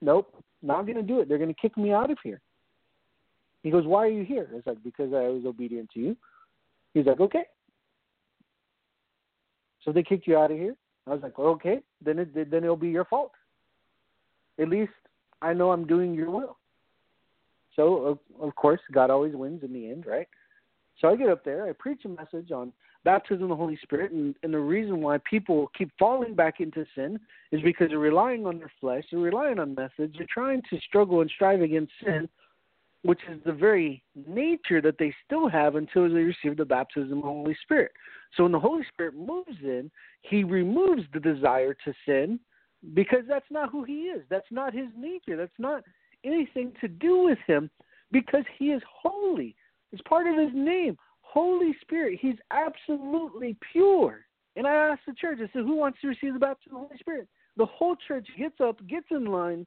nope, 0.00 0.40
not 0.62 0.86
going 0.86 0.94
to 0.94 1.02
do 1.02 1.18
it. 1.18 1.28
They're 1.28 1.36
going 1.36 1.52
to 1.52 1.60
kick 1.60 1.76
me 1.76 1.92
out 1.92 2.12
of 2.12 2.18
here. 2.22 2.40
He 3.64 3.72
goes, 3.72 3.86
why 3.86 4.04
are 4.04 4.10
you 4.10 4.24
here? 4.24 4.48
It's 4.52 4.68
like, 4.68 4.84
because 4.84 5.12
I 5.12 5.26
was 5.26 5.42
obedient 5.44 5.90
to 5.94 6.00
you. 6.00 6.16
He's 6.94 7.06
like, 7.06 7.18
okay. 7.18 7.42
So 9.84 9.90
they 9.90 10.04
kicked 10.04 10.28
you 10.28 10.38
out 10.38 10.52
of 10.52 10.58
here. 10.58 10.76
I 11.08 11.10
was 11.10 11.20
like, 11.20 11.36
okay, 11.36 11.80
then 12.00 12.20
it 12.20 12.32
then 12.34 12.62
it'll 12.62 12.76
be 12.76 12.90
your 12.90 13.06
fault. 13.06 13.32
At 14.60 14.68
least 14.68 14.92
I 15.42 15.54
know 15.54 15.72
I'm 15.72 15.88
doing 15.88 16.14
your 16.14 16.30
will. 16.30 16.56
So 17.74 17.96
of, 18.04 18.18
of 18.40 18.54
course, 18.54 18.80
God 18.92 19.10
always 19.10 19.34
wins 19.34 19.64
in 19.64 19.72
the 19.72 19.90
end, 19.90 20.06
right? 20.06 20.28
So 21.00 21.08
I 21.08 21.16
get 21.16 21.30
up 21.30 21.44
there, 21.44 21.68
I 21.68 21.72
preach 21.72 22.04
a 22.04 22.08
message 22.08 22.52
on 22.52 22.72
baptism 23.04 23.44
of 23.44 23.48
the 23.50 23.56
Holy 23.56 23.78
Spirit, 23.82 24.12
and, 24.12 24.34
and 24.42 24.52
the 24.52 24.58
reason 24.58 25.00
why 25.00 25.18
people 25.28 25.70
keep 25.76 25.90
falling 25.98 26.34
back 26.34 26.60
into 26.60 26.86
sin 26.94 27.20
is 27.52 27.60
because 27.62 27.88
they're 27.90 27.98
relying 27.98 28.46
on 28.46 28.58
their 28.58 28.72
flesh, 28.80 29.04
they're 29.10 29.20
relying 29.20 29.58
on 29.58 29.74
methods, 29.74 30.14
they're 30.16 30.26
trying 30.32 30.62
to 30.70 30.78
struggle 30.80 31.20
and 31.20 31.30
strive 31.30 31.60
against 31.60 31.92
sin, 32.02 32.28
which 33.02 33.20
is 33.30 33.38
the 33.44 33.52
very 33.52 34.02
nature 34.26 34.80
that 34.80 34.96
they 34.98 35.14
still 35.24 35.48
have 35.48 35.76
until 35.76 36.08
they 36.08 36.20
receive 36.20 36.56
the 36.56 36.64
baptism 36.64 37.18
of 37.18 37.24
the 37.24 37.28
Holy 37.28 37.56
Spirit. 37.62 37.92
So 38.36 38.44
when 38.44 38.52
the 38.52 38.58
Holy 38.58 38.82
Spirit 38.92 39.14
moves 39.14 39.58
in, 39.62 39.90
He 40.22 40.42
removes 40.42 41.02
the 41.12 41.20
desire 41.20 41.76
to 41.84 41.92
sin 42.06 42.40
because 42.94 43.24
that's 43.28 43.50
not 43.50 43.70
who 43.70 43.84
He 43.84 44.04
is. 44.04 44.22
That's 44.30 44.50
not 44.50 44.74
His 44.74 44.88
nature. 44.96 45.36
That's 45.36 45.52
not 45.58 45.84
anything 46.24 46.72
to 46.80 46.88
do 46.88 47.24
with 47.24 47.38
Him 47.46 47.70
because 48.10 48.44
He 48.58 48.66
is 48.66 48.82
holy. 48.86 49.54
It's 49.92 50.02
part 50.08 50.26
of 50.26 50.36
His 50.36 50.50
name. 50.54 50.96
Holy 51.34 51.74
Spirit. 51.80 52.20
He's 52.22 52.36
absolutely 52.52 53.56
pure. 53.72 54.20
And 54.54 54.68
I 54.68 54.72
asked 54.72 55.02
the 55.04 55.14
church, 55.14 55.38
I 55.42 55.50
said, 55.52 55.62
who 55.62 55.74
wants 55.74 55.98
to 56.00 56.06
receive 56.06 56.32
the 56.32 56.38
baptism 56.38 56.76
of 56.76 56.82
the 56.82 56.86
Holy 56.86 56.98
Spirit? 56.98 57.26
The 57.56 57.66
whole 57.66 57.96
church 58.06 58.28
gets 58.38 58.60
up, 58.60 58.76
gets 58.86 59.06
in 59.10 59.24
line. 59.24 59.66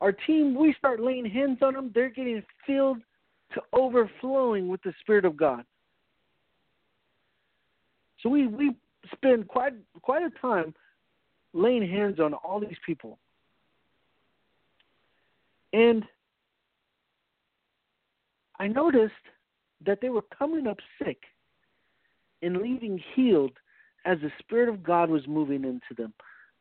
Our 0.00 0.12
team, 0.12 0.54
we 0.54 0.72
start 0.78 1.00
laying 1.00 1.26
hands 1.26 1.58
on 1.60 1.74
them. 1.74 1.90
They're 1.92 2.08
getting 2.08 2.40
filled 2.64 2.98
to 3.54 3.62
overflowing 3.72 4.68
with 4.68 4.80
the 4.82 4.94
Spirit 5.00 5.24
of 5.24 5.36
God. 5.36 5.64
So 8.22 8.28
we, 8.28 8.46
we 8.46 8.76
spend 9.12 9.48
quite 9.48 9.74
quite 10.02 10.22
a 10.22 10.30
time 10.40 10.72
laying 11.52 11.88
hands 11.88 12.20
on 12.20 12.32
all 12.32 12.60
these 12.60 12.78
people. 12.86 13.18
And 15.72 16.04
I 18.60 18.68
noticed 18.68 19.12
that 19.86 20.00
they 20.00 20.10
were 20.10 20.24
coming 20.36 20.66
up 20.66 20.78
sick 21.02 21.18
and 22.42 22.58
leaving 22.58 23.02
healed 23.14 23.52
as 24.04 24.18
the 24.20 24.30
Spirit 24.38 24.68
of 24.68 24.82
God 24.82 25.08
was 25.08 25.26
moving 25.26 25.64
into 25.64 25.94
them. 25.96 26.12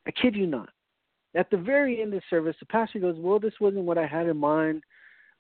I 0.08 0.12
kid 0.12 0.36
you 0.36 0.48
not. 0.48 0.70
At 1.36 1.50
the 1.50 1.58
very 1.58 2.02
end 2.02 2.14
of 2.14 2.20
the 2.20 2.26
service, 2.30 2.56
the 2.60 2.66
pastor 2.68 3.00
goes, 3.00 3.16
Well, 3.18 3.40
this 3.40 3.54
wasn't 3.60 3.86
what 3.86 3.98
I 3.98 4.06
had 4.06 4.28
in 4.28 4.38
mind. 4.38 4.84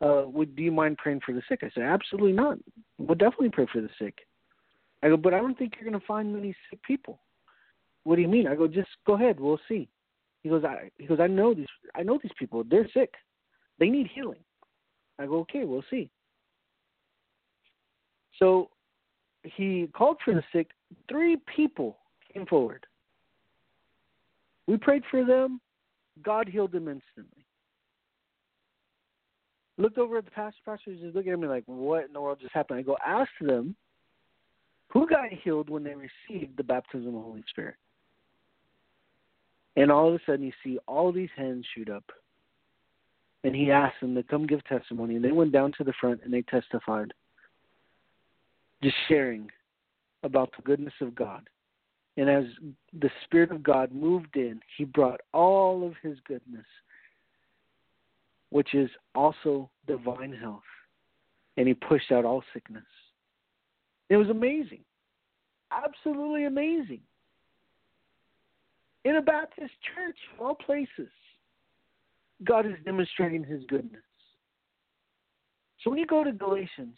Uh, 0.01 0.23
would 0.25 0.55
do 0.55 0.63
you 0.63 0.71
mind 0.71 0.97
praying 0.97 1.21
for 1.25 1.33
the 1.33 1.41
sick? 1.47 1.59
I 1.63 1.69
said, 1.73 1.83
Absolutely 1.83 2.33
not. 2.33 2.57
We'll 2.97 3.15
definitely 3.15 3.49
pray 3.49 3.67
for 3.71 3.81
the 3.81 3.89
sick. 3.99 4.17
I 5.01 5.09
go, 5.09 5.17
but 5.17 5.33
I 5.33 5.37
don't 5.37 5.57
think 5.57 5.73
you're 5.75 5.89
going 5.89 5.99
to 5.99 6.07
find 6.07 6.33
many 6.33 6.55
sick 6.69 6.81
people. 6.83 7.19
What 8.05 8.15
do 8.15 8.21
you 8.21 8.27
mean? 8.27 8.47
I 8.47 8.55
go, 8.55 8.67
just 8.67 8.89
go 9.05 9.13
ahead. 9.13 9.39
We'll 9.39 9.59
see. 9.67 9.87
He 10.41 10.49
goes, 10.49 10.63
I 10.65 10.89
he 10.97 11.05
goes, 11.05 11.19
I 11.21 11.27
know 11.27 11.53
these 11.53 11.67
I 11.95 12.03
know 12.03 12.19
these 12.21 12.31
people. 12.37 12.63
They're 12.69 12.89
sick. 12.93 13.13
They 13.79 13.89
need 13.89 14.09
healing. 14.13 14.39
I 15.19 15.25
go, 15.25 15.39
okay, 15.39 15.63
we'll 15.63 15.83
see. 15.89 16.09
So 18.39 18.69
he 19.43 19.89
called 19.93 20.17
for 20.23 20.33
the 20.33 20.43
sick. 20.51 20.71
Three 21.09 21.37
people 21.55 21.97
came 22.33 22.45
forward. 22.45 22.85
We 24.67 24.77
prayed 24.77 25.03
for 25.11 25.23
them. 25.23 25.59
God 26.21 26.47
healed 26.47 26.71
them 26.71 26.87
instantly. 26.87 27.45
Looked 29.77 29.97
over 29.97 30.17
at 30.17 30.25
the 30.25 30.31
pastor. 30.31 30.59
Pastor 30.65 30.93
just 30.93 31.15
looking 31.15 31.31
at 31.31 31.39
me 31.39 31.47
like, 31.47 31.63
"What 31.65 32.05
in 32.05 32.13
the 32.13 32.21
world 32.21 32.39
just 32.39 32.53
happened?" 32.53 32.79
I 32.79 32.83
go, 32.83 32.97
"Ask 33.05 33.31
them 33.41 33.75
who 34.89 35.07
got 35.07 35.31
healed 35.31 35.69
when 35.69 35.83
they 35.83 35.95
received 35.95 36.57
the 36.57 36.63
baptism 36.63 37.07
of 37.07 37.13
the 37.13 37.19
Holy 37.19 37.43
Spirit." 37.49 37.75
And 39.75 39.91
all 39.91 40.07
of 40.09 40.13
a 40.13 40.23
sudden, 40.25 40.45
you 40.45 40.53
see 40.63 40.77
all 40.87 41.11
these 41.11 41.31
hands 41.35 41.65
shoot 41.73 41.89
up. 41.89 42.11
And 43.43 43.55
he 43.55 43.71
asked 43.71 43.99
them 43.99 44.13
to 44.15 44.23
come 44.23 44.45
give 44.45 44.63
testimony. 44.65 45.15
And 45.15 45.25
they 45.25 45.31
went 45.31 45.51
down 45.51 45.71
to 45.73 45.83
the 45.83 45.93
front 45.93 46.21
and 46.23 46.31
they 46.31 46.43
testified 46.43 47.13
just 48.83 48.95
sharing 49.07 49.49
about 50.23 50.51
the 50.55 50.61
goodness 50.63 50.93
of 51.01 51.15
God. 51.15 51.49
And 52.17 52.29
as 52.29 52.43
the 52.99 53.09
Spirit 53.23 53.51
of 53.51 53.63
God 53.63 53.91
moved 53.91 54.35
in, 54.35 54.59
He 54.77 54.83
brought 54.85 55.21
all 55.33 55.85
of 55.87 55.93
His 56.03 56.17
goodness, 56.27 56.65
which 58.49 58.75
is 58.75 58.89
also 59.15 59.69
divine 59.87 60.33
health, 60.33 60.61
and 61.57 61.67
He 61.67 61.73
pushed 61.73 62.11
out 62.11 62.25
all 62.25 62.43
sickness. 62.53 62.83
It 64.09 64.17
was 64.17 64.29
amazing. 64.29 64.83
Absolutely 65.71 66.45
amazing. 66.45 67.01
In 69.05 69.15
a 69.15 69.21
Baptist 69.21 69.73
church, 69.95 70.17
all 70.39 70.55
places, 70.55 71.09
God 72.43 72.65
is 72.65 72.73
demonstrating 72.85 73.43
His 73.43 73.63
goodness. 73.67 74.03
So 75.83 75.89
when 75.89 75.99
you 75.99 76.05
go 76.05 76.23
to 76.23 76.31
Galatians 76.31 76.95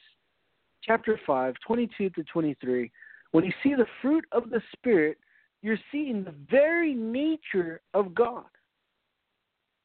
chapter 0.85 1.19
5, 1.25 1.55
22 1.65 2.09
to 2.11 2.23
23, 2.23 2.91
when 3.31 3.43
you 3.43 3.51
see 3.63 3.73
the 3.73 3.87
fruit 4.01 4.25
of 4.31 4.49
the 4.49 4.61
Spirit, 4.73 5.17
you're 5.61 5.79
seeing 5.91 6.23
the 6.23 6.33
very 6.49 6.93
nature 6.93 7.81
of 7.93 8.13
God. 8.13 8.45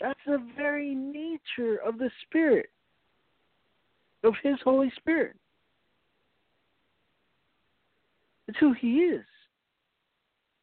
That's 0.00 0.20
the 0.26 0.44
very 0.56 0.94
nature 0.94 1.76
of 1.84 1.98
the 1.98 2.10
Spirit, 2.26 2.70
of 4.24 4.34
His 4.42 4.56
Holy 4.62 4.92
Spirit. 4.96 5.36
It's 8.48 8.58
who 8.58 8.72
He 8.72 8.98
is. 8.98 9.24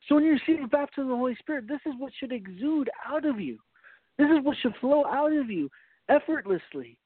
So 0.08 0.16
when 0.16 0.24
you 0.24 0.32
receive 0.32 0.62
the 0.62 0.68
baptism 0.68 1.04
of 1.04 1.10
the 1.10 1.16
Holy 1.16 1.36
Spirit, 1.36 1.68
this 1.68 1.82
is 1.86 1.94
what 1.98 2.14
should 2.18 2.32
exude 2.32 2.90
out 3.06 3.26
of 3.26 3.40
you. 3.40 3.58
This 4.18 4.28
is 4.28 4.44
what 4.44 4.58
should 4.62 4.76
flow 4.80 5.06
out 5.06 5.34
of 5.34 5.50
you 5.50 5.70
effortlessly. 6.10 6.98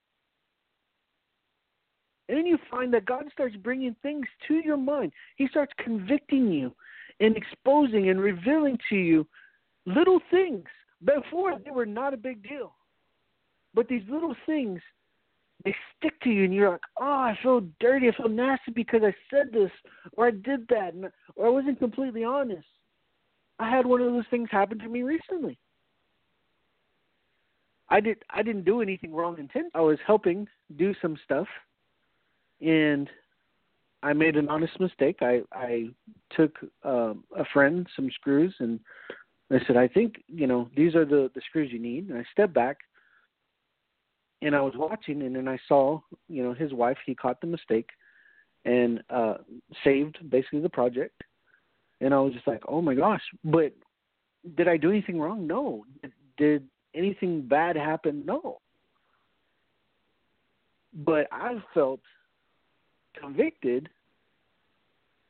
And 2.31 2.37
then 2.37 2.45
you 2.45 2.57
find 2.71 2.93
that 2.93 3.05
God 3.05 3.25
starts 3.33 3.57
bringing 3.57 3.93
things 4.01 4.25
to 4.47 4.61
your 4.63 4.77
mind. 4.77 5.11
He 5.35 5.49
starts 5.49 5.73
convicting 5.83 6.49
you 6.49 6.73
and 7.19 7.35
exposing 7.35 8.09
and 8.09 8.21
revealing 8.21 8.77
to 8.87 8.95
you 8.95 9.27
little 9.85 10.21
things. 10.31 10.63
Before, 11.03 11.59
they 11.59 11.71
were 11.71 11.85
not 11.85 12.13
a 12.13 12.17
big 12.17 12.41
deal. 12.47 12.73
But 13.73 13.89
these 13.89 14.03
little 14.09 14.33
things, 14.45 14.79
they 15.65 15.75
stick 15.97 16.21
to 16.21 16.29
you, 16.29 16.45
and 16.45 16.53
you're 16.53 16.69
like, 16.69 16.79
oh, 17.01 17.03
I 17.03 17.37
feel 17.43 17.67
dirty. 17.81 18.07
I 18.07 18.15
feel 18.15 18.29
nasty 18.29 18.71
because 18.73 19.01
I 19.03 19.13
said 19.29 19.51
this 19.51 19.71
or 20.13 20.27
I 20.27 20.31
did 20.31 20.65
that, 20.69 20.93
or 21.35 21.47
I 21.47 21.49
wasn't 21.49 21.79
completely 21.79 22.23
honest. 22.23 22.67
I 23.59 23.69
had 23.69 23.85
one 23.85 23.99
of 23.99 24.09
those 24.09 24.23
things 24.31 24.47
happen 24.49 24.79
to 24.79 24.87
me 24.87 25.03
recently. 25.03 25.57
I 27.89 27.99
did 27.99 28.23
I 28.29 28.41
didn't 28.41 28.63
do 28.63 28.81
anything 28.81 29.13
wrong 29.13 29.37
intent. 29.37 29.73
I 29.75 29.81
was 29.81 29.99
helping 30.07 30.47
do 30.77 30.95
some 31.01 31.17
stuff 31.25 31.47
and 32.61 33.09
I 34.03 34.13
made 34.13 34.35
an 34.35 34.49
honest 34.49 34.79
mistake. 34.79 35.17
I 35.21 35.41
I 35.51 35.89
took 36.35 36.57
um, 36.83 37.23
a 37.37 37.45
friend 37.53 37.87
some 37.95 38.09
screws 38.11 38.53
and 38.59 38.79
I 39.51 39.59
said, 39.67 39.77
I 39.77 39.87
think 39.87 40.23
you 40.27 40.47
know 40.47 40.69
these 40.75 40.95
are 40.95 41.05
the 41.05 41.29
the 41.35 41.41
screws 41.49 41.71
you 41.71 41.79
need. 41.79 42.09
And 42.09 42.17
I 42.17 42.23
stepped 42.31 42.53
back 42.53 42.77
and 44.41 44.55
I 44.55 44.61
was 44.61 44.73
watching, 44.75 45.21
and 45.23 45.35
then 45.35 45.47
I 45.47 45.57
saw 45.67 45.99
you 46.27 46.43
know 46.43 46.53
his 46.53 46.73
wife. 46.73 46.97
He 47.05 47.15
caught 47.15 47.41
the 47.41 47.47
mistake 47.47 47.89
and 48.65 49.03
uh 49.09 49.35
saved 49.83 50.17
basically 50.29 50.61
the 50.61 50.69
project. 50.69 51.21
And 51.99 52.13
I 52.13 52.19
was 52.19 52.33
just 52.33 52.47
like, 52.47 52.63
oh 52.67 52.81
my 52.81 52.95
gosh! 52.95 53.21
But 53.43 53.73
did 54.55 54.67
I 54.67 54.77
do 54.77 54.89
anything 54.89 55.19
wrong? 55.19 55.45
No. 55.45 55.85
Did, 56.01 56.13
did 56.37 56.67
anything 56.95 57.47
bad 57.47 57.75
happen? 57.75 58.23
No. 58.25 58.59
But 60.93 61.27
I 61.31 61.61
felt 61.73 62.01
convicted. 63.19 63.89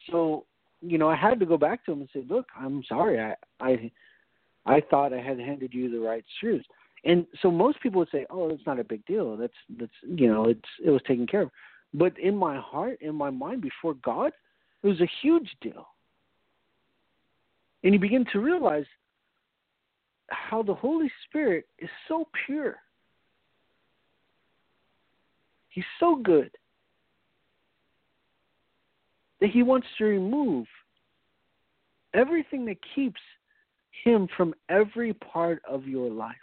So, 0.10 0.46
you 0.82 0.98
know, 0.98 1.10
I 1.10 1.16
had 1.16 1.40
to 1.40 1.46
go 1.46 1.58
back 1.58 1.86
to 1.86 1.92
him 1.92 2.02
and 2.02 2.10
say, 2.14 2.24
"Look, 2.28 2.48
I'm 2.58 2.84
sorry. 2.84 3.20
I 3.20 3.36
I 3.60 3.92
I 4.66 4.82
thought 4.82 5.14
I 5.14 5.22
had 5.22 5.40
handed 5.40 5.74
you 5.74 5.90
the 5.90 6.00
right 6.00 6.26
shoes." 6.40 6.66
And 7.04 7.26
so 7.42 7.50
most 7.50 7.80
people 7.82 8.00
would 8.00 8.10
say, 8.12 8.26
"Oh, 8.30 8.50
it's 8.50 8.66
not 8.66 8.80
a 8.80 8.84
big 8.84 9.06
deal. 9.06 9.36
That's 9.38 9.54
that's 9.78 9.92
you 10.04 10.28
know, 10.28 10.46
it's 10.46 10.70
it 10.84 10.90
was 10.90 11.02
taken 11.04 11.28
care 11.28 11.44
of." 11.44 11.52
But 11.94 12.18
in 12.20 12.36
my 12.36 12.58
heart, 12.58 13.02
in 13.02 13.16
my 13.16 13.30
mind, 13.30 13.62
before 13.62 13.96
God, 13.96 14.32
it 14.84 14.88
was 14.88 15.02
a 15.02 15.10
huge 15.22 15.50
deal. 15.62 15.88
And 17.84 17.94
you 17.94 18.00
begin 18.00 18.26
to 18.32 18.40
realize 18.40 18.86
how 20.30 20.64
the 20.64 20.74
Holy 20.74 21.12
Spirit 21.28 21.66
is 21.80 21.90
so 22.08 22.28
pure. 22.46 22.78
He's 25.70 25.86
so 26.00 26.16
good 26.16 26.52
that 29.42 29.50
he 29.50 29.64
wants 29.64 29.88
to 29.98 30.06
remove 30.06 30.68
everything 32.14 32.66
that 32.66 32.78
keeps 32.96 33.20
him 34.04 34.28
from 34.38 34.54
every 34.70 35.14
part 35.14 35.62
of 35.68 35.88
your 35.88 36.10
life. 36.10 36.36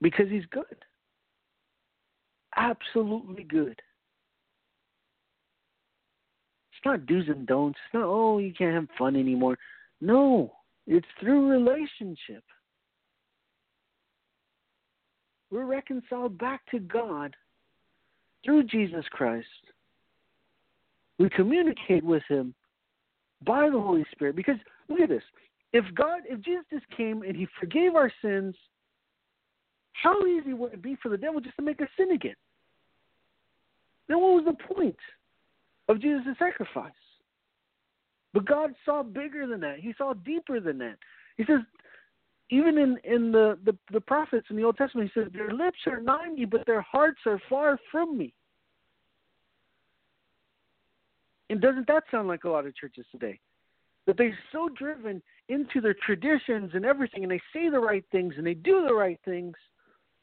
Because 0.00 0.26
he's 0.28 0.44
good. 0.50 0.64
Absolutely 2.56 3.44
good. 3.44 3.80
It's 6.72 6.84
not 6.84 7.06
do's 7.06 7.28
and 7.28 7.46
don'ts. 7.46 7.78
It's 7.86 7.94
not, 7.94 8.04
oh, 8.04 8.38
you 8.38 8.52
can't 8.52 8.74
have 8.74 8.88
fun 8.98 9.16
anymore. 9.16 9.56
No, 10.00 10.52
it's 10.86 11.06
through 11.20 11.48
relationship. 11.50 12.44
We're 15.50 15.64
reconciled 15.64 16.36
back 16.38 16.62
to 16.70 16.78
God 16.78 17.34
through 18.44 18.64
Jesus 18.64 19.04
Christ. 19.10 19.46
We 21.18 21.28
communicate 21.30 22.04
with 22.04 22.22
Him 22.28 22.54
by 23.46 23.70
the 23.70 23.80
Holy 23.80 24.04
Spirit. 24.12 24.36
Because 24.36 24.56
look 24.88 25.00
at 25.00 25.08
this. 25.08 25.22
If 25.72 25.84
God, 25.94 26.20
if 26.28 26.40
Jesus 26.40 26.64
just 26.72 26.88
came 26.96 27.22
and 27.22 27.36
He 27.36 27.46
forgave 27.58 27.94
our 27.94 28.12
sins, 28.22 28.54
how 29.92 30.24
easy 30.26 30.52
would 30.52 30.74
it 30.74 30.82
be 30.82 30.96
for 31.02 31.08
the 31.08 31.16
devil 31.16 31.40
just 31.40 31.56
to 31.56 31.62
make 31.62 31.80
us 31.80 31.88
sin 31.96 32.12
again? 32.12 32.34
Then 34.08 34.20
what 34.20 34.44
was 34.44 34.44
the 34.44 34.74
point 34.74 34.96
of 35.88 36.00
Jesus' 36.00 36.36
sacrifice? 36.38 36.92
But 38.32 38.46
God 38.46 38.74
saw 38.84 39.02
bigger 39.02 39.46
than 39.46 39.60
that. 39.60 39.78
He 39.78 39.94
saw 39.96 40.12
deeper 40.12 40.60
than 40.60 40.78
that. 40.78 40.96
He 41.36 41.44
says, 41.44 41.60
even 42.50 42.78
in 42.78 42.98
in 43.04 43.32
the, 43.32 43.58
the 43.64 43.76
the 43.92 44.00
prophets 44.00 44.46
in 44.50 44.56
the 44.56 44.64
Old 44.64 44.76
Testament, 44.76 45.10
he 45.12 45.20
says, 45.20 45.30
"Their 45.32 45.52
lips 45.52 45.78
are 45.86 46.00
nigh 46.00 46.28
me, 46.28 46.44
but 46.44 46.66
their 46.66 46.82
hearts 46.82 47.20
are 47.26 47.40
far 47.48 47.78
from 47.90 48.18
me." 48.18 48.34
And 51.50 51.60
doesn't 51.60 51.86
that 51.86 52.04
sound 52.10 52.28
like 52.28 52.44
a 52.44 52.48
lot 52.48 52.66
of 52.66 52.76
churches 52.76 53.06
today? 53.10 53.38
That 54.06 54.16
they're 54.18 54.38
so 54.52 54.68
driven 54.68 55.22
into 55.48 55.80
their 55.80 55.94
traditions 56.04 56.72
and 56.74 56.84
everything, 56.84 57.22
and 57.22 57.30
they 57.30 57.40
say 57.52 57.68
the 57.68 57.78
right 57.78 58.04
things 58.12 58.34
and 58.36 58.46
they 58.46 58.54
do 58.54 58.84
the 58.86 58.94
right 58.94 59.20
things 59.24 59.54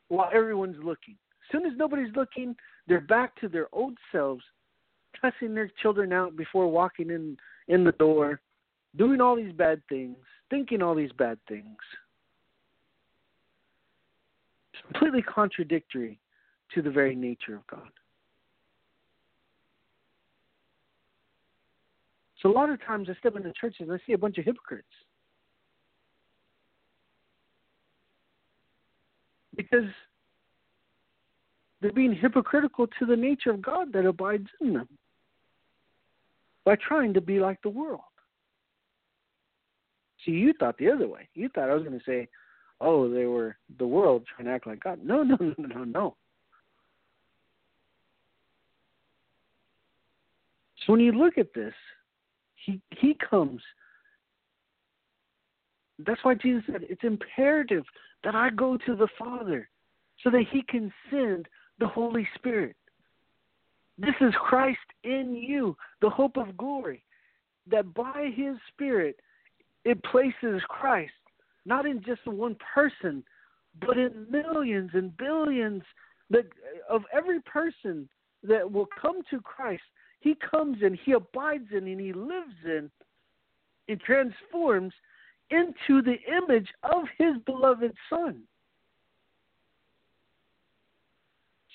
while 0.09 0.30
everyone's 0.34 0.84
looking. 0.84 1.15
As 1.43 1.51
soon 1.51 1.65
as 1.65 1.78
nobody's 1.78 2.15
looking, 2.15 2.55
they're 2.88 3.01
back 3.01 3.36
to 3.41 3.47
their 3.47 3.67
old 3.72 3.97
selves, 4.11 4.43
cussing 5.19 5.53
their 5.55 5.72
children 5.82 6.13
out 6.13 6.36
before 6.36 6.67
walking 6.67 7.09
in 7.09 7.38
in 7.67 7.84
the 7.84 7.91
door, 7.93 8.41
doing 8.97 9.22
all 9.22 9.36
these 9.36 9.53
bad 9.53 9.82
things, 9.89 10.17
thinking 10.49 10.82
all 10.82 10.95
these 10.95 11.11
bad 11.13 11.39
things 11.47 11.78
completely 14.88 15.21
contradictory 15.21 16.19
to 16.73 16.82
the 16.82 16.91
very 16.91 17.15
nature 17.15 17.55
of 17.55 17.67
God. 17.67 17.89
So 22.41 22.49
a 22.49 22.53
lot 22.53 22.69
of 22.69 22.84
times 22.84 23.07
I 23.09 23.13
step 23.19 23.36
into 23.36 23.53
churches 23.59 23.82
and 23.82 23.93
I 23.93 23.99
see 24.05 24.13
a 24.13 24.17
bunch 24.17 24.38
of 24.38 24.45
hypocrites. 24.45 24.88
Because 29.55 29.89
they're 31.82 31.91
being 31.91 32.15
hypocritical 32.15 32.88
to 32.99 33.05
the 33.05 33.15
nature 33.15 33.51
of 33.51 33.61
God 33.61 33.91
that 33.93 34.05
abides 34.05 34.47
in 34.59 34.73
them 34.73 34.88
by 36.63 36.75
trying 36.75 37.13
to 37.13 37.21
be 37.21 37.39
like 37.39 37.61
the 37.61 37.69
world. 37.69 38.01
See, 40.25 40.32
you 40.32 40.53
thought 40.59 40.77
the 40.77 40.89
other 40.89 41.07
way. 41.07 41.27
You 41.34 41.49
thought 41.49 41.69
I 41.69 41.73
was 41.73 41.84
going 41.84 41.97
to 41.97 42.05
say, 42.05 42.27
oh, 42.82 43.09
they 43.09 43.25
were 43.25 43.55
the 43.77 43.88
world 43.88 44.23
trying 44.25 44.47
to 44.47 44.53
act 44.53 44.67
like 44.67 44.84
God. 44.84 44.99
No, 45.03 45.23
no, 45.23 45.38
no, 45.39 45.53
no, 45.57 45.84
no. 45.84 46.15
So 50.86 50.93
when 50.93 51.01
you 51.01 51.11
look 51.11 51.38
at 51.38 51.53
this, 51.53 51.73
he 52.55 52.82
he 52.97 53.15
comes. 53.29 53.61
That's 55.99 56.23
why 56.23 56.34
Jesus 56.34 56.63
said 56.71 56.82
it's 56.89 57.03
imperative 57.03 57.84
that 58.23 58.34
I 58.34 58.49
go 58.49 58.77
to 58.86 58.95
the 58.95 59.07
Father 59.19 59.69
so 60.23 60.32
that 60.32 60.45
he 60.51 60.63
can 60.63 60.91
send 61.11 61.47
the 61.79 61.88
Holy 61.88 62.27
Spirit. 62.36 62.75
This 63.97 64.15
is 64.19 64.34
Christ 64.39 64.79
in 65.03 65.36
you, 65.36 65.77
the 66.01 66.09
hope 66.09 66.38
of 66.38 66.57
glory. 66.57 67.03
That 67.69 67.93
by 67.93 68.32
his 68.36 68.55
Spirit 68.73 69.17
it 69.86 70.03
places 70.03 70.61
Christ 70.67 71.11
not 71.66 71.86
in 71.86 72.01
just 72.03 72.26
one 72.26 72.55
person, 72.74 73.24
but 73.86 73.97
in 73.97 74.28
millions 74.30 74.91
and 74.93 75.16
billions 75.18 75.84
that, 76.30 76.45
of 76.89 77.03
every 77.14 77.41
person 77.41 78.07
that 78.43 78.70
will 78.70 78.88
come 78.99 79.22
to 79.30 79.39
Christ. 79.39 79.84
He 80.20 80.36
comes 80.36 80.78
and 80.82 80.97
he 81.05 81.14
abides 81.14 81.68
in, 81.72 81.88
and 81.88 81.99
he 81.99 82.14
lives 82.14 82.55
in, 82.66 82.89
and 83.88 83.99
transforms 84.01 84.93
into 85.49 86.01
the 86.01 86.18
image 86.38 86.68
of 86.84 87.03
his 87.18 87.36
beloved 87.45 87.93
Son. 88.09 88.41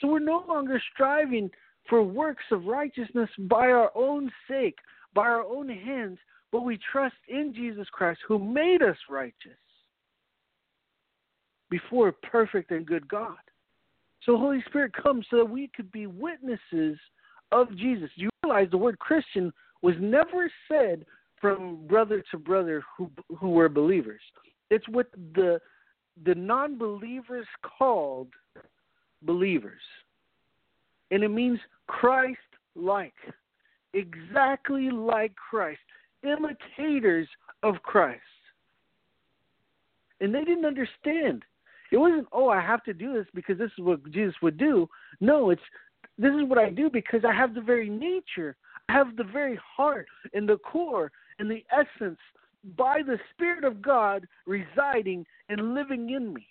So 0.01 0.09
we're 0.09 0.19
no 0.19 0.45
longer 0.47 0.81
striving 0.93 1.51
for 1.89 2.03
works 2.03 2.45
of 2.51 2.67
righteousness 2.67 3.31
by 3.49 3.69
our 3.69 3.91
own 3.95 4.31
sake, 4.49 4.79
by 5.15 5.23
our 5.23 5.43
own 5.43 5.69
hands, 5.69 6.19
but 6.53 6.63
we 6.65 6.79
trust 6.93 7.17
in 7.29 7.53
Jesus 7.55 7.87
Christ 7.91 8.21
who 8.27 8.39
made 8.39 8.83
us 8.83 8.97
righteous 9.09 9.59
before 11.71 12.09
a 12.09 12.13
perfect 12.13 12.71
and 12.71 12.87
good 12.87 13.07
God. 13.09 13.37
So 14.23 14.37
Holy 14.37 14.63
Spirit 14.67 14.93
comes 14.93 15.27
so 15.31 15.37
that 15.39 15.45
we 15.49 15.71
could 15.75 15.91
be 15.93 16.07
witnesses 16.07 16.99
of 17.53 17.75
Jesus. 17.77 18.11
You 18.17 18.29
realize 18.45 18.69
the 18.71 18.79
word 18.79 18.99
Christian 18.99 19.53
was 19.83 19.95
never 20.01 20.51
said 20.69 21.05
from 21.41 21.87
brother 21.87 22.23
to 22.31 22.39
brother 22.39 22.83
who 22.97 23.11
who 23.39 23.51
were 23.51 23.69
believers. 23.69 24.23
It's 24.71 24.89
what 24.89 25.07
the 25.35 25.61
the 26.25 26.35
non-believers 26.35 27.47
called 27.79 28.29
believers. 29.23 29.83
And 31.11 31.23
it 31.23 31.29
means 31.29 31.59
Christ 31.87 32.39
like. 32.75 33.15
Exactly 33.93 34.91
like 34.91 35.33
Christ. 35.37 35.81
Imitators 36.23 37.29
of 37.63 37.77
Christ. 37.83 38.21
And 40.21 40.35
they 40.35 40.45
didn't 40.45 40.65
understand. 40.65 41.45
It 41.93 41.99
wasn't, 41.99 42.27
oh, 42.33 42.49
I 42.49 42.61
have 42.61 42.83
to 42.85 42.95
do 42.95 43.13
this 43.15 43.27
because 43.35 43.59
this 43.59 43.71
is 43.79 43.85
what 43.85 44.11
Jesus 44.11 44.35
would 44.43 44.59
do. 44.59 44.89
No, 45.21 45.51
it's 45.51 45.63
this 46.19 46.33
is 46.33 46.49
what 46.49 46.59
I 46.59 46.71
do 46.71 46.89
because 46.91 47.21
I 47.27 47.35
have 47.35 47.55
the 47.55 47.61
very 47.61 47.91
nature, 47.91 48.57
I 48.89 48.93
have 48.93 49.17
the 49.17 49.25
very 49.25 49.59
heart 49.77 50.07
and 50.33 50.49
the 50.49 50.57
core 50.59 51.13
and 51.39 51.51
the 51.51 51.65
essence 51.71 52.19
by 52.77 53.03
the 53.07 53.19
Spirit 53.33 53.65
of 53.65 53.83
God 53.83 54.27
residing 54.47 55.27
and 55.49 55.75
living 55.75 56.11
in 56.11 56.33
me. 56.33 56.47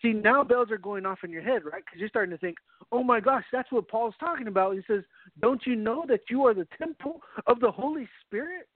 See, 0.00 0.12
now 0.12 0.42
bells 0.42 0.70
are 0.70 0.78
going 0.78 1.04
off 1.04 1.18
in 1.24 1.30
your 1.30 1.42
head, 1.42 1.64
right? 1.64 1.82
Because 1.84 2.00
you're 2.00 2.08
starting 2.08 2.30
to 2.30 2.38
think, 2.38 2.56
oh 2.90 3.02
my 3.02 3.20
gosh, 3.20 3.44
that's 3.52 3.70
what 3.70 3.88
Paul's 3.88 4.14
talking 4.18 4.46
about. 4.46 4.74
He 4.74 4.80
says, 4.86 5.02
don't 5.42 5.60
you 5.66 5.76
know 5.76 6.04
that 6.08 6.20
you 6.30 6.46
are 6.46 6.54
the 6.54 6.66
temple 6.78 7.20
of 7.46 7.60
the 7.60 7.70
Holy 7.70 8.08
Spirit? 8.26 8.66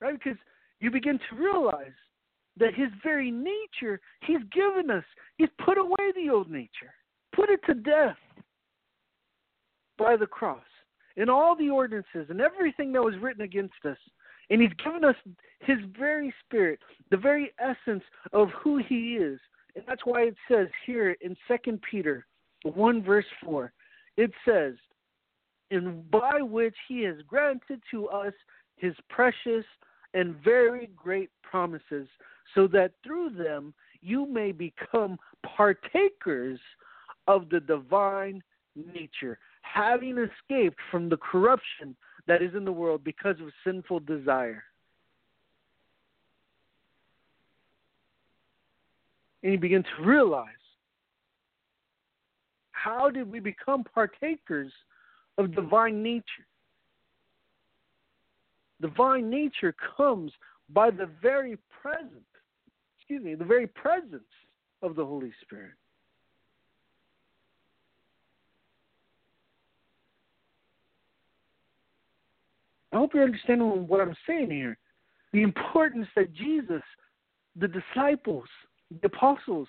Right? 0.00 0.14
Because 0.14 0.38
you 0.80 0.90
begin 0.90 1.18
to 1.30 1.36
realize 1.36 1.92
that 2.58 2.74
his 2.74 2.88
very 3.02 3.30
nature, 3.30 4.00
he's 4.26 4.42
given 4.52 4.90
us. 4.90 5.04
He's 5.36 5.48
put 5.64 5.78
away 5.78 6.12
the 6.14 6.30
old 6.30 6.50
nature, 6.50 6.92
put 7.34 7.50
it 7.50 7.60
to 7.66 7.74
death 7.74 8.16
by 9.98 10.16
the 10.16 10.26
cross 10.26 10.62
and 11.16 11.28
all 11.30 11.56
the 11.56 11.70
ordinances 11.70 12.26
and 12.28 12.40
everything 12.40 12.92
that 12.92 13.02
was 13.02 13.14
written 13.20 13.42
against 13.42 13.84
us. 13.84 13.98
And 14.48 14.60
he's 14.60 14.72
given 14.84 15.04
us 15.04 15.14
his 15.60 15.78
very 15.96 16.34
spirit, 16.44 16.80
the 17.10 17.16
very 17.16 17.52
essence 17.60 18.02
of 18.32 18.48
who 18.62 18.78
he 18.78 19.16
is. 19.16 19.38
And 19.76 19.84
that's 19.86 20.04
why 20.04 20.22
it 20.22 20.36
says 20.50 20.66
here 20.86 21.16
in 21.20 21.36
Second 21.46 21.80
Peter 21.88 22.26
1 22.64 23.02
verse 23.02 23.26
4, 23.44 23.72
it 24.16 24.32
says, 24.46 24.74
and 25.70 26.10
by 26.10 26.42
which 26.42 26.74
he 26.88 27.02
has 27.04 27.14
granted 27.28 27.80
to 27.92 28.08
us 28.08 28.32
his 28.76 28.94
precious 29.08 29.64
and 30.14 30.36
very 30.42 30.90
great 30.96 31.30
promises, 31.42 32.08
so 32.54 32.66
that 32.68 32.92
through 33.04 33.30
them 33.30 33.72
you 34.00 34.26
may 34.26 34.52
become 34.52 35.18
partakers 35.44 36.58
of 37.26 37.48
the 37.50 37.60
divine 37.60 38.42
nature, 38.74 39.38
having 39.62 40.16
escaped 40.18 40.78
from 40.90 41.08
the 41.08 41.18
corruption 41.18 41.94
that 42.26 42.42
is 42.42 42.54
in 42.54 42.64
the 42.64 42.72
world 42.72 43.02
because 43.04 43.36
of 43.40 43.48
sinful 43.64 44.00
desire. 44.00 44.64
And 49.42 49.52
you 49.52 49.58
begin 49.58 49.82
to 49.82 50.04
realize 50.04 50.46
how 52.72 53.10
did 53.10 53.30
we 53.30 53.40
become 53.40 53.84
partakers 53.84 54.72
of 55.38 55.54
divine 55.54 56.02
nature? 56.02 56.46
Divine 58.80 59.28
nature 59.28 59.74
comes 59.96 60.32
by 60.70 60.90
the 60.90 61.08
very 61.20 61.58
presence, 61.82 62.24
excuse 62.98 63.22
me, 63.22 63.34
the 63.34 63.44
very 63.44 63.66
presence 63.66 64.22
of 64.82 64.96
the 64.96 65.04
Holy 65.04 65.32
Spirit. 65.42 65.72
I 72.92 72.96
hope 72.96 73.14
you're 73.14 73.24
understanding 73.24 73.86
what 73.86 74.00
I'm 74.00 74.16
saying 74.26 74.50
here. 74.50 74.76
The 75.32 75.42
importance 75.42 76.08
that 76.16 76.34
Jesus, 76.34 76.82
the 77.56 77.68
disciples, 77.68 78.48
the 79.00 79.06
apostles, 79.06 79.68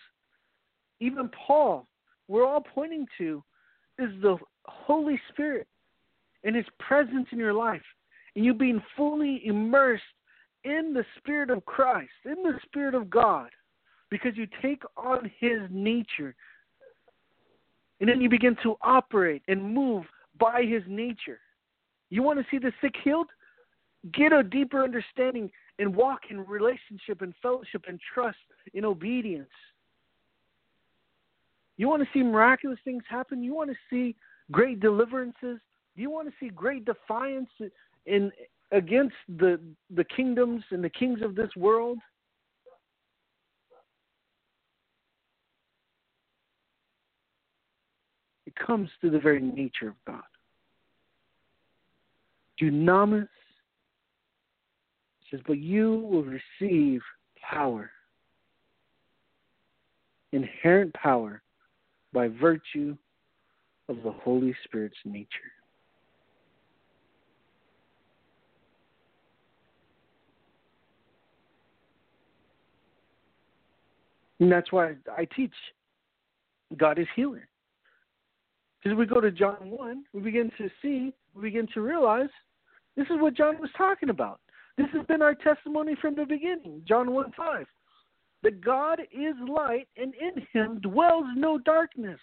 even 0.99 1.29
Paul, 1.29 1.87
we're 2.27 2.45
all 2.45 2.61
pointing 2.61 3.05
to 3.19 3.43
is 3.99 4.09
the 4.21 4.37
Holy 4.65 5.19
Spirit 5.29 5.67
and 6.43 6.55
His 6.55 6.65
presence 6.79 7.27
in 7.31 7.37
your 7.37 7.53
life, 7.53 7.81
and 8.35 8.45
you 8.45 8.53
being 8.53 8.81
fully 8.95 9.41
immersed 9.45 10.03
in 10.63 10.93
the 10.93 11.05
Spirit 11.17 11.49
of 11.49 11.65
Christ, 11.65 12.11
in 12.25 12.43
the 12.43 12.53
Spirit 12.63 12.95
of 12.95 13.09
God, 13.09 13.49
because 14.09 14.35
you 14.35 14.47
take 14.61 14.83
on 14.95 15.31
His 15.39 15.59
nature, 15.69 16.35
and 17.99 18.09
then 18.09 18.21
you 18.21 18.29
begin 18.29 18.55
to 18.63 18.75
operate 18.81 19.41
and 19.47 19.73
move 19.73 20.05
by 20.39 20.63
His 20.63 20.83
nature. 20.87 21.39
You 22.09 22.23
want 22.23 22.39
to 22.39 22.45
see 22.51 22.57
the 22.57 22.71
sick 22.81 22.95
healed? 23.03 23.27
Get 24.13 24.33
a 24.33 24.43
deeper 24.43 24.83
understanding 24.83 25.51
and 25.79 25.95
walk 25.95 26.21
in 26.29 26.45
relationship 26.45 27.21
and 27.21 27.33
fellowship 27.41 27.85
and 27.87 27.99
trust 28.13 28.37
in 28.73 28.85
obedience. 28.85 29.49
You 31.77 31.87
want 31.87 32.03
to 32.03 32.09
see 32.13 32.23
miraculous 32.23 32.79
things 32.83 33.03
happen? 33.09 33.43
You 33.43 33.55
want 33.55 33.71
to 33.71 33.75
see 33.89 34.15
great 34.51 34.79
deliverances? 34.79 35.59
Do 35.95 36.01
you 36.01 36.09
want 36.09 36.27
to 36.27 36.33
see 36.39 36.49
great 36.49 36.85
defiance 36.85 37.49
in 38.05 38.31
against 38.71 39.15
the 39.37 39.59
the 39.93 40.03
kingdoms 40.03 40.63
and 40.71 40.83
the 40.83 40.89
kings 40.89 41.21
of 41.21 41.35
this 41.35 41.49
world? 41.55 41.99
It 48.45 48.53
comes 48.55 48.89
to 49.01 49.09
the 49.09 49.19
very 49.19 49.41
nature 49.41 49.87
of 49.87 49.95
God 50.05 50.23
dunamis 52.61 53.27
says, 55.29 55.39
but 55.47 55.57
you 55.57 56.07
will 56.11 56.23
receive 56.23 57.01
power, 57.41 57.89
inherent 60.31 60.93
power, 60.93 61.41
by 62.13 62.27
virtue 62.27 62.95
of 63.87 64.03
the 64.03 64.11
Holy 64.11 64.53
Spirit's 64.65 64.97
nature. 65.05 65.27
And 74.41 74.51
that's 74.51 74.71
why 74.71 74.95
I 75.15 75.25
teach 75.35 75.53
God 76.75 76.97
is 76.97 77.07
healer. 77.15 77.47
Because 78.83 78.97
we 78.97 79.05
go 79.05 79.21
to 79.21 79.31
John 79.31 79.69
1, 79.69 80.03
we 80.13 80.21
begin 80.21 80.51
to 80.57 80.67
see, 80.81 81.13
we 81.35 81.43
begin 81.43 81.67
to 81.75 81.81
realize 81.81 82.29
this 82.97 83.05
is 83.05 83.21
what 83.21 83.35
John 83.35 83.61
was 83.61 83.69
talking 83.77 84.09
about. 84.09 84.39
This 84.77 84.87
has 84.93 85.05
been 85.05 85.21
our 85.21 85.35
testimony 85.35 85.95
from 86.01 86.15
the 86.15 86.25
beginning. 86.25 86.81
John 86.87 87.11
1 87.11 87.33
5. 87.37 87.67
That 88.41 88.65
God 88.65 89.01
is 89.11 89.35
light, 89.47 89.87
and 89.95 90.15
in 90.15 90.47
him 90.51 90.79
dwells 90.79 91.25
no 91.35 91.59
darkness. 91.59 92.19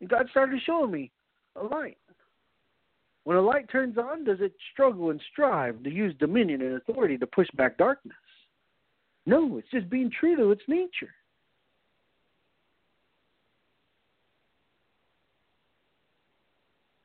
And 0.00 0.08
God 0.08 0.26
started 0.30 0.62
showing 0.64 0.90
me 0.90 1.10
a 1.56 1.62
light. 1.62 1.98
When 3.24 3.36
a 3.36 3.42
light 3.42 3.68
turns 3.70 3.98
on, 3.98 4.24
does 4.24 4.38
it 4.40 4.54
struggle 4.72 5.10
and 5.10 5.20
strive 5.30 5.82
to 5.82 5.90
use 5.90 6.14
dominion 6.18 6.62
and 6.62 6.76
authority 6.76 7.18
to 7.18 7.26
push 7.26 7.48
back 7.54 7.76
darkness? 7.76 8.16
No, 9.26 9.58
it's 9.58 9.70
just 9.70 9.88
being 9.88 10.10
true 10.10 10.36
to 10.36 10.50
its 10.50 10.62
nature. 10.68 11.14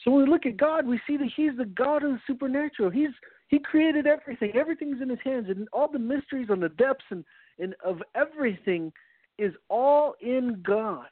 So 0.03 0.11
when 0.11 0.25
we 0.25 0.29
look 0.29 0.45
at 0.45 0.57
God, 0.57 0.85
we 0.87 0.99
see 1.05 1.17
that 1.17 1.29
He's 1.35 1.57
the 1.57 1.65
God 1.65 2.03
of 2.03 2.11
the 2.11 2.19
supernatural. 2.25 2.89
He's 2.89 3.09
He 3.47 3.59
created 3.59 4.07
everything. 4.07 4.51
Everything's 4.55 5.01
in 5.01 5.09
His 5.09 5.19
hands, 5.23 5.47
and 5.49 5.67
all 5.73 5.89
the 5.91 5.99
mysteries 5.99 6.49
on 6.49 6.59
the 6.59 6.69
depths 6.69 7.05
and, 7.09 7.23
and 7.59 7.75
of 7.83 8.01
everything 8.15 8.91
is 9.37 9.53
all 9.69 10.15
in 10.21 10.61
God. 10.65 11.07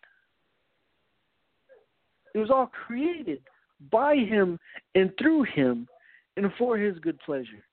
It 2.34 2.40
was 2.40 2.50
all 2.50 2.68
created 2.68 3.42
by 3.92 4.16
Him 4.16 4.60
and 4.96 5.12
through 5.20 5.44
Him 5.44 5.88
and 6.38 6.52
for 6.58 6.78
His 6.78 6.98
good 7.00 7.20
pleasure. 7.20 7.67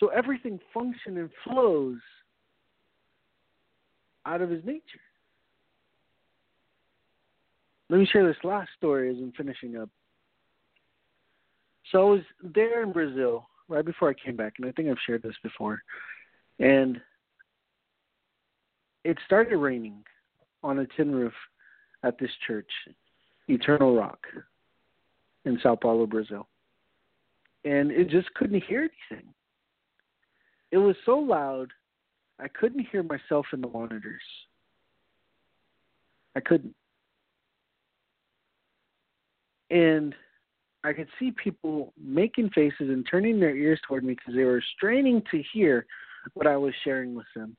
So 0.00 0.08
everything 0.08 0.58
functions 0.72 1.18
and 1.18 1.30
flows 1.44 1.98
out 4.26 4.42
of 4.42 4.50
his 4.50 4.64
nature. 4.64 4.82
Let 7.90 8.00
me 8.00 8.06
share 8.10 8.26
this 8.26 8.42
last 8.42 8.70
story 8.76 9.10
as 9.10 9.16
I'm 9.18 9.32
finishing 9.36 9.76
up. 9.76 9.88
So 11.92 12.00
I 12.00 12.10
was 12.10 12.22
there 12.42 12.82
in 12.82 12.92
Brazil 12.92 13.48
right 13.68 13.84
before 13.84 14.08
I 14.08 14.14
came 14.14 14.36
back, 14.36 14.54
and 14.58 14.66
I 14.66 14.72
think 14.72 14.88
I've 14.88 14.96
shared 15.06 15.22
this 15.22 15.36
before. 15.42 15.82
And 16.58 17.00
it 19.04 19.18
started 19.26 19.58
raining 19.58 20.02
on 20.62 20.78
a 20.78 20.86
tin 20.96 21.14
roof 21.14 21.34
at 22.02 22.18
this 22.18 22.30
church, 22.46 22.70
Eternal 23.48 23.94
Rock, 23.94 24.26
in 25.44 25.58
Sao 25.62 25.76
Paulo, 25.76 26.06
Brazil. 26.06 26.48
And 27.64 27.90
it 27.90 28.08
just 28.08 28.32
couldn't 28.34 28.62
hear 28.64 28.88
anything. 29.10 29.28
It 30.74 30.78
was 30.78 30.96
so 31.06 31.16
loud 31.16 31.68
I 32.40 32.48
couldn't 32.48 32.88
hear 32.90 33.04
myself 33.04 33.46
in 33.52 33.60
the 33.60 33.68
monitors. 33.68 34.20
I 36.34 36.40
couldn't. 36.40 36.74
And 39.70 40.16
I 40.82 40.92
could 40.92 41.06
see 41.20 41.30
people 41.30 41.92
making 41.96 42.50
faces 42.50 42.90
and 42.90 43.06
turning 43.08 43.38
their 43.38 43.54
ears 43.54 43.80
toward 43.86 44.02
me 44.02 44.14
because 44.14 44.34
they 44.34 44.42
were 44.42 44.62
straining 44.76 45.22
to 45.30 45.40
hear 45.52 45.86
what 46.32 46.48
I 46.48 46.56
was 46.56 46.74
sharing 46.82 47.14
with 47.14 47.26
them. 47.36 47.56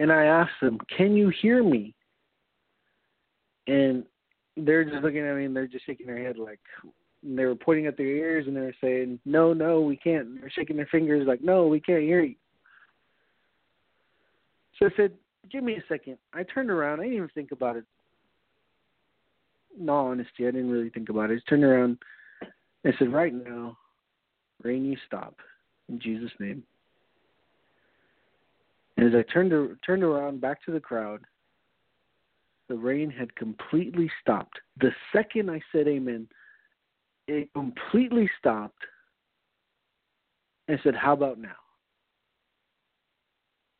And 0.00 0.10
I 0.10 0.24
asked 0.24 0.60
them, 0.60 0.78
Can 0.96 1.14
you 1.14 1.28
hear 1.40 1.62
me? 1.62 1.94
And 3.68 4.04
they're 4.56 4.84
just 4.84 5.04
looking 5.04 5.20
at 5.20 5.36
me 5.36 5.44
and 5.44 5.54
they're 5.54 5.68
just 5.68 5.86
shaking 5.86 6.08
their 6.08 6.20
head 6.20 6.38
like 6.38 6.58
they 7.22 7.44
were 7.44 7.54
pointing 7.54 7.86
at 7.86 7.96
their 7.96 8.06
ears 8.06 8.46
and 8.46 8.56
they 8.56 8.60
were 8.60 8.74
saying, 8.80 9.18
No, 9.24 9.52
no, 9.52 9.80
we 9.80 9.96
can't. 9.96 10.40
They're 10.40 10.50
shaking 10.50 10.76
their 10.76 10.88
fingers 10.90 11.26
like, 11.26 11.42
No, 11.42 11.66
we 11.66 11.80
can't 11.80 12.02
hear 12.02 12.22
you. 12.22 12.36
So 14.78 14.86
I 14.86 14.90
said, 14.96 15.12
Give 15.50 15.64
me 15.64 15.74
a 15.74 15.84
second. 15.88 16.16
I 16.32 16.42
turned 16.44 16.70
around. 16.70 17.00
I 17.00 17.04
didn't 17.04 17.16
even 17.16 17.30
think 17.34 17.52
about 17.52 17.76
it. 17.76 17.84
No 19.78 19.94
honesty, 19.94 20.46
I 20.46 20.50
didn't 20.50 20.70
really 20.70 20.90
think 20.90 21.08
about 21.08 21.30
it. 21.30 21.34
I 21.34 21.36
just 21.36 21.48
turned 21.48 21.64
around 21.64 21.98
and 22.84 22.94
said, 22.98 23.12
Right 23.12 23.34
now, 23.34 23.76
rain, 24.62 24.84
you 24.84 24.96
stop. 25.06 25.36
In 25.88 26.00
Jesus' 26.00 26.32
name. 26.38 26.62
And 28.96 29.08
as 29.08 29.18
I 29.18 29.30
turned 29.32 29.52
turned 29.84 30.02
around 30.02 30.40
back 30.40 30.64
to 30.64 30.72
the 30.72 30.80
crowd, 30.80 31.20
the 32.68 32.76
rain 32.76 33.10
had 33.10 33.34
completely 33.34 34.10
stopped. 34.22 34.58
The 34.80 34.90
second 35.12 35.50
I 35.50 35.60
said 35.72 35.88
amen, 35.88 36.28
it 37.30 37.52
completely 37.54 38.28
stopped 38.38 38.82
and 40.68 40.78
said, 40.82 40.94
How 40.94 41.12
about 41.12 41.38
now? 41.38 41.48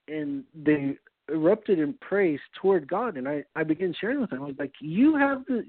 And 0.09 0.45
they 0.55 0.97
erupted 1.29 1.79
in 1.79 1.95
praise 2.01 2.41
toward 2.61 2.89
God. 2.89 3.17
And 3.17 3.29
I, 3.29 3.45
I 3.57 3.65
began 3.65 3.95
sharing 4.01 4.21
with 4.21 4.31
them. 4.31 4.43
I 4.43 4.47
was 4.47 4.57
like, 4.59 4.73
You 4.81 5.17
have 5.17 5.45
the. 5.47 5.65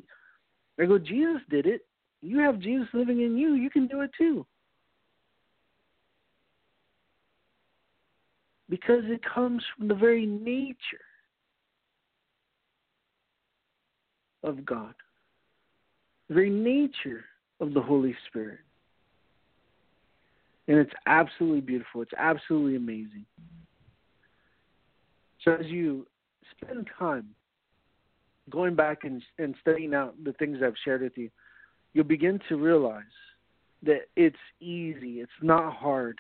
I 0.80 0.86
go, 0.86 0.98
Jesus 0.98 1.42
did 1.50 1.66
it. 1.66 1.82
You 2.22 2.40
have 2.40 2.60
Jesus 2.60 2.88
living 2.94 3.22
in 3.22 3.38
you. 3.38 3.54
You 3.56 3.70
can 3.70 3.88
do 3.88 4.02
it 4.02 4.12
too. 4.18 4.46
Because 8.70 9.04
it 9.06 9.22
comes 9.24 9.64
from 9.76 9.88
the 9.88 9.96
very 9.96 10.26
nature 10.26 10.78
of 14.44 14.66
God, 14.66 14.94
the 16.30 16.36
very 16.36 16.50
nature 16.50 17.26
of 17.62 17.74
the 17.74 17.82
Holy 17.82 18.16
Spirit. 18.28 18.60
And 20.68 20.78
it's 20.78 20.94
absolutely 21.06 21.62
beautiful. 21.62 22.02
It's 22.02 22.12
absolutely 22.18 22.76
amazing. 22.76 23.26
So 25.44 25.54
as 25.54 25.66
you 25.68 26.06
spend 26.52 26.90
time 26.98 27.30
going 28.50 28.76
back 28.76 29.00
and, 29.04 29.22
and 29.40 29.56
studying 29.62 29.94
out 29.94 30.16
the 30.24 30.34
things 30.34 30.60
I've 30.64 30.74
shared 30.84 31.02
with 31.02 31.18
you, 31.18 31.30
you'll 31.94 32.04
begin 32.04 32.40
to 32.50 32.58
realize 32.58 33.04
that 33.84 34.02
it's 34.16 34.36
easy. 34.60 35.20
It's 35.20 35.32
not 35.42 35.74
hard. 35.74 36.20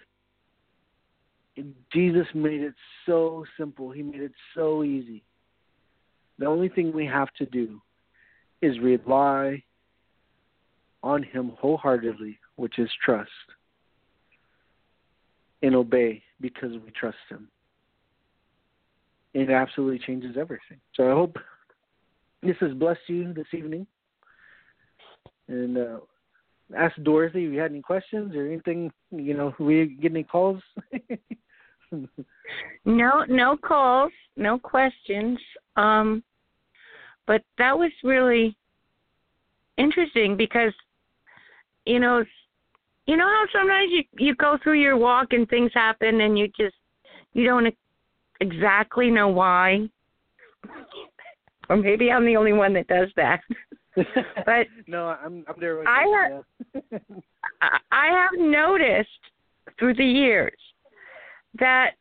Jesus 1.94 2.28
made 2.34 2.62
it 2.62 2.74
so 3.06 3.46
simple. 3.58 3.92
He 3.92 4.02
made 4.02 4.22
it 4.22 4.34
so 4.56 4.84
easy. 4.84 5.24
The 6.40 6.46
only 6.46 6.70
thing 6.70 6.92
we 6.92 7.06
have 7.06 7.32
to 7.38 7.46
do 7.46 7.82
is 8.62 8.80
rely 8.80 9.64
on 11.04 11.24
Him 11.24 11.54
wholeheartedly, 11.60 12.40
which 12.56 12.80
is 12.80 12.90
trust, 13.04 13.30
and 15.62 15.76
obey 15.76 16.22
because 16.40 16.72
we 16.72 16.92
trust 16.92 17.18
Him. 17.30 17.48
It 19.34 19.50
absolutely 19.50 20.00
changes 20.00 20.36
everything. 20.38 20.80
So 20.96 21.10
I 21.10 21.14
hope 21.14 21.38
this 22.44 22.58
has 22.60 22.74
blessed 22.74 23.00
you 23.08 23.34
this 23.34 23.48
evening. 23.54 23.88
And 25.48 25.78
uh, 25.78 26.00
ask 26.78 26.96
Dorothy 27.04 27.46
if 27.46 27.54
you 27.54 27.60
had 27.60 27.72
any 27.72 27.82
questions 27.82 28.36
or 28.36 28.46
anything. 28.46 28.92
You 29.12 29.36
know, 29.36 29.54
we 29.60 29.98
get 30.02 30.12
any 30.12 30.24
calls. 30.24 30.62
no, 32.86 33.26
no 33.28 33.58
calls, 33.58 34.12
no 34.36 34.58
questions. 34.58 35.40
Um, 35.76 36.24
but 37.28 37.44
that 37.58 37.78
was 37.78 37.92
really 38.04 38.58
interesting 39.78 40.36
because 40.36 40.74
you 41.86 42.00
know 42.00 42.24
you 43.08 43.18
know 43.18 43.26
how 43.28 43.46
sometimes 43.52 43.90
you 43.92 44.04
you 44.18 44.36
go 44.36 44.58
through 44.64 44.80
your 44.80 44.98
walk 44.98 45.28
and 45.32 45.48
things 45.50 45.72
happen 45.74 46.22
and 46.22 46.38
you 46.38 46.48
just 46.58 46.76
you 47.34 47.46
don't 47.46 47.74
exactly 48.40 49.10
know 49.10 49.28
why 49.28 49.88
or 51.70 51.78
maybe 51.78 52.12
I'm 52.12 52.26
the 52.26 52.36
only 52.36 52.54
one 52.54 52.74
that 52.74 52.88
does 52.88 53.10
that 53.16 53.42
but 54.46 54.68
no 54.88 55.08
I'm 55.08 55.44
I'm 55.48 55.56
there 55.60 55.78
with 55.78 55.88
I 55.88 56.04
you. 56.04 56.44
have 56.92 57.02
I 57.92 58.08
have 58.08 58.40
noticed 58.40 59.10
through 59.78 59.96
the 59.96 60.06
years 60.06 60.58
that 61.60 61.92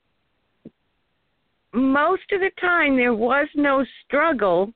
most 1.72 2.22
of 2.32 2.40
the 2.40 2.50
time 2.60 2.96
there 2.96 3.14
was 3.14 3.48
no 3.54 3.84
struggle 4.04 4.72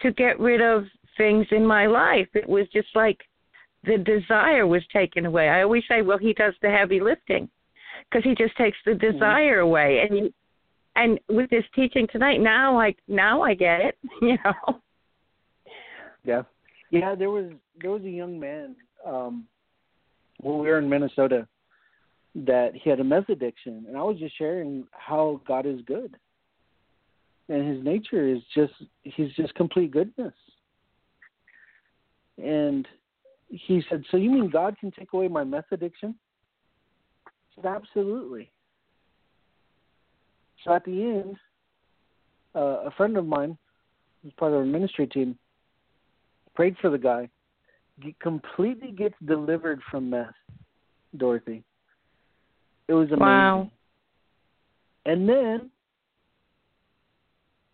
to 0.00 0.12
get 0.12 0.38
rid 0.38 0.60
of 0.60 0.84
things 1.16 1.46
in 1.50 1.66
my 1.66 1.86
life. 1.86 2.28
It 2.34 2.48
was 2.48 2.66
just 2.72 2.88
like 2.94 3.18
the 3.88 3.98
desire 3.98 4.66
was 4.66 4.82
taken 4.92 5.26
away. 5.26 5.48
I 5.48 5.62
always 5.62 5.82
say, 5.88 6.02
well, 6.02 6.18
he 6.18 6.32
does 6.32 6.54
the 6.62 6.70
heavy 6.70 7.00
lifting 7.00 7.48
because 8.10 8.22
he 8.22 8.34
just 8.34 8.56
takes 8.56 8.78
the 8.84 8.94
desire 8.94 9.58
mm-hmm. 9.58 9.68
away. 9.68 10.06
And 10.08 10.18
you, 10.18 10.34
and 10.94 11.18
with 11.28 11.50
this 11.50 11.64
teaching 11.74 12.06
tonight, 12.10 12.38
now 12.38 12.78
I 12.78 12.94
now 13.08 13.42
I 13.42 13.54
get 13.54 13.80
it. 13.80 13.98
You 14.22 14.36
know. 14.44 14.80
Yeah, 16.24 16.42
yeah. 16.90 17.14
There 17.14 17.30
was 17.30 17.50
there 17.80 17.90
was 17.90 18.02
a 18.02 18.10
young 18.10 18.38
man 18.38 18.76
um, 19.06 19.46
when 20.40 20.58
we 20.58 20.66
were 20.66 20.78
in 20.78 20.88
Minnesota 20.88 21.46
that 22.34 22.72
he 22.74 22.90
had 22.90 23.00
a 23.00 23.04
meth 23.04 23.28
addiction, 23.28 23.86
and 23.88 23.96
I 23.96 24.02
was 24.02 24.18
just 24.18 24.36
sharing 24.36 24.86
how 24.92 25.40
God 25.46 25.66
is 25.66 25.80
good 25.86 26.16
and 27.48 27.76
his 27.76 27.84
nature 27.84 28.28
is 28.28 28.40
just 28.54 28.72
he's 29.02 29.32
just 29.34 29.54
complete 29.54 29.90
goodness. 29.90 30.34
And 32.36 32.86
he 33.48 33.82
said, 33.88 34.04
"So 34.10 34.16
you 34.16 34.30
mean 34.30 34.50
God 34.50 34.76
can 34.78 34.90
take 34.90 35.12
away 35.12 35.28
my 35.28 35.44
meth 35.44 35.72
addiction?" 35.72 36.14
I 37.26 37.30
said, 37.54 37.66
"Absolutely." 37.66 38.50
So 40.64 40.72
at 40.72 40.84
the 40.84 41.02
end, 41.02 41.36
uh, 42.54 42.84
a 42.86 42.90
friend 42.92 43.16
of 43.16 43.26
mine, 43.26 43.56
who's 44.22 44.32
part 44.34 44.52
of 44.52 44.58
our 44.58 44.64
ministry 44.64 45.06
team, 45.06 45.38
prayed 46.54 46.76
for 46.80 46.90
the 46.90 46.98
guy. 46.98 47.28
He 48.00 48.14
completely 48.20 48.92
gets 48.92 49.14
delivered 49.24 49.80
from 49.90 50.10
meth, 50.10 50.34
Dorothy. 51.16 51.64
It 52.88 52.94
was 52.94 53.08
amazing. 53.08 53.20
Wow. 53.20 53.70
And 55.06 55.28
then 55.28 55.70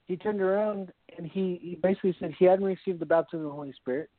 he 0.07 0.17
turned 0.17 0.41
around 0.41 0.93
and 1.17 1.27
he, 1.27 1.59
he 1.63 1.75
basically 1.77 2.15
said 2.19 2.35
he 2.39 2.45
hadn't 2.45 2.65
received 2.65 3.01
the 3.01 3.07
baptism 3.07 3.41
of 3.41 3.47
the 3.47 3.55
Holy 3.55 3.73
Spirit. 3.73 4.11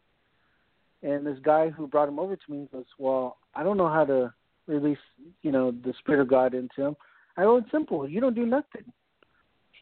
And 1.06 1.24
this 1.24 1.38
guy 1.43 1.70
who 1.70 1.88
brought 1.88 2.10
him 2.10 2.18
over 2.18 2.36
to 2.36 2.51
me 2.51 2.68
goes, 2.72 2.86
Well, 2.97 3.38
I 3.53 3.62
don't 3.62 3.78
know 3.78 3.89
how 3.89 4.06
to 4.06 4.34
release, 4.66 4.97
you 5.43 5.51
know, 5.51 5.72
the 5.72 5.93
Spirit 5.99 6.22
of 6.22 6.28
God 6.28 6.56
into 6.56 6.82
him. 6.82 6.95
I 7.38 7.43
go, 7.43 7.58
It's 7.58 7.70
simple. 7.72 8.10
You 8.10 8.20
don't 8.20 8.34
do 8.34 8.47
nothing. 8.47 8.84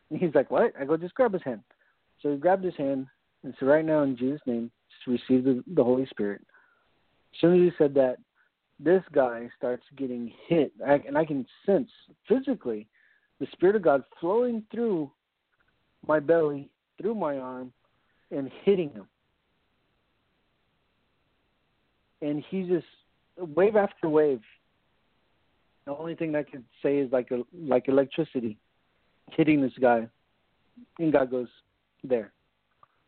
And 0.09 0.19
he's 0.19 0.36
like, 0.36 0.51
What? 0.51 0.74
I 0.78 0.84
go, 0.84 0.97
Just 0.97 1.15
grab 1.15 1.32
his 1.32 1.43
hand. 1.43 1.61
So 2.21 2.32
he 2.32 2.38
grabbed 2.38 2.65
his 2.65 2.76
hand 2.76 3.07
and 3.43 3.53
said, 3.57 3.67
Right 3.67 3.86
now, 3.86 4.03
in 4.03 4.17
Jesus' 4.17 4.41
name, 4.45 4.69
just 4.89 5.24
receive 5.30 5.45
the, 5.45 5.63
the 5.76 5.84
Holy 5.84 6.05
Spirit. 6.07 6.41
As 7.34 7.39
soon 7.39 7.53
as 7.55 7.71
he 7.71 7.78
said 7.78 7.93
that, 7.93 8.17
this 8.78 9.03
guy 9.13 9.49
starts 9.57 9.84
getting 9.95 10.34
hit. 10.47 10.74
I, 10.86 10.95
and 11.07 11.17
I 11.17 11.24
can 11.24 11.45
sense 11.65 11.89
physically 12.28 12.86
the 13.39 13.47
Spirit 13.53 13.78
of 13.78 13.82
God 13.82 14.03
flowing 14.19 14.63
through 14.71 15.09
my 16.05 16.19
belly, 16.19 16.69
through 16.99 17.15
my 17.15 17.38
arm, 17.38 17.71
and 18.30 18.51
hitting 18.65 18.89
him. 18.89 19.07
And 22.24 22.41
he 22.49 22.63
just 22.63 22.86
wave 23.38 23.76
after 23.76 24.07
wave. 24.07 24.39
The 25.86 25.95
only 25.95 26.15
thing 26.15 26.36
I 26.36 26.43
could 26.43 26.63
say 26.82 26.99
is 26.99 27.11
like 27.11 27.32
a 27.32 27.41
like 27.53 27.89
electricity 27.89 28.57
hitting 29.32 29.61
this 29.61 29.74
guy. 29.82 30.07
And 30.99 31.11
God 31.11 31.30
goes, 31.30 31.49
There. 32.01 32.32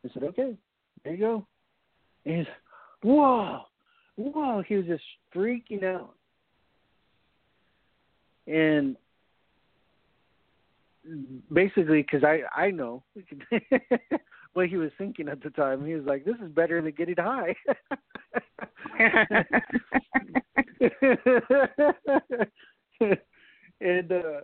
I 0.05 0.09
said, 0.13 0.23
Okay, 0.23 0.57
there 1.03 1.13
you 1.13 1.19
go. 1.19 1.47
And 2.25 2.39
he's 2.39 2.45
whoa, 3.03 3.61
whoa, 4.17 4.61
he 4.67 4.75
was 4.75 4.85
just 4.85 5.03
freaking 5.33 5.85
out. 5.85 6.13
And 8.47 8.97
basically 11.53 12.01
because 12.01 12.25
I 12.25 12.41
I 12.53 12.71
know 12.71 13.01
what 14.55 14.69
he 14.69 14.77
was 14.77 14.91
thinking 14.97 15.27
at 15.27 15.43
the 15.43 15.49
time. 15.49 15.85
He 15.85 15.93
was 15.95 16.05
like, 16.05 16.23
"This 16.23 16.37
is 16.41 16.49
better 16.49 16.81
than 16.81 16.93
getting 16.93 17.15
high." 17.17 17.53
and 23.81 24.11
uh 24.11 24.41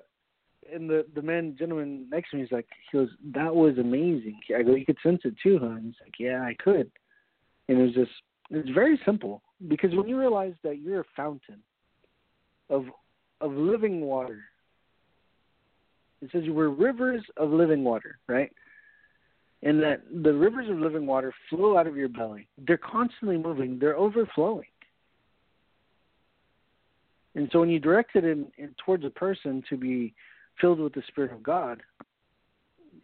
and 0.71 0.89
the 0.89 1.05
the 1.15 1.21
man 1.21 1.55
gentleman 1.57 2.07
next 2.11 2.31
to 2.31 2.37
me 2.37 2.43
is 2.43 2.51
like 2.51 2.67
he 2.91 2.97
goes 2.97 3.09
that 3.33 3.55
was 3.55 3.77
amazing. 3.77 4.37
I 4.55 4.63
go 4.63 4.75
you 4.75 4.85
could 4.85 4.97
sense 5.01 5.21
it 5.23 5.35
too 5.41 5.57
huh? 5.61 5.67
And 5.67 5.85
he's 5.85 5.95
like 6.01 6.19
yeah 6.19 6.41
i 6.41 6.55
could. 6.61 6.91
And 7.69 7.79
it 7.79 7.83
was 7.83 7.93
just 7.93 8.11
it's 8.49 8.69
very 8.71 8.99
simple. 9.05 9.41
Because 9.69 9.95
when 9.95 10.09
you 10.09 10.19
realize 10.19 10.55
that 10.63 10.79
you're 10.79 11.01
a 11.01 11.05
fountain 11.15 11.61
of 12.69 12.85
of 13.39 13.53
living 13.53 14.01
water 14.01 14.41
it 16.21 16.29
says 16.31 16.43
we're 16.47 16.69
rivers 16.69 17.23
of 17.37 17.49
living 17.49 17.83
water 17.83 18.19
right 18.27 18.51
and 19.63 19.81
that 19.81 20.01
the 20.23 20.33
rivers 20.33 20.69
of 20.69 20.77
living 20.77 21.05
water 21.05 21.33
flow 21.49 21.77
out 21.77 21.87
of 21.87 21.95
your 21.95 22.09
belly 22.09 22.47
they're 22.67 22.77
constantly 22.77 23.37
moving 23.37 23.77
they're 23.79 23.97
overflowing 23.97 24.65
and 27.35 27.49
so 27.51 27.59
when 27.59 27.69
you 27.69 27.79
direct 27.79 28.15
it 28.15 28.25
in, 28.25 28.47
in 28.57 28.75
towards 28.83 29.05
a 29.05 29.09
person 29.09 29.63
to 29.69 29.77
be 29.77 30.13
filled 30.59 30.79
with 30.79 30.93
the 30.93 31.03
Spirit 31.07 31.31
of 31.31 31.41
God, 31.41 31.81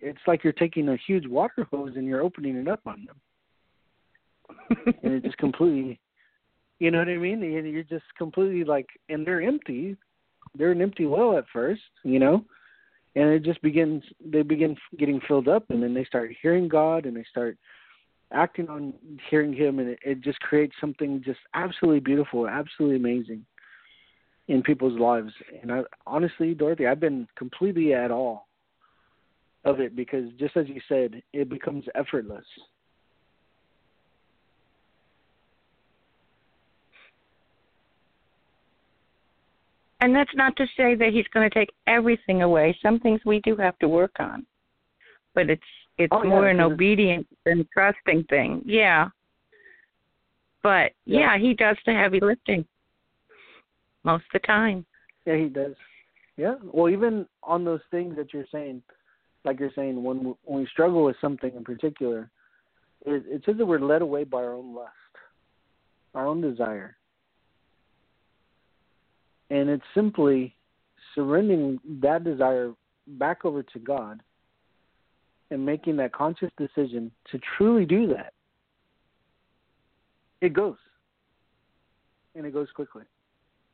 it's 0.01 0.20
like 0.28 0.43
you're 0.43 0.53
taking 0.53 0.89
a 0.89 0.97
huge 1.08 1.26
water 1.28 1.66
hose 1.72 1.93
and 1.95 2.05
you're 2.05 2.22
opening 2.22 2.55
it 2.55 2.68
up 2.68 2.82
on 2.86 3.05
them. 3.05 4.86
and 5.03 5.14
it 5.14 5.24
just 5.24 5.38
completely 5.38 5.99
you 6.80 6.91
know 6.91 6.99
what 6.99 7.10
I 7.10 7.18
mean? 7.18 7.41
And 7.41 7.68
you're 7.68 7.82
just 7.82 8.05
completely 8.20 8.64
like 8.64 8.88
and 9.10 9.26
they're 9.26 9.41
empty. 9.41 9.97
They're 10.55 10.72
an 10.72 10.82
empty 10.82 11.08
well 11.08 11.38
at 11.38 11.45
first, 11.51 11.82
you 12.03 12.20
know? 12.20 12.45
And 13.18 13.32
it 13.32 13.41
just 13.41 13.59
begins 13.63 14.03
they 14.24 14.43
begin 14.43 14.78
getting 14.99 15.20
filled 15.28 15.47
up 15.47 15.65
and 15.70 15.82
then 15.82 15.95
they 15.95 16.05
start 16.05 16.30
hearing 16.39 16.68
God 16.68 17.07
and 17.07 17.18
they 17.18 17.26
start 17.28 17.57
acting 18.32 18.70
on 18.70 18.93
hearing 19.28 19.51
him 19.51 19.80
and 19.80 19.89
it, 19.89 19.99
it 20.05 20.22
just 20.22 20.39
creates 20.41 20.76
something 20.80 21.24
just 21.26 21.39
absolutely 21.55 21.99
beautiful, 21.99 22.47
absolutely 22.47 22.97
amazing 22.97 23.43
in 24.49 24.61
people's 24.61 24.99
lives. 24.99 25.34
And 25.63 25.72
I 25.72 25.82
honestly, 26.05 26.53
Dorothy, 26.53 26.86
I've 26.86 26.99
been 26.99 27.28
completely 27.36 27.95
at 27.95 28.11
all 28.11 28.47
of 29.65 29.80
it 29.80 29.95
because 29.95 30.26
just 30.39 30.55
as 30.55 30.68
you 30.68 30.80
said, 30.88 31.24
it 31.34 31.49
becomes 31.49 31.86
effortless. 31.95 32.45
And 39.99 40.15
that's 40.15 40.35
not 40.35 40.55
to 40.57 40.65
say 40.77 40.95
that 40.95 41.11
he's 41.11 41.25
going 41.33 41.49
to 41.49 41.53
take 41.53 41.69
everything 41.87 42.43
away. 42.43 42.77
Some 42.81 42.99
things 42.99 43.19
we 43.25 43.39
do 43.39 43.55
have 43.55 43.77
to 43.79 43.87
work 43.87 44.11
on, 44.19 44.45
but 45.33 45.49
it's 45.49 45.61
it's 45.97 46.13
oh, 46.13 46.23
more 46.23 46.45
yeah, 46.45 46.51
an 46.51 46.59
obedient 46.59 47.27
and 47.45 47.65
trusting 47.73 48.23
thing. 48.25 48.61
Yeah. 48.65 49.09
But 50.61 50.91
yeah. 51.05 51.19
yeah, 51.19 51.37
he 51.39 51.53
does 51.53 51.77
the 51.85 51.93
heavy 51.93 52.19
lifting 52.19 52.65
most 54.03 54.25
of 54.33 54.41
the 54.41 54.47
time. 54.47 54.85
Yeah, 55.25 55.37
he 55.37 55.45
does. 55.45 55.73
Yeah. 56.35 56.55
Well, 56.71 56.89
even 56.89 57.25
on 57.41 57.65
those 57.65 57.81
things 57.89 58.15
that 58.17 58.33
you're 58.33 58.45
saying, 58.51 58.83
like 59.45 59.59
you're 59.59 59.71
saying, 59.75 60.03
when 60.03 60.35
when 60.43 60.61
we 60.61 60.67
struggle 60.67 61.03
with 61.03 61.15
something 61.19 61.51
in 61.55 61.63
particular, 61.63 62.29
it, 63.05 63.23
it 63.27 63.41
says 63.45 63.55
that 63.57 63.65
we're 63.65 63.79
led 63.79 64.01
away 64.01 64.23
by 64.23 64.37
our 64.37 64.53
own 64.53 64.75
lust, 64.75 64.91
our 66.13 66.27
own 66.27 66.41
desire, 66.41 66.97
and 69.49 69.69
it's 69.69 69.83
simply 69.93 70.55
surrendering 71.15 71.79
that 72.01 72.23
desire 72.23 72.73
back 73.07 73.45
over 73.45 73.63
to 73.63 73.79
God 73.79 74.21
and 75.49 75.65
making 75.65 75.95
that 75.97 76.13
conscious 76.13 76.51
decision 76.57 77.11
to 77.31 77.39
truly 77.57 77.85
do 77.85 78.07
that. 78.07 78.33
It 80.41 80.53
goes, 80.53 80.77
and 82.35 82.45
it 82.45 82.53
goes 82.53 82.67
quickly. 82.75 83.03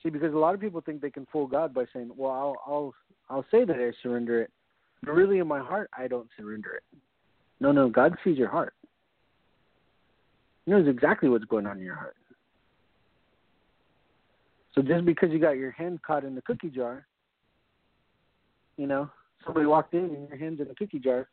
See, 0.01 0.09
because 0.09 0.33
a 0.33 0.37
lot 0.37 0.53
of 0.53 0.61
people 0.61 0.81
think 0.81 1.01
they 1.01 1.09
can 1.09 1.25
fool 1.31 1.47
God 1.47 1.73
by 1.73 1.85
saying, 1.93 2.11
"Well, 2.15 2.31
I'll 2.31 2.55
I'll 2.65 2.93
I'll 3.29 3.45
say 3.51 3.65
that 3.65 3.75
I 3.75 3.91
surrender 4.01 4.41
it, 4.41 4.51
but 5.01 5.13
really 5.13 5.39
in 5.39 5.47
my 5.47 5.59
heart 5.59 5.89
I 5.97 6.07
don't 6.07 6.29
surrender 6.37 6.75
it." 6.75 6.83
No, 7.59 7.71
no, 7.71 7.89
God 7.89 8.15
sees 8.23 8.37
your 8.37 8.49
heart. 8.49 8.73
He 10.65 10.71
knows 10.71 10.87
exactly 10.87 11.29
what's 11.29 11.45
going 11.45 11.65
on 11.65 11.77
in 11.77 11.83
your 11.83 11.95
heart. 11.95 12.15
So 14.73 14.81
just 14.81 15.05
because 15.05 15.29
you 15.31 15.39
got 15.39 15.57
your 15.57 15.71
hand 15.71 16.01
caught 16.01 16.23
in 16.23 16.35
the 16.35 16.41
cookie 16.41 16.69
jar, 16.69 17.05
you 18.77 18.87
know, 18.87 19.09
somebody 19.45 19.65
walked 19.65 19.93
in 19.93 20.05
and 20.05 20.27
your 20.27 20.37
hand's 20.37 20.61
in 20.61 20.69
a 20.69 20.75
cookie 20.75 20.99
jar, 20.99 21.27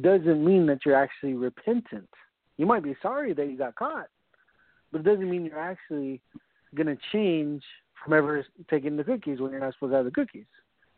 doesn't 0.00 0.44
mean 0.44 0.66
that 0.66 0.80
you're 0.84 0.94
actually 0.94 1.34
repentant. 1.34 2.08
You 2.58 2.66
might 2.66 2.82
be 2.82 2.94
sorry 3.02 3.32
that 3.32 3.46
you 3.46 3.56
got 3.56 3.74
caught, 3.74 4.08
but 4.90 5.00
it 5.00 5.04
doesn't 5.04 5.28
mean 5.28 5.44
you're 5.44 5.58
actually 5.58 6.20
going 6.74 6.86
to 6.86 6.98
change 7.12 7.62
from 8.02 8.12
ever 8.12 8.44
taking 8.68 8.96
the 8.96 9.04
cookies 9.04 9.40
when 9.40 9.50
you're 9.50 9.60
not 9.60 9.74
supposed 9.74 9.92
to 9.92 9.96
have 9.96 10.04
the 10.04 10.10
cookies. 10.10 10.46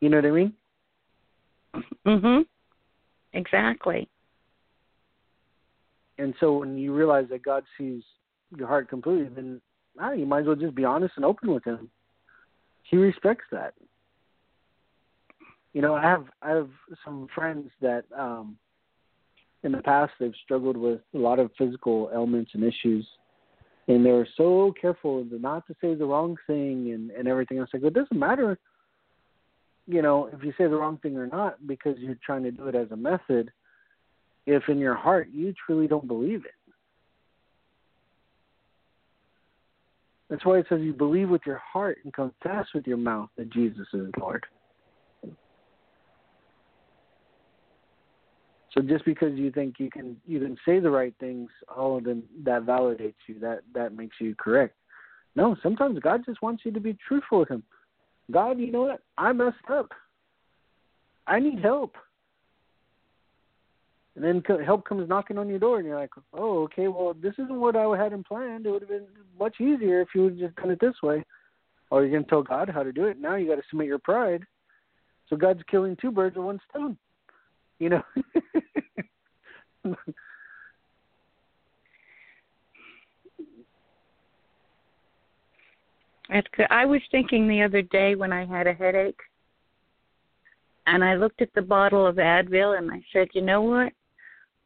You 0.01 0.09
know 0.09 0.17
what 0.17 0.25
I 0.25 0.31
mean? 0.31 0.53
Mhm. 2.05 2.45
Exactly. 3.33 4.09
And 6.17 6.33
so 6.39 6.57
when 6.57 6.77
you 6.77 6.93
realize 6.93 7.27
that 7.29 7.43
God 7.43 7.63
sees 7.77 8.03
your 8.55 8.67
heart 8.67 8.87
completely, 8.87 9.27
then 9.27 9.61
you 10.15 10.25
might 10.25 10.41
as 10.41 10.47
well 10.47 10.55
just 10.55 10.75
be 10.75 10.85
honest 10.85 11.13
and 11.15 11.25
open 11.25 11.53
with 11.53 11.63
Him. 11.65 11.89
He 12.83 12.97
respects 12.97 13.45
that. 13.51 13.73
You 15.73 15.81
know, 15.81 15.95
I 15.95 16.01
have 16.03 16.25
I 16.41 16.51
have 16.51 16.69
some 17.03 17.27
friends 17.33 17.69
that 17.81 18.05
um 18.17 18.57
in 19.63 19.71
the 19.71 19.81
past 19.81 20.13
they've 20.19 20.33
struggled 20.43 20.77
with 20.77 21.01
a 21.13 21.17
lot 21.17 21.39
of 21.39 21.51
physical 21.57 22.09
ailments 22.13 22.51
and 22.53 22.63
issues 22.63 23.05
and 23.87 24.05
they 24.05 24.11
were 24.11 24.27
so 24.35 24.73
careful 24.79 25.25
not 25.31 25.65
to 25.67 25.75
say 25.79 25.93
the 25.93 26.05
wrong 26.05 26.37
thing 26.47 26.91
and 26.91 27.11
and 27.11 27.27
everything 27.27 27.59
else. 27.59 27.69
Like 27.73 27.83
it 27.83 27.93
doesn't 27.93 28.17
matter, 28.17 28.57
you 29.87 30.01
know, 30.01 30.29
if 30.33 30.43
you 30.43 30.51
say 30.57 30.65
the 30.67 30.75
wrong 30.75 30.97
thing 30.97 31.17
or 31.17 31.27
not, 31.27 31.65
because 31.67 31.97
you're 31.99 32.17
trying 32.25 32.43
to 32.43 32.51
do 32.51 32.67
it 32.67 32.75
as 32.75 32.91
a 32.91 32.95
method. 32.95 33.51
If 34.47 34.69
in 34.69 34.77
your 34.77 34.93
heart 34.93 35.29
you 35.33 35.53
truly 35.65 35.87
don't 35.87 36.07
believe 36.07 36.45
it, 36.45 36.64
that's 40.29 40.45
why 40.45 40.57
it 40.57 40.65
says 40.69 40.81
you 40.81 40.93
believe 40.93 41.29
with 41.29 41.41
your 41.45 41.61
heart 41.71 41.99
and 42.03 42.13
confess 42.13 42.65
with 42.73 42.87
your 42.87 42.97
mouth 42.97 43.29
that 43.37 43.51
Jesus 43.51 43.87
is 43.93 44.09
Lord. 44.19 44.45
So 48.73 48.81
just 48.81 49.05
because 49.05 49.37
you 49.37 49.51
think 49.51 49.75
you 49.79 49.89
can 49.89 50.17
you 50.27 50.39
can 50.39 50.57
say 50.65 50.79
the 50.79 50.89
right 50.89 51.13
things, 51.19 51.49
all 51.73 51.97
of 51.97 52.03
them 52.03 52.23
that 52.43 52.63
validates 52.63 53.13
you, 53.27 53.39
that 53.39 53.61
that 53.73 53.95
makes 53.95 54.17
you 54.19 54.35
correct. 54.35 54.75
No, 55.35 55.55
sometimes 55.63 55.99
God 55.99 56.23
just 56.25 56.41
wants 56.41 56.63
you 56.65 56.71
to 56.71 56.79
be 56.79 56.97
truthful 57.07 57.39
with 57.39 57.49
Him. 57.49 57.63
God, 58.31 58.59
you 58.59 58.71
know 58.71 58.83
what? 58.83 59.01
I 59.17 59.31
messed 59.31 59.57
up. 59.71 59.91
I 61.27 61.39
need 61.39 61.59
help. 61.59 61.95
And 64.15 64.23
then 64.23 64.41
help 64.63 64.85
comes 64.87 65.09
knocking 65.09 65.37
on 65.37 65.49
your 65.49 65.59
door, 65.59 65.77
and 65.77 65.85
you're 65.85 65.99
like, 65.99 66.11
"Oh, 66.33 66.63
okay. 66.63 66.87
Well, 66.87 67.13
this 67.13 67.33
isn't 67.33 67.59
what 67.59 67.75
I 67.75 67.85
had 67.97 68.13
in 68.13 68.23
planned. 68.23 68.65
It 68.65 68.71
would 68.71 68.81
have 68.81 68.89
been 68.89 69.07
much 69.37 69.59
easier 69.59 69.99
if 70.01 70.07
you 70.15 70.23
would 70.23 70.39
just 70.39 70.55
done 70.55 70.71
it 70.71 70.79
this 70.79 71.01
way." 71.03 71.25
Or 71.89 72.03
you're 72.03 72.11
gonna 72.17 72.29
tell 72.29 72.41
God 72.41 72.69
how 72.69 72.83
to 72.83 72.93
do 72.93 73.05
it. 73.05 73.19
Now 73.19 73.35
you 73.35 73.47
got 73.47 73.55
to 73.55 73.67
submit 73.69 73.87
your 73.87 73.99
pride. 73.99 74.43
So 75.27 75.35
God's 75.35 75.63
killing 75.69 75.95
two 75.97 76.11
birds 76.11 76.35
with 76.37 76.45
one 76.45 76.61
stone. 76.69 76.97
You 77.79 77.89
know. 77.89 78.03
That's 86.29 86.47
good. 86.55 86.67
I 86.71 86.85
was 86.85 87.01
thinking 87.11 87.47
the 87.47 87.61
other 87.61 87.81
day 87.81 88.15
when 88.15 88.33
I 88.33 88.45
had 88.45 88.65
a 88.65 88.73
headache, 88.73 89.19
and 90.87 91.03
I 91.03 91.15
looked 91.15 91.41
at 91.41 91.53
the 91.53 91.61
bottle 91.61 92.07
of 92.07 92.15
Advil 92.15 92.77
and 92.77 92.91
I 92.91 93.03
said, 93.13 93.27
you 93.33 93.41
know 93.41 93.61
what? 93.61 93.93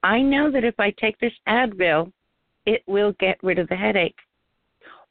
I 0.04 0.22
know 0.22 0.52
that 0.52 0.64
if 0.64 0.80
I 0.80 0.92
take 0.92 1.20
this 1.20 1.34
Advil, 1.48 2.12
it 2.66 2.84
will 2.88 3.14
get 3.20 3.38
rid 3.44 3.60
of 3.60 3.68
the 3.70 3.76
headache. 3.76 4.18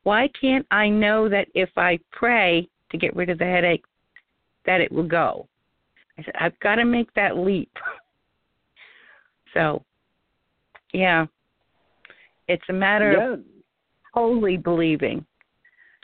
Why 0.05 0.29
can't 0.41 0.67
I 0.71 0.89
know 0.89 1.29
that 1.29 1.49
if 1.55 1.71
I 1.77 1.99
pray 2.13 2.69
to 2.91 2.97
get 2.97 3.15
rid 3.15 3.31
of 3.31 3.39
the 3.39 3.45
headache, 3.45 3.85
that 4.65 4.81
it 4.81 4.91
will 4.91 5.07
go? 5.07 5.47
I 6.19 6.23
said, 6.23 6.35
I've 6.41 6.59
got 6.61 6.77
to 6.77 6.85
make 6.85 7.13
that 7.15 7.37
leap. 7.37 7.71
so 9.55 9.83
yeah. 10.93 11.27
It's 12.49 12.65
a 12.69 12.73
matter 12.73 13.13
yeah. 13.13 13.33
of 13.35 13.41
wholly 14.15 14.57
believing. 14.57 15.25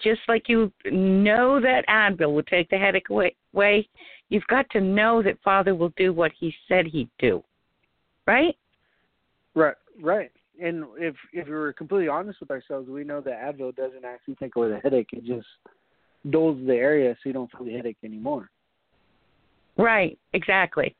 Just 0.02 0.20
like 0.28 0.48
you 0.48 0.72
know 0.84 1.60
that 1.60 1.86
Advil 1.88 2.34
will 2.34 2.42
take 2.42 2.68
the 2.68 2.76
headache 2.76 3.08
away, 3.10 3.88
you've 4.28 4.46
got 4.48 4.68
to 4.70 4.80
know 4.80 5.22
that 5.22 5.38
Father 5.42 5.74
will 5.74 5.92
do 5.96 6.12
what 6.12 6.32
He 6.38 6.54
said 6.68 6.86
He'd 6.86 7.08
do. 7.18 7.42
Right? 8.26 8.56
Right, 9.54 9.76
right. 10.00 10.30
And 10.62 10.84
if 10.96 11.14
if 11.32 11.48
we 11.48 11.54
are 11.54 11.72
completely 11.72 12.08
honest 12.08 12.40
with 12.40 12.50
ourselves, 12.50 12.88
we 12.88 13.04
know 13.04 13.20
that 13.20 13.40
Advil 13.40 13.74
doesn't 13.74 14.04
actually 14.04 14.36
take 14.36 14.56
away 14.56 14.68
the 14.68 14.78
headache. 14.78 15.08
It 15.12 15.24
just 15.24 15.46
dulls 16.30 16.58
the 16.66 16.74
area 16.74 17.14
so 17.14 17.28
you 17.28 17.32
don't 17.32 17.50
feel 17.50 17.64
the 17.64 17.72
headache 17.72 17.98
anymore. 18.04 18.50
Right, 19.76 20.18
exactly. 20.32 20.94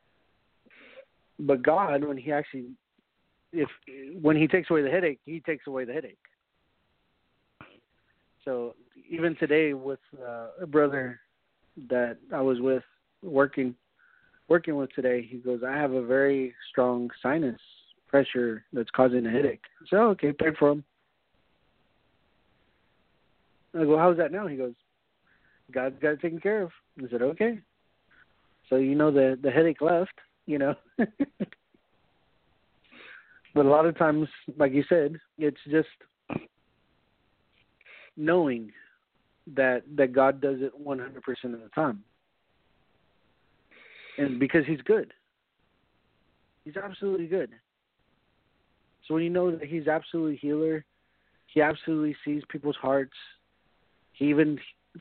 But 1.38 1.62
God, 1.62 2.04
when 2.04 2.16
He 2.16 2.32
actually 2.32 2.66
if 3.54 3.68
when 4.20 4.36
he 4.36 4.48
takes 4.48 4.70
away 4.70 4.82
the 4.82 4.90
headache, 4.90 5.20
he 5.24 5.40
takes 5.40 5.66
away 5.66 5.84
the 5.84 5.92
headache. 5.92 6.18
So 8.44 8.74
even 9.08 9.36
today 9.36 9.72
with 9.72 10.00
uh, 10.20 10.48
a 10.62 10.66
brother 10.66 11.20
that 11.88 12.18
I 12.32 12.40
was 12.40 12.60
with 12.60 12.82
working 13.22 13.74
working 14.48 14.76
with 14.76 14.90
today, 14.92 15.26
he 15.28 15.38
goes, 15.38 15.60
I 15.66 15.72
have 15.72 15.92
a 15.92 16.04
very 16.04 16.54
strong 16.70 17.08
sinus 17.22 17.60
pressure 18.14 18.62
that's 18.72 18.90
causing 18.94 19.26
a 19.26 19.30
headache. 19.30 19.64
So 19.90 19.96
oh, 19.96 20.08
okay, 20.10 20.30
pray 20.30 20.52
for 20.56 20.70
him. 20.70 20.84
I 23.74 23.82
go, 23.82 23.98
how's 23.98 24.16
that 24.18 24.30
now? 24.30 24.46
He 24.46 24.54
goes, 24.56 24.74
God's 25.72 25.96
got 26.00 26.12
it 26.12 26.20
taken 26.20 26.38
care 26.38 26.62
of. 26.62 26.70
I 27.00 27.10
said, 27.10 27.22
okay. 27.22 27.58
So 28.70 28.76
you 28.76 28.94
know 28.94 29.10
the 29.10 29.36
the 29.42 29.50
headache 29.50 29.80
left, 29.80 30.12
you 30.46 30.58
know. 30.58 30.76
but 30.96 31.08
a 33.56 33.68
lot 33.68 33.84
of 33.84 33.98
times, 33.98 34.28
like 34.56 34.72
you 34.72 34.84
said, 34.88 35.18
it's 35.36 35.58
just 35.68 35.88
knowing 38.16 38.70
that 39.56 39.82
that 39.96 40.12
God 40.12 40.40
does 40.40 40.58
it 40.60 40.70
100% 40.80 41.16
of 41.46 41.50
the 41.50 41.68
time. 41.74 42.04
And 44.18 44.38
because 44.38 44.64
he's 44.66 44.82
good. 44.82 45.12
He's 46.64 46.76
absolutely 46.76 47.26
good. 47.26 47.50
So 49.06 49.14
when 49.14 49.22
you 49.22 49.30
know 49.30 49.50
that 49.50 49.66
he's 49.66 49.86
absolutely 49.86 50.36
healer, 50.36 50.84
he 51.46 51.60
absolutely 51.60 52.16
sees 52.24 52.42
people's 52.48 52.76
hearts. 52.76 53.14
He 54.12 54.26
even 54.26 54.58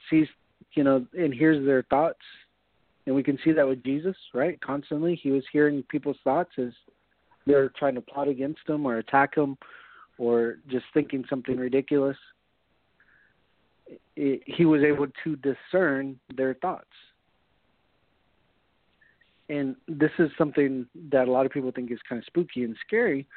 sees, 0.10 0.28
you 0.74 0.84
know, 0.84 1.06
and 1.14 1.34
hears 1.34 1.66
their 1.66 1.84
thoughts. 1.84 2.20
And 3.06 3.16
we 3.16 3.24
can 3.24 3.38
see 3.44 3.52
that 3.52 3.68
with 3.68 3.84
Jesus, 3.84 4.16
right? 4.34 4.60
Constantly, 4.62 5.20
he 5.22 5.32
was 5.32 5.44
hearing 5.52 5.84
people's 5.90 6.18
thoughts 6.24 6.52
as 6.58 6.72
they're 7.46 7.70
trying 7.78 7.96
to 7.96 8.02
plot 8.02 8.28
against 8.28 8.62
him 8.68 8.86
or 8.86 8.98
attack 8.98 9.36
him 9.36 9.58
or 10.18 10.58
just 10.70 10.86
thinking 10.94 11.26
something 11.30 11.58
ridiculous 11.58 12.18
it, 14.16 14.42
he 14.46 14.66
was 14.66 14.82
able 14.84 15.08
to 15.24 15.36
discern 15.38 16.20
their 16.36 16.54
thoughts. 16.56 16.86
And 19.50 19.76
this 19.88 20.12
is 20.20 20.30
something 20.38 20.88
that 21.12 21.28
a 21.28 21.32
lot 21.32 21.46
of 21.46 21.52
people 21.52 21.72
think 21.72 21.92
is 21.92 22.00
kind 22.08 22.20
of 22.20 22.26
spooky 22.26 22.64
and 22.64 22.76
scary, 22.86 23.28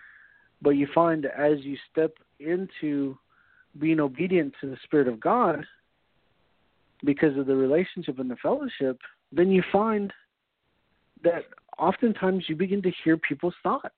but 0.62 0.70
you 0.70 0.87
find 0.95 1.27
as 1.27 1.59
you 1.61 1.77
step 1.91 2.12
into 2.41 3.16
being 3.78 4.01
obedient 4.01 4.55
to 4.61 4.69
the 4.69 4.77
Spirit 4.85 5.09
of 5.09 5.20
God, 5.20 5.65
because 7.05 7.37
of 7.37 7.47
the 7.47 7.55
relationship 7.55 8.19
and 8.19 8.31
the 8.31 8.37
fellowship, 8.37 8.99
then 9.31 9.51
you 9.51 9.62
find 9.70 10.12
that 11.23 11.45
oftentimes 11.78 12.45
you 12.49 12.57
begin 12.57 12.81
to 12.83 12.91
hear 13.05 13.16
people's 13.16 13.55
thoughts. 13.62 13.95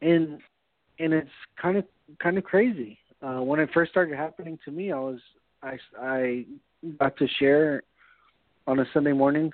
And 0.00 0.40
and 0.98 1.12
it's 1.12 1.30
kind 1.60 1.78
of 1.78 1.84
kind 2.18 2.36
of 2.36 2.44
crazy 2.44 2.98
uh, 3.22 3.40
when 3.40 3.60
it 3.60 3.70
first 3.72 3.90
started 3.90 4.16
happening 4.16 4.58
to 4.64 4.70
me, 4.70 4.92
I 4.92 4.98
was 4.98 5.20
I 5.62 5.78
I 6.00 6.44
got 6.98 7.16
to 7.18 7.28
share 7.38 7.82
on 8.66 8.80
a 8.80 8.84
Sunday 8.92 9.12
morning 9.12 9.52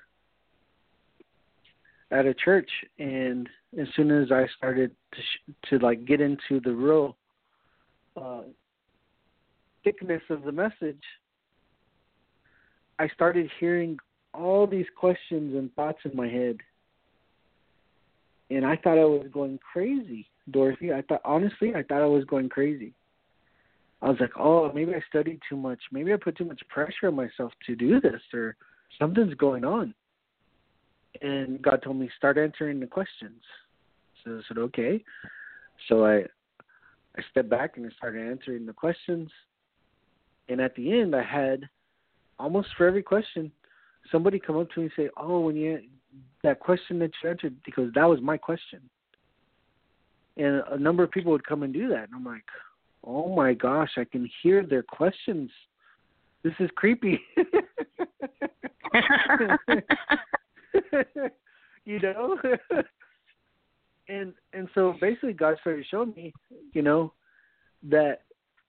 at 2.11 2.25
a 2.25 2.33
church, 2.33 2.69
and 2.97 3.47
as 3.77 3.87
soon 3.95 4.11
as 4.11 4.31
I 4.31 4.47
started 4.57 4.91
to 5.13 5.21
sh- 5.21 5.53
to 5.69 5.79
like 5.79 6.05
get 6.05 6.21
into 6.21 6.59
the 6.63 6.71
real 6.71 7.17
uh, 8.15 8.43
thickness 9.83 10.21
of 10.29 10.43
the 10.43 10.51
message, 10.51 11.01
I 12.97 13.07
started 13.09 13.49
hearing 13.59 13.97
all 14.33 14.67
these 14.67 14.87
questions 14.97 15.55
and 15.55 15.73
thoughts 15.75 15.99
in 16.05 16.15
my 16.15 16.27
head, 16.27 16.57
and 18.49 18.65
I 18.65 18.75
thought 18.77 18.97
I 18.97 19.05
was 19.05 19.27
going 19.31 19.59
crazy, 19.71 20.27
Dorothy. 20.51 20.93
I 20.93 21.01
thought 21.03 21.21
honestly, 21.23 21.75
I 21.75 21.83
thought 21.83 22.01
I 22.01 22.07
was 22.07 22.25
going 22.25 22.49
crazy 22.49 22.93
I 24.01 24.09
was 24.09 24.17
like, 24.19 24.31
oh, 24.39 24.71
maybe 24.73 24.93
I 24.93 25.01
studied 25.09 25.39
too 25.49 25.57
much. 25.57 25.79
Maybe 25.91 26.13
I 26.13 26.17
put 26.17 26.37
too 26.37 26.45
much 26.45 26.61
pressure 26.69 27.07
on 27.07 27.15
myself 27.15 27.51
to 27.65 27.75
do 27.75 27.99
this, 27.99 28.21
or 28.33 28.55
something's 28.97 29.33
going 29.35 29.65
on. 29.65 29.93
And 31.21 31.61
God 31.61 31.81
told 31.83 31.97
me 31.97 32.09
start 32.17 32.37
answering 32.37 32.79
the 32.79 32.87
questions. 32.87 33.41
So 34.23 34.37
I 34.37 34.41
said, 34.47 34.57
okay. 34.57 35.03
So 35.87 36.05
I 36.05 36.23
I 37.17 37.21
stepped 37.31 37.49
back 37.49 37.77
and 37.77 37.85
I 37.85 37.89
started 37.97 38.29
answering 38.29 38.65
the 38.65 38.73
questions. 38.73 39.29
And 40.47 40.61
at 40.61 40.75
the 40.75 40.99
end, 40.99 41.15
I 41.15 41.23
had 41.23 41.67
almost 42.37 42.69
for 42.77 42.87
every 42.87 43.03
question, 43.03 43.51
somebody 44.11 44.39
come 44.39 44.57
up 44.57 44.69
to 44.71 44.79
me 44.79 44.85
and 44.85 44.93
say, 44.95 45.09
"Oh, 45.17 45.39
when 45.41 45.55
you 45.55 45.81
that 46.43 46.59
question 46.59 46.99
that 46.99 47.11
you 47.21 47.29
answered, 47.29 47.55
because 47.65 47.91
that 47.93 48.05
was 48.05 48.21
my 48.21 48.37
question." 48.37 48.81
And 50.37 50.63
a 50.69 50.77
number 50.77 51.03
of 51.03 51.11
people 51.11 51.31
would 51.31 51.45
come 51.45 51.63
and 51.63 51.73
do 51.73 51.89
that, 51.89 52.05
and 52.05 52.15
I'm 52.15 52.23
like, 52.23 52.45
oh 53.03 53.33
my 53.33 53.53
gosh, 53.53 53.91
I 53.97 54.05
can 54.05 54.29
hear 54.41 54.65
their 54.65 54.83
questions. 54.83 55.51
This 56.43 56.53
is 56.59 56.69
creepy. 56.75 57.19
you 61.85 61.99
know? 61.99 62.37
and 64.09 64.33
and 64.53 64.67
so 64.73 64.95
basically 64.99 65.33
God 65.33 65.57
started 65.61 65.85
showing 65.89 66.13
me, 66.15 66.33
you 66.73 66.81
know, 66.81 67.13
that 67.83 68.21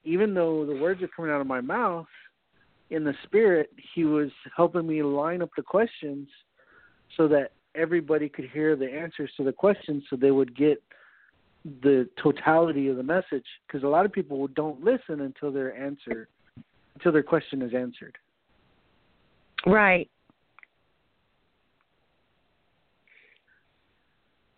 even 0.05 0.35
though 0.35 0.64
the 0.64 0.77
words 0.77 1.02
are 1.02 1.09
coming 1.09 1.31
out 1.31 1.40
of 1.40 1.47
my 1.47 1.60
mouth, 1.60 2.06
in 2.90 3.05
the 3.05 3.14
spirit, 3.24 3.70
he 3.94 4.05
was 4.05 4.31
helping 4.56 4.86
me 4.86 5.02
line 5.02 5.43
up 5.43 5.51
the 5.56 5.62
questions 5.62 6.28
so 7.16 7.28
that 7.28 7.52
everybody 7.74 8.28
could 8.28 8.47
hear 8.52 8.77
the 8.77 8.93
answers 8.93 9.31
to 9.36 9.44
the 9.44 9.52
questions 9.52 10.02
so 10.10 10.16
they 10.16 10.31
would 10.31 10.56
get 10.56 10.82
the 11.82 12.09
totality 12.20 12.89
of 12.89 12.97
the 12.97 13.02
message 13.02 13.44
because 13.66 13.82
a 13.85 13.86
lot 13.86 14.05
of 14.05 14.12
people 14.12 14.48
don't 14.48 14.82
listen 14.82 15.20
until 15.20 15.52
their 15.52 15.77
answer 15.77 16.28
until 16.94 17.12
their 17.12 17.22
question 17.22 17.62
is 17.62 17.72
answered. 17.74 18.16
Right. 19.66 20.10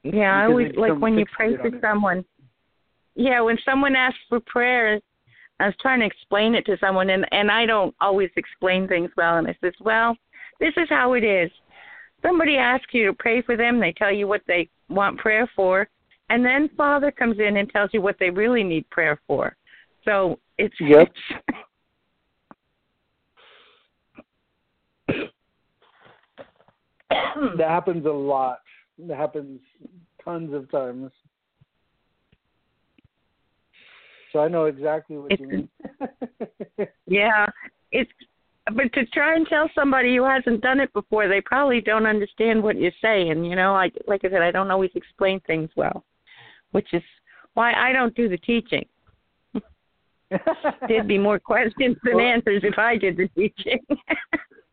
Yeah, 0.05 0.35
I 0.35 0.47
always 0.47 0.73
like 0.77 0.99
when 0.99 1.19
you 1.19 1.27
pray 1.33 1.57
for 1.57 1.71
someone. 1.81 2.25
Yeah, 3.15 3.41
when 3.41 3.59
someone 3.65 3.95
asks 3.95 4.19
for 4.29 4.41
prayer, 4.41 5.01
I 5.61 5.67
was 5.67 5.75
trying 5.81 6.01
to 6.01 6.07
explain 6.07 6.55
it 6.55 6.67
to 6.67 6.77
someone, 6.81 7.11
and 7.11 7.27
and 7.31 7.51
I 7.51 7.67
don't 7.67 7.95
always 8.01 8.31
explain 8.37 8.89
things 8.89 9.11
well. 9.17 9.39
And 9.39 9.47
I 9.47 9.57
says, 9.61 9.75
well, 9.81 10.17
this 10.59 10.73
is 10.77 10.89
how 10.89 11.13
it 11.13 11.23
is. 11.23 11.51
Somebody 12.23 12.57
asks 12.57 12.93
you 12.93 13.07
to 13.07 13.13
pray 13.13 13.43
for 13.43 13.57
them. 13.57 13.79
They 13.79 13.93
tell 13.93 14.13
you 14.13 14.27
what 14.27 14.43
they 14.47 14.69
want 14.89 15.19
prayer 15.19 15.49
for, 15.55 15.89
and 16.31 16.45
then 16.45 16.69
Father 16.77 17.13
comes 17.13 17.39
in 17.39 17.59
and 17.59 17.71
tells 17.71 17.91
you 17.93 18.01
what 18.01 18.17
they 18.19 18.31
really 18.31 18.65
need 18.65 18.89
prayer 18.91 19.21
for. 19.27 19.57
So 20.05 20.41
it's 20.59 20.75
yep. 20.81 21.13
that 27.57 27.69
happens 27.69 28.07
a 28.07 28.11
lot. 28.11 28.59
That 28.99 29.17
happens 29.17 29.61
tons 30.25 30.53
of 30.53 30.71
times. 30.71 31.11
So 34.33 34.41
I 34.41 34.49
know 34.49 34.65
exactly 34.65 35.19
what 35.19 35.33
it's, 35.33 35.41
you 35.41 35.49
mean. 35.49 35.69
yeah, 37.07 37.47
it's 37.91 38.11
but 38.75 38.93
to 38.95 39.05
try 39.07 39.35
and 39.35 39.47
tell 39.47 39.69
somebody 39.75 40.17
who 40.17 40.25
hasn't 40.25 40.63
done 40.63 40.81
it 40.81 40.93
before, 40.93 41.29
they 41.29 41.41
probably 41.41 41.81
don't 41.81 42.07
understand 42.07 42.63
what 42.63 42.79
you're 42.79 42.93
saying. 43.03 43.45
You 43.45 43.57
know, 43.57 43.73
like 43.73 43.95
like 44.07 44.25
I 44.25 44.31
said, 44.31 44.43
I 44.43 44.51
don't 44.51 44.71
always 44.71 44.91
explain 44.95 45.41
things 45.41 45.71
well 45.77 46.05
which 46.73 46.89
is 46.93 47.03
why 47.55 47.73
I 47.75 47.93
don't 47.93 48.17
do 48.17 48.29
the 48.29 48.39
teaching. 48.39 48.85
There'd 50.89 51.07
be 51.07 51.19
more 51.19 51.39
questions 51.39 51.97
than 52.03 52.17
well, 52.17 52.27
answers 52.27 52.63
if 52.65 52.77
I 52.79 52.97
did 52.97 53.17
the 53.17 53.29
teaching. 53.29 53.79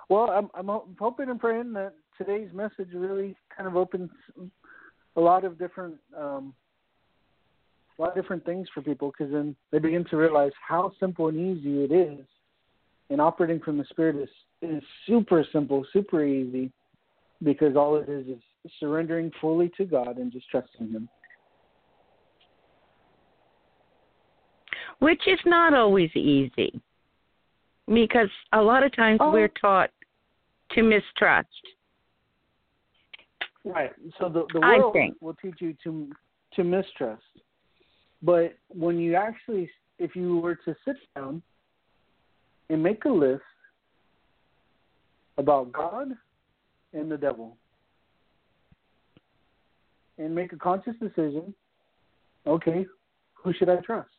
well, 0.09 0.31
I'm, 0.31 0.49
I'm 0.55 0.67
hoping 0.97 1.29
and 1.29 1.39
praying 1.39 1.73
that 1.73 1.93
today's 2.19 2.49
message 2.53 2.89
really 2.93 3.35
kind 3.55 3.67
of 3.67 3.75
opens 3.75 4.11
a 5.15 5.19
lot 5.19 5.45
of 5.45 5.57
different 5.57 5.95
um, 6.15 6.53
a 7.97 8.01
lot 8.01 8.09
of 8.09 8.15
different 8.21 8.45
things 8.45 8.67
for 8.73 8.81
people 8.81 9.11
because 9.11 9.31
then 9.31 9.55
they 9.71 9.79
begin 9.79 10.05
to 10.05 10.17
realize 10.17 10.51
how 10.65 10.91
simple 10.99 11.27
and 11.27 11.37
easy 11.37 11.83
it 11.83 11.91
is. 11.91 12.25
And 13.09 13.19
operating 13.19 13.59
from 13.59 13.77
the 13.77 13.85
spirit 13.89 14.15
is 14.15 14.29
is 14.61 14.83
super 15.07 15.45
simple, 15.51 15.85
super 15.91 16.23
easy, 16.23 16.71
because 17.43 17.75
all 17.75 17.95
it 17.95 18.07
is 18.07 18.27
is 18.27 18.71
surrendering 18.79 19.31
fully 19.41 19.71
to 19.77 19.85
God 19.85 20.17
and 20.17 20.31
just 20.31 20.49
trusting 20.49 20.91
Him. 20.91 21.09
Which 24.99 25.21
is 25.27 25.39
not 25.45 25.73
always 25.73 26.09
easy 26.15 26.81
because 27.87 28.29
a 28.53 28.61
lot 28.61 28.83
of 28.83 28.95
times 28.95 29.19
oh. 29.21 29.31
we're 29.31 29.47
taught 29.47 29.89
to 30.71 30.83
mistrust. 30.83 31.47
Right. 33.65 33.91
So 34.19 34.29
the 34.29 34.45
the 34.53 34.59
world 34.59 34.95
will 35.21 35.35
teach 35.35 35.55
you 35.59 35.75
to 35.83 36.09
to 36.55 36.63
mistrust. 36.63 37.21
But 38.21 38.55
when 38.69 38.97
you 38.97 39.15
actually 39.15 39.69
if 39.97 40.15
you 40.15 40.37
were 40.37 40.55
to 40.55 40.75
sit 40.85 40.95
down 41.15 41.41
and 42.69 42.81
make 42.81 43.05
a 43.05 43.09
list 43.09 43.41
about 45.37 45.71
God 45.71 46.09
and 46.93 47.11
the 47.11 47.17
devil 47.17 47.57
and 50.17 50.33
make 50.33 50.53
a 50.53 50.57
conscious 50.57 50.95
decision 51.01 51.53
okay, 52.47 52.85
who 53.33 53.53
should 53.53 53.69
I 53.69 53.77
trust? 53.77 54.09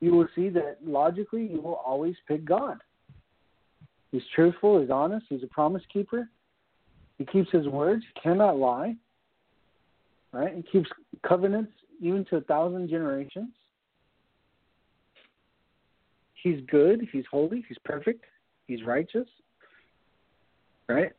You 0.00 0.12
will 0.12 0.28
see 0.34 0.48
that 0.50 0.78
logically 0.84 1.46
you 1.46 1.60
will 1.60 1.80
always 1.84 2.16
pick 2.26 2.44
God. 2.44 2.78
He's 4.10 4.22
truthful, 4.34 4.80
he's 4.80 4.90
honest, 4.90 5.26
he's 5.28 5.42
a 5.42 5.48
promise 5.48 5.82
keeper. 5.92 6.28
He 7.20 7.26
keeps 7.26 7.50
his 7.52 7.68
words, 7.68 8.02
cannot 8.22 8.58
lie. 8.58 8.96
Right? 10.32 10.54
He 10.56 10.62
keeps 10.62 10.88
covenants 11.22 11.70
even 12.00 12.24
to 12.30 12.36
a 12.36 12.40
thousand 12.40 12.88
generations. 12.88 13.50
He's 16.42 16.60
good, 16.70 17.06
he's 17.12 17.24
holy, 17.30 17.62
he's 17.68 17.76
perfect, 17.84 18.24
he's 18.66 18.82
righteous. 18.84 19.28
Right? 20.88 21.12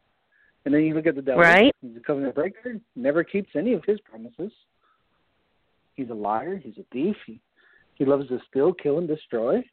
And 0.66 0.74
then 0.74 0.82
you 0.82 0.96
look 0.96 1.06
at 1.06 1.14
the 1.14 1.22
devil. 1.22 1.44
Right. 1.44 1.72
He's 1.84 1.96
a 1.96 2.00
covenant 2.00 2.34
breaker, 2.34 2.78
never 2.96 3.24
keeps 3.24 3.52
any 3.56 3.74
of 3.74 3.84
his 3.86 4.00
promises. 4.00 4.52
He's 5.94 6.10
a 6.10 6.16
liar, 6.16 6.58
he's 6.58 6.80
a 6.80 6.86
thief, 6.92 7.16
he, 7.28 7.40
he 7.94 8.06
loves 8.06 8.28
to 8.30 8.40
steal, 8.50 8.74
kill, 8.74 8.98
and 8.98 9.08
destroy. 9.08 9.64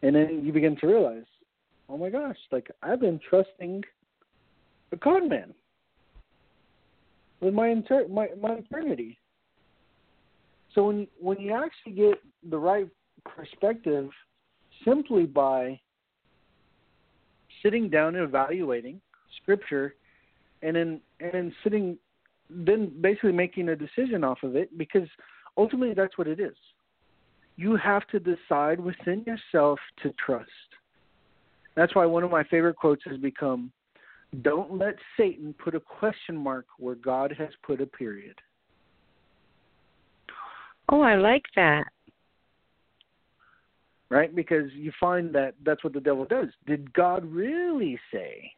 And 0.00 0.16
then 0.16 0.40
you 0.42 0.54
begin 0.54 0.74
to 0.76 0.86
realize, 0.86 1.24
oh 1.88 1.96
my 1.96 2.10
gosh, 2.10 2.36
like 2.50 2.70
I've 2.82 3.00
been 3.00 3.20
trusting 3.28 3.84
a 4.92 4.96
con 4.96 5.28
man 5.28 5.54
with 7.40 7.54
my 7.54 7.68
inter- 7.68 8.08
my 8.08 8.28
my 8.40 8.54
eternity. 8.54 9.18
So 10.74 10.86
when 10.86 11.06
when 11.20 11.40
you 11.40 11.52
actually 11.52 11.92
get 11.92 12.20
the 12.50 12.58
right 12.58 12.88
perspective, 13.24 14.10
simply 14.84 15.24
by 15.26 15.80
sitting 17.62 17.88
down 17.88 18.14
and 18.14 18.24
evaluating 18.24 19.00
Scripture, 19.42 19.94
and 20.62 20.76
then 20.76 21.00
and 21.20 21.32
then 21.32 21.54
sitting, 21.62 21.98
then 22.50 22.92
basically 23.00 23.32
making 23.32 23.70
a 23.70 23.76
decision 23.76 24.24
off 24.24 24.42
of 24.42 24.56
it, 24.56 24.76
because 24.78 25.08
ultimately 25.56 25.94
that's 25.94 26.16
what 26.18 26.28
it 26.28 26.40
is. 26.40 26.56
You 27.56 27.76
have 27.76 28.06
to 28.08 28.20
decide 28.20 28.78
within 28.78 29.24
yourself 29.26 29.80
to 30.02 30.12
trust. 30.24 30.48
That's 31.78 31.94
why 31.94 32.06
one 32.06 32.24
of 32.24 32.32
my 32.32 32.42
favorite 32.42 32.74
quotes 32.74 33.04
has 33.06 33.18
become 33.18 33.70
don't 34.42 34.76
let 34.76 34.96
Satan 35.16 35.54
put 35.62 35.76
a 35.76 35.80
question 35.80 36.36
mark 36.36 36.66
where 36.76 36.96
God 36.96 37.32
has 37.38 37.50
put 37.62 37.80
a 37.80 37.86
period. 37.86 38.34
Oh, 40.88 41.02
I 41.02 41.14
like 41.14 41.44
that. 41.54 41.84
Right? 44.10 44.34
Because 44.34 44.72
you 44.74 44.90
find 44.98 45.32
that 45.36 45.54
that's 45.64 45.84
what 45.84 45.92
the 45.92 46.00
devil 46.00 46.24
does. 46.24 46.48
Did 46.66 46.92
God 46.94 47.24
really 47.24 47.96
say? 48.12 48.50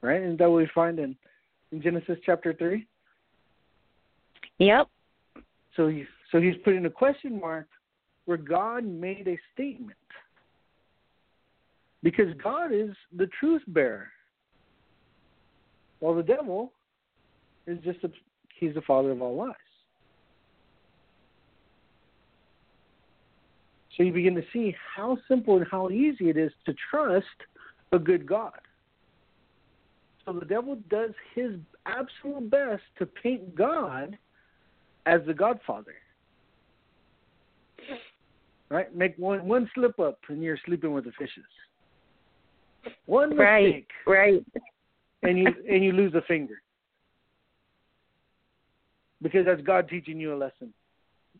Right? 0.00 0.22
Isn't 0.22 0.38
that 0.38 0.48
what 0.48 0.56
we 0.56 0.70
find 0.74 0.98
in, 0.98 1.14
in 1.70 1.82
Genesis 1.82 2.16
chapter 2.24 2.54
3? 2.54 2.86
Yep. 4.56 4.88
So 5.76 5.88
he, 5.88 6.06
so 6.32 6.40
he's 6.40 6.56
putting 6.64 6.86
a 6.86 6.90
question 6.90 7.38
mark 7.38 7.68
where 8.24 8.38
God 8.38 8.86
made 8.86 9.28
a 9.28 9.38
statement. 9.52 9.98
Because 12.02 12.32
God 12.42 12.72
is 12.72 12.90
the 13.16 13.28
truth 13.38 13.62
bearer. 13.68 14.08
While 15.98 16.14
the 16.14 16.22
devil 16.22 16.72
is 17.66 17.78
just 17.84 18.02
a, 18.04 18.10
he's 18.58 18.74
the 18.74 18.80
father 18.82 19.10
of 19.10 19.20
all 19.20 19.36
lies. 19.36 19.54
So 23.96 24.04
you 24.04 24.12
begin 24.12 24.34
to 24.34 24.44
see 24.52 24.74
how 24.96 25.18
simple 25.28 25.58
and 25.58 25.66
how 25.70 25.90
easy 25.90 26.30
it 26.30 26.38
is 26.38 26.52
to 26.64 26.74
trust 26.90 27.26
a 27.92 27.98
good 27.98 28.26
God. 28.26 28.58
So 30.24 30.32
the 30.32 30.46
devil 30.46 30.78
does 30.88 31.10
his 31.34 31.52
absolute 31.84 32.50
best 32.50 32.82
to 32.98 33.06
paint 33.06 33.54
God 33.54 34.16
as 35.06 35.20
the 35.26 35.34
Godfather. 35.34 35.94
Right? 38.70 38.94
Make 38.94 39.16
one 39.18 39.46
one 39.46 39.68
slip 39.74 39.98
up 39.98 40.18
and 40.28 40.42
you're 40.42 40.58
sleeping 40.64 40.92
with 40.92 41.04
the 41.04 41.12
fishes. 41.18 41.44
One 43.06 43.30
mistake. 43.30 43.88
Right, 44.06 44.34
right. 44.34 44.44
and 45.22 45.38
you 45.38 45.46
and 45.68 45.84
you 45.84 45.92
lose 45.92 46.14
a 46.14 46.22
finger. 46.22 46.62
Because 49.22 49.44
that's 49.44 49.60
God 49.62 49.88
teaching 49.88 50.18
you 50.18 50.34
a 50.34 50.36
lesson. 50.36 50.72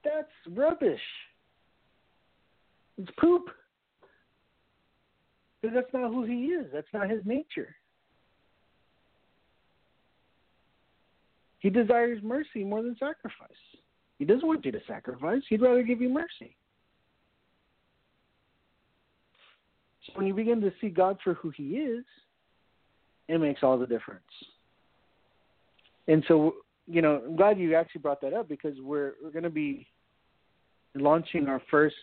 That's 0.04 0.28
rubbish. 0.56 1.00
It's 2.98 3.10
poop. 3.18 3.44
Because 5.60 5.74
that's 5.74 5.92
not 5.92 6.10
who 6.10 6.24
he 6.24 6.46
is. 6.46 6.66
That's 6.72 6.86
not 6.92 7.10
his 7.10 7.20
nature. 7.24 7.74
He 11.60 11.68
desires 11.68 12.18
mercy 12.22 12.64
more 12.64 12.82
than 12.82 12.96
sacrifice. 12.98 13.50
He 14.18 14.24
doesn't 14.24 14.46
want 14.46 14.64
you 14.64 14.72
to 14.72 14.80
sacrifice. 14.86 15.42
He'd 15.48 15.62
rather 15.62 15.82
give 15.82 16.00
you 16.00 16.08
mercy. 16.08 16.56
So 20.06 20.12
when 20.14 20.26
you 20.26 20.34
begin 20.34 20.60
to 20.62 20.72
see 20.80 20.88
God 20.88 21.18
for 21.22 21.34
who 21.34 21.50
he 21.50 21.76
is, 21.76 22.04
it 23.28 23.38
makes 23.38 23.62
all 23.62 23.78
the 23.78 23.86
difference. 23.86 24.22
And 26.08 26.24
so, 26.26 26.54
you 26.86 27.02
know, 27.02 27.22
I'm 27.26 27.36
glad 27.36 27.58
you 27.58 27.74
actually 27.74 28.00
brought 28.00 28.20
that 28.22 28.32
up 28.32 28.48
because 28.48 28.74
we're 28.80 29.14
we're 29.22 29.30
going 29.30 29.44
to 29.44 29.50
be 29.50 29.86
launching 30.94 31.46
our 31.46 31.62
first 31.70 31.94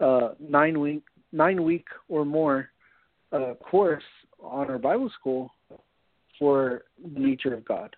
uh, 0.00 0.30
nine 0.38 0.78
week 0.78 1.02
nine 1.32 1.64
week 1.64 1.86
or 2.08 2.24
more 2.24 2.70
uh, 3.32 3.54
course 3.54 4.04
on 4.40 4.70
our 4.70 4.78
Bible 4.78 5.10
school 5.18 5.50
for 6.38 6.82
the 7.02 7.20
nature 7.20 7.54
of 7.54 7.64
God. 7.64 7.96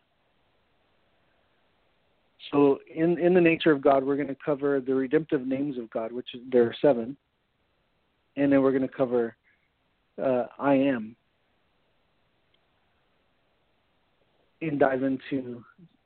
So, 2.53 2.78
in 2.95 3.19
in 3.19 3.35
the 3.35 3.40
nature 3.40 3.73
of 3.73 3.82
God, 3.82 4.05
we're 4.05 4.16
going 4.16 4.28
to 4.28 4.36
cover 4.43 4.81
the 4.81 4.95
redemptive 4.95 5.47
names 5.47 5.77
of 5.77 5.90
God, 5.90 6.12
which 6.12 6.28
there 6.51 6.62
are 6.62 6.74
seven, 6.81 7.16
and 8.39 8.52
then 8.52 8.62
we're 8.62 8.70
going 8.70 8.82
to 8.82 8.89
cover 8.89 9.36
uh, 10.23 10.47
I 10.59 10.74
am, 10.74 11.16
and 14.60 14.81
dive 14.81 15.02
into 15.02 15.65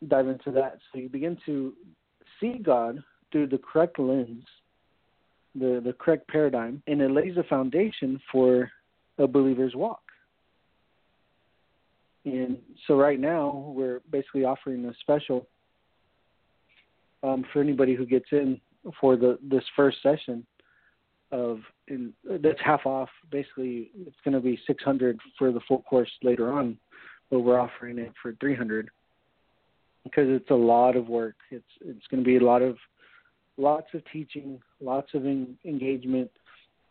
dive 0.09 0.29
into 0.29 0.51
that. 0.51 0.79
So 0.93 0.99
you 0.99 1.09
begin 1.09 1.39
to 1.47 1.73
see 2.41 2.59
God 2.63 3.03
through 3.31 3.49
the 3.49 3.59
correct 3.59 3.99
lens, 3.99 4.45
the 5.55 5.81
the 5.85 5.95
correct 5.99 6.29
paradigm, 6.29 6.83
and 6.87 7.01
it 7.01 7.11
lays 7.11 7.37
a 7.37 7.45
foundation 7.45 8.21
for 8.31 8.71
a 9.19 9.27
believer's 9.27 9.75
walk. 9.75 10.03
And 12.25 12.59
so 12.87 12.95
right 12.95 13.19
now 13.19 13.73
we're 13.75 14.01
basically 14.11 14.45
offering 14.45 14.85
a 14.85 14.95
special 15.01 15.47
um, 17.23 17.45
for 17.53 17.61
anybody 17.61 17.95
who 17.95 18.07
gets 18.07 18.27
in 18.33 18.61
for 19.01 19.17
the 19.17 19.39
this 19.43 19.65
first 19.77 19.99
session 20.03 20.47
of 21.33 21.61
in, 21.89 22.13
that's 22.41 22.61
half 22.65 22.87
off. 22.87 23.09
Basically, 23.31 23.91
it's 24.07 24.17
going 24.25 24.35
to 24.35 24.41
be 24.41 24.61
600 24.67 25.19
for 25.39 25.51
the 25.51 25.61
full 25.67 25.83
course 25.83 26.11
later 26.23 26.53
on, 26.53 26.79
but 27.31 27.41
we're 27.41 27.59
offering 27.59 27.99
it 27.99 28.13
for 28.23 28.35
300 28.39 28.89
because 30.05 30.27
it's 30.29 30.51
a 30.51 30.55
lot 30.55 30.97
of 30.97 31.09
work. 31.09 31.37
It's 31.51 31.65
it's 31.81 32.07
going 32.11 32.23
to 32.23 32.27
be 32.27 32.37
a 32.37 32.45
lot 32.45 32.63
of 32.63 32.77
lots 33.57 33.87
of 33.95 34.03
teaching, 34.13 34.61
lots 34.81 35.15
of 35.15 35.27
engagement, 35.27 36.31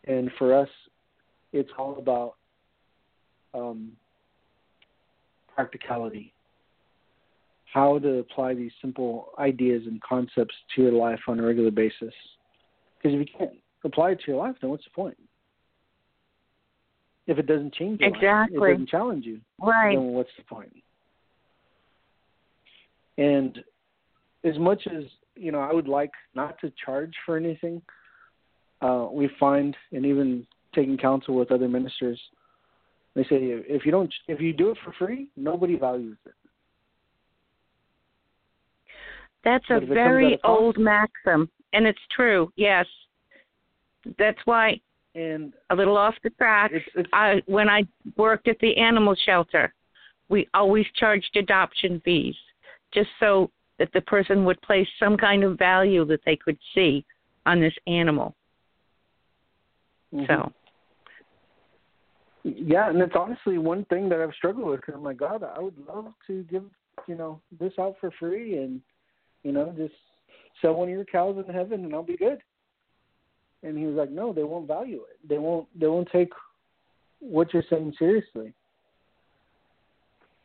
and 0.06 0.30
for 0.38 0.54
us, 0.54 0.68
it's 1.52 1.70
all 1.78 1.96
about 1.98 2.34
um, 3.54 3.92
practicality. 5.54 6.32
How 7.72 7.98
to 8.00 8.18
apply 8.18 8.54
these 8.54 8.72
simple 8.82 9.30
ideas 9.38 9.84
and 9.86 10.00
concepts 10.02 10.54
to 10.74 10.82
your 10.82 10.92
life 10.92 11.20
on 11.26 11.40
a 11.40 11.42
regular 11.42 11.70
basis. 11.70 12.12
Because 12.98 13.18
if 13.18 13.20
you 13.20 13.38
can't 13.38 13.52
apply 13.84 14.12
it 14.12 14.20
to 14.20 14.32
your 14.32 14.36
life, 14.36 14.56
then 14.60 14.70
what's 14.70 14.84
the 14.84 14.90
point? 14.90 15.16
If 17.26 17.38
it 17.38 17.46
doesn't 17.46 17.74
change 17.74 18.00
your 18.00 18.08
exactly. 18.08 18.58
life, 18.58 18.68
it 18.68 18.72
doesn't 18.72 18.88
challenge 18.88 19.24
you. 19.24 19.40
Right. 19.60 19.94
Then 19.94 20.06
what's 20.08 20.30
the 20.36 20.44
point? 20.44 20.72
And 23.18 23.58
as 24.44 24.58
much 24.58 24.86
as 24.86 25.04
you 25.36 25.52
know, 25.52 25.60
I 25.60 25.72
would 25.72 25.88
like 25.88 26.10
not 26.34 26.60
to 26.60 26.72
charge 26.84 27.12
for 27.24 27.36
anything. 27.36 27.80
Uh, 28.80 29.06
we 29.10 29.30
find, 29.38 29.76
and 29.92 30.04
even 30.04 30.46
taking 30.74 30.98
counsel 30.98 31.36
with 31.36 31.52
other 31.52 31.68
ministers, 31.68 32.20
they 33.14 33.22
say 33.24 33.36
if 33.40 33.84
you 33.86 33.92
don't, 33.92 34.12
if 34.28 34.40
you 34.40 34.52
do 34.52 34.70
it 34.70 34.78
for 34.84 34.92
free, 34.92 35.28
nobody 35.36 35.78
values 35.78 36.16
it. 36.26 36.34
That's 39.44 39.64
a 39.70 39.80
very 39.80 40.38
old 40.44 40.78
maxim, 40.78 41.50
and 41.72 41.86
it's 41.86 41.98
true. 42.14 42.52
Yes, 42.56 42.86
that's 44.18 44.38
why. 44.44 44.80
And 45.14 45.52
a 45.70 45.74
little 45.74 45.98
off 45.98 46.14
the 46.22 46.30
track. 46.30 46.70
It's, 46.72 46.86
it's, 46.94 47.08
I 47.12 47.42
when 47.46 47.68
I 47.68 47.82
worked 48.16 48.48
at 48.48 48.58
the 48.60 48.76
animal 48.78 49.14
shelter, 49.26 49.74
we 50.30 50.48
always 50.54 50.86
charged 50.96 51.36
adoption 51.36 52.00
fees, 52.04 52.34
just 52.94 53.10
so 53.20 53.50
that 53.78 53.90
the 53.92 54.00
person 54.02 54.44
would 54.46 54.60
place 54.62 54.88
some 54.98 55.16
kind 55.16 55.44
of 55.44 55.58
value 55.58 56.04
that 56.06 56.20
they 56.24 56.36
could 56.36 56.58
see 56.74 57.04
on 57.44 57.60
this 57.60 57.74
animal. 57.86 58.34
mm-hmm. 60.14 60.24
So. 60.26 60.52
Yeah, 62.44 62.88
and 62.88 63.00
it's 63.00 63.14
honestly 63.14 63.58
one 63.58 63.84
thing 63.84 64.08
that 64.08 64.20
I've 64.20 64.34
struggled 64.34 64.66
with. 64.66 64.80
Cause 64.84 64.94
I'm 64.96 65.04
like, 65.04 65.18
God, 65.18 65.44
I 65.44 65.60
would 65.60 65.76
love 65.86 66.06
to 66.26 66.42
give 66.44 66.64
you 67.06 67.14
know 67.14 67.40
this 67.60 67.72
out 67.78 67.96
for 68.00 68.10
free, 68.18 68.56
and 68.56 68.80
You 69.44 69.52
know, 69.52 69.74
just 69.76 69.94
sell 70.60 70.74
one 70.74 70.88
of 70.88 70.94
your 70.94 71.04
cows 71.04 71.42
in 71.46 71.52
heaven 71.52 71.84
and 71.84 71.94
I'll 71.94 72.02
be 72.02 72.16
good. 72.16 72.38
And 73.62 73.78
he 73.78 73.86
was 73.86 73.96
like, 73.96 74.10
No, 74.10 74.32
they 74.32 74.42
won't 74.42 74.66
value 74.66 75.02
it. 75.10 75.28
They 75.28 75.38
won't 75.38 75.68
they 75.78 75.86
won't 75.86 76.08
take 76.10 76.30
what 77.20 77.52
you're 77.52 77.64
saying 77.70 77.94
seriously. 77.98 78.52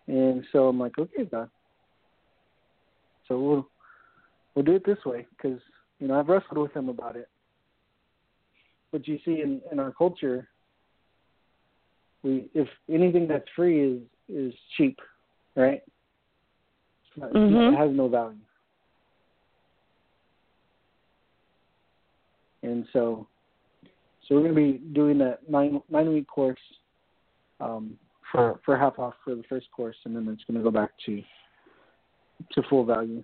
And 0.07 0.45
so 0.51 0.67
I'm 0.67 0.79
like, 0.79 0.97
okay, 0.97 1.25
God. 1.25 1.49
So 3.27 3.39
we'll 3.39 3.67
we'll 4.55 4.65
do 4.65 4.75
it 4.75 4.85
this 4.85 5.03
way 5.05 5.25
because 5.35 5.59
you 5.99 6.07
know 6.07 6.19
I've 6.19 6.29
wrestled 6.29 6.57
with 6.57 6.73
him 6.73 6.89
about 6.89 7.15
it. 7.15 7.27
But 8.91 9.07
you 9.07 9.19
see, 9.25 9.41
in 9.41 9.61
in 9.71 9.79
our 9.79 9.91
culture, 9.91 10.47
we 12.23 12.49
if 12.53 12.67
anything 12.89 13.27
that's 13.27 13.47
free 13.55 13.83
is 13.83 14.01
is 14.29 14.53
cheap, 14.77 14.99
right? 15.55 15.81
Not, 17.17 17.33
mm-hmm. 17.33 17.73
It 17.73 17.77
has 17.77 17.95
no 17.95 18.07
value. 18.07 18.37
And 22.67 22.85
so, 22.93 23.27
so 24.27 24.35
we're 24.35 24.43
going 24.43 24.55
to 24.55 24.61
be 24.61 24.77
doing 24.93 25.17
that 25.19 25.49
nine 25.49 25.81
nine 25.89 26.09
week 26.09 26.27
course 26.27 26.59
um, 27.59 27.97
for 28.31 28.59
for 28.65 28.77
half 28.77 28.99
off 28.99 29.13
for 29.23 29.35
the 29.35 29.43
first 29.49 29.67
course, 29.71 29.97
and 30.05 30.15
then 30.15 30.27
it's 30.27 30.43
going 30.45 30.57
to 30.57 30.63
go 30.63 30.71
back 30.71 30.91
to 31.05 31.21
to 32.53 32.61
full 32.69 32.85
value 32.85 33.23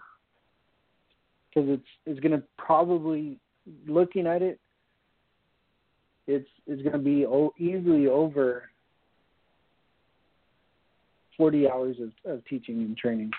because 1.54 1.70
it's 1.70 1.88
it's 2.06 2.20
going 2.20 2.32
to 2.32 2.44
probably 2.58 3.38
looking 3.88 4.28
at 4.28 4.42
it, 4.42 4.60
it's 6.28 6.50
it's 6.68 6.82
going 6.82 6.94
to 6.94 7.00
be 7.00 7.26
o- 7.26 7.54
easily 7.58 8.08
over 8.08 8.70
forty 11.38 11.70
hours 11.70 11.98
of, 12.00 12.32
of 12.32 12.46
teaching 12.46 12.78
and 12.78 12.98
training. 12.98 13.32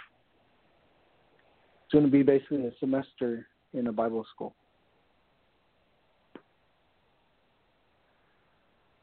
It's 1.84 1.92
going 1.92 2.04
to 2.04 2.10
be 2.10 2.22
basically 2.22 2.66
a 2.66 2.72
semester 2.80 3.46
in 3.72 3.86
a 3.88 3.92
Bible 3.92 4.24
school. 4.34 4.54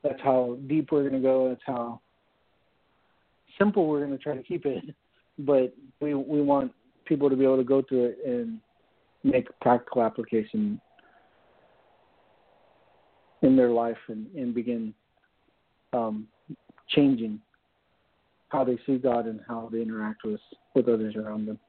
That's 0.04 0.22
how 0.22 0.58
deep 0.68 0.92
we're 0.92 1.08
going 1.08 1.22
to 1.22 1.28
go. 1.28 1.50
That's 1.50 1.62
how 1.66 2.02
simple 3.58 3.88
we're 3.88 4.06
going 4.06 4.18
to 4.18 4.24
try 4.24 4.36
to 4.36 4.44
keep 4.44 4.66
it. 4.66 4.84
But 5.40 5.74
we 6.00 6.14
we 6.14 6.42
want 6.42 6.72
people 7.06 7.30
to 7.30 7.36
be 7.36 7.44
able 7.44 7.58
to 7.58 7.64
go 7.64 7.82
through 7.82 8.06
it 8.06 8.18
and 8.26 8.60
make 9.24 9.48
practical 9.60 10.02
application 10.02 10.80
in 13.42 13.56
their 13.56 13.70
life 13.70 13.98
and, 14.08 14.28
and 14.36 14.54
begin 14.54 14.94
um, 15.94 16.28
changing 16.90 17.40
how 18.50 18.64
they 18.64 18.78
see 18.86 18.98
God 18.98 19.28
and 19.28 19.40
how 19.48 19.70
they 19.72 19.82
interact 19.82 20.24
with 20.24 20.42
with 20.76 20.88
others 20.88 21.16
around 21.16 21.46
them. 21.46 21.60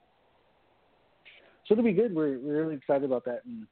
So 1.66 1.74
it'll 1.74 1.84
be 1.84 1.92
good. 1.92 2.14
We're 2.14 2.38
we're 2.38 2.62
really 2.62 2.74
excited 2.74 3.04
about 3.04 3.24
that, 3.26 3.42
and 3.44 3.66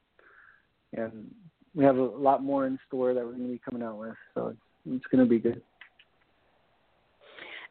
and 0.93 1.29
we 1.75 1.83
have 1.83 1.97
a 1.97 2.03
lot 2.03 2.43
more 2.43 2.67
in 2.67 2.77
store 2.87 3.13
that 3.13 3.23
we're 3.23 3.31
going 3.31 3.47
to 3.47 3.53
be 3.53 3.61
coming 3.63 3.83
out 3.83 3.97
with. 3.97 4.15
So 4.33 4.55
it's, 4.85 5.05
going 5.11 5.23
to 5.23 5.29
be 5.29 5.39
good. 5.39 5.61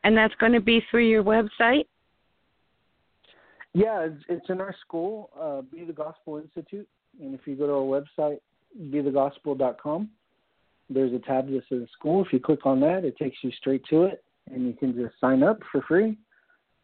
And 0.05 0.16
that's 0.16 0.35
going 0.36 0.52
to 0.52 0.60
be 0.60 0.82
through 0.90 1.06
your 1.09 1.22
website. 1.22 1.86
Yeah, 3.72 4.01
it's, 4.01 4.24
it's 4.28 4.47
in 4.48 4.60
our 4.60 4.74
school, 4.81 5.31
uh, 5.40 5.62
Be 5.62 5.85
the 5.85 5.93
Gospel 5.93 6.39
Institute, 6.39 6.89
and 7.20 7.35
if 7.35 7.47
you 7.47 7.55
go 7.55 7.66
to 7.66 7.72
our 7.72 8.02
website, 8.02 8.39
bethegospel.com, 8.77 10.09
there's 10.89 11.12
a 11.12 11.20
tab 11.20 11.48
that 11.51 11.62
says 11.68 11.86
school. 11.93 12.24
If 12.24 12.32
you 12.32 12.40
click 12.40 12.66
on 12.66 12.81
that, 12.81 13.05
it 13.05 13.16
takes 13.16 13.36
you 13.43 13.52
straight 13.52 13.85
to 13.90 14.05
it, 14.05 14.24
and 14.52 14.66
you 14.66 14.72
can 14.72 14.93
just 14.94 15.14
sign 15.20 15.44
up 15.44 15.60
for 15.70 15.82
free. 15.82 16.16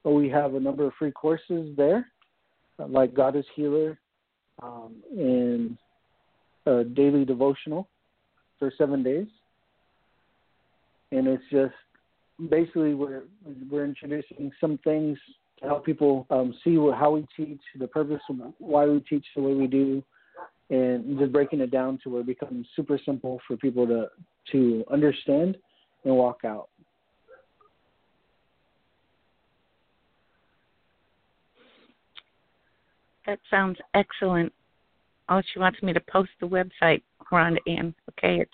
But 0.05 0.13
we 0.13 0.29
have 0.29 0.55
a 0.55 0.61
number 0.61 0.87
of 0.87 0.93
free 0.97 1.11
courses 1.11 1.77
there, 1.77 2.07
like 2.79 3.15
God 3.15 3.35
is 3.35 3.45
Healer, 3.57 3.99
um, 4.63 4.95
and 5.11 5.77
a 6.67 6.85
daily 6.85 7.25
devotional 7.25 7.89
for 8.59 8.73
seven 8.77 9.03
days, 9.03 9.27
and 11.13 11.27
it's 11.27 11.45
just 11.51 11.75
basically 12.51 12.95
we're 12.95 13.25
we're 13.71 13.85
introducing 13.85 14.51
some 14.61 14.79
things 14.85 15.19
to 15.61 15.67
help 15.67 15.87
people 15.87 16.27
um, 16.31 16.55
see 16.63 16.77
what, 16.77 16.99
how 16.99 17.13
we 17.13 17.27
teach, 17.37 17.61
the 17.79 17.87
purpose 17.87 18.21
why 18.59 18.85
we 18.87 19.01
teach 19.01 19.25
the 19.35 19.43
way 19.43 19.55
we 19.55 19.67
do, 19.67 20.03
and 20.71 21.19
just 21.19 21.33
breaking 21.33 21.61
it 21.61 21.71
down 21.71 21.99
to 22.03 22.11
where 22.11 22.21
it 22.21 22.27
becomes 22.27 22.67
super 22.77 22.99
simple 23.05 23.41
for 23.47 23.57
people 23.57 23.87
to 23.87 24.09
to 24.53 24.85
understand 24.93 25.57
and 26.05 26.15
walk 26.15 26.41
out. 26.45 26.69
That 33.27 33.41
sounds 33.51 33.79
excellent. 33.95 34.53
Oh, 35.29 35.43
she 35.53 35.59
wants 35.59 35.83
me 35.83 35.93
to 35.93 36.01
post 36.01 36.31
the 36.41 36.47
website, 36.47 37.03
Rhonda 37.33 37.59
Ann. 37.67 37.95
Okay, 38.11 38.41
it's 38.41 38.51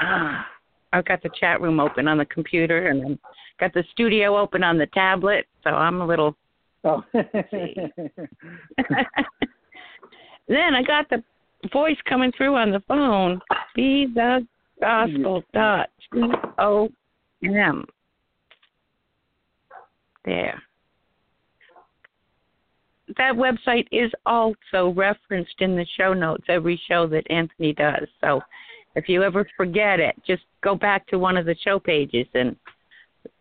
ah, 0.00 0.46
I've 0.92 1.06
got 1.06 1.22
the 1.22 1.30
chat 1.38 1.60
room 1.60 1.80
open 1.80 2.06
on 2.06 2.18
the 2.18 2.26
computer 2.26 2.88
and 2.88 3.02
I've 3.12 3.18
got 3.58 3.72
the 3.74 3.84
studio 3.92 4.36
open 4.36 4.62
on 4.62 4.78
the 4.78 4.86
tablet, 4.86 5.46
so 5.64 5.70
I'm 5.70 6.00
a 6.00 6.06
little. 6.06 6.36
Oh. 6.84 7.02
then 7.12 7.24
I 10.74 10.82
got 10.82 11.08
the 11.08 11.22
voice 11.72 11.96
coming 12.08 12.32
through 12.36 12.56
on 12.56 12.70
the 12.70 12.82
phone. 12.86 13.40
Be 13.74 14.06
the 14.14 14.46
gospel 14.80 15.42
dot 15.52 15.88
c 16.12 16.20
o 16.58 16.88
m. 17.42 17.84
There 20.24 20.62
that 23.16 23.34
website 23.34 23.86
is 23.92 24.10
also 24.24 24.92
referenced 24.94 25.54
in 25.60 25.76
the 25.76 25.86
show 25.96 26.12
notes 26.12 26.44
every 26.48 26.80
show 26.88 27.06
that 27.06 27.30
Anthony 27.30 27.72
does. 27.72 28.08
So 28.20 28.40
if 28.96 29.08
you 29.08 29.22
ever 29.22 29.46
forget 29.56 30.00
it, 30.00 30.16
just 30.26 30.42
go 30.62 30.74
back 30.74 31.06
to 31.08 31.18
one 31.18 31.36
of 31.36 31.46
the 31.46 31.54
show 31.62 31.78
pages 31.78 32.26
and 32.34 32.56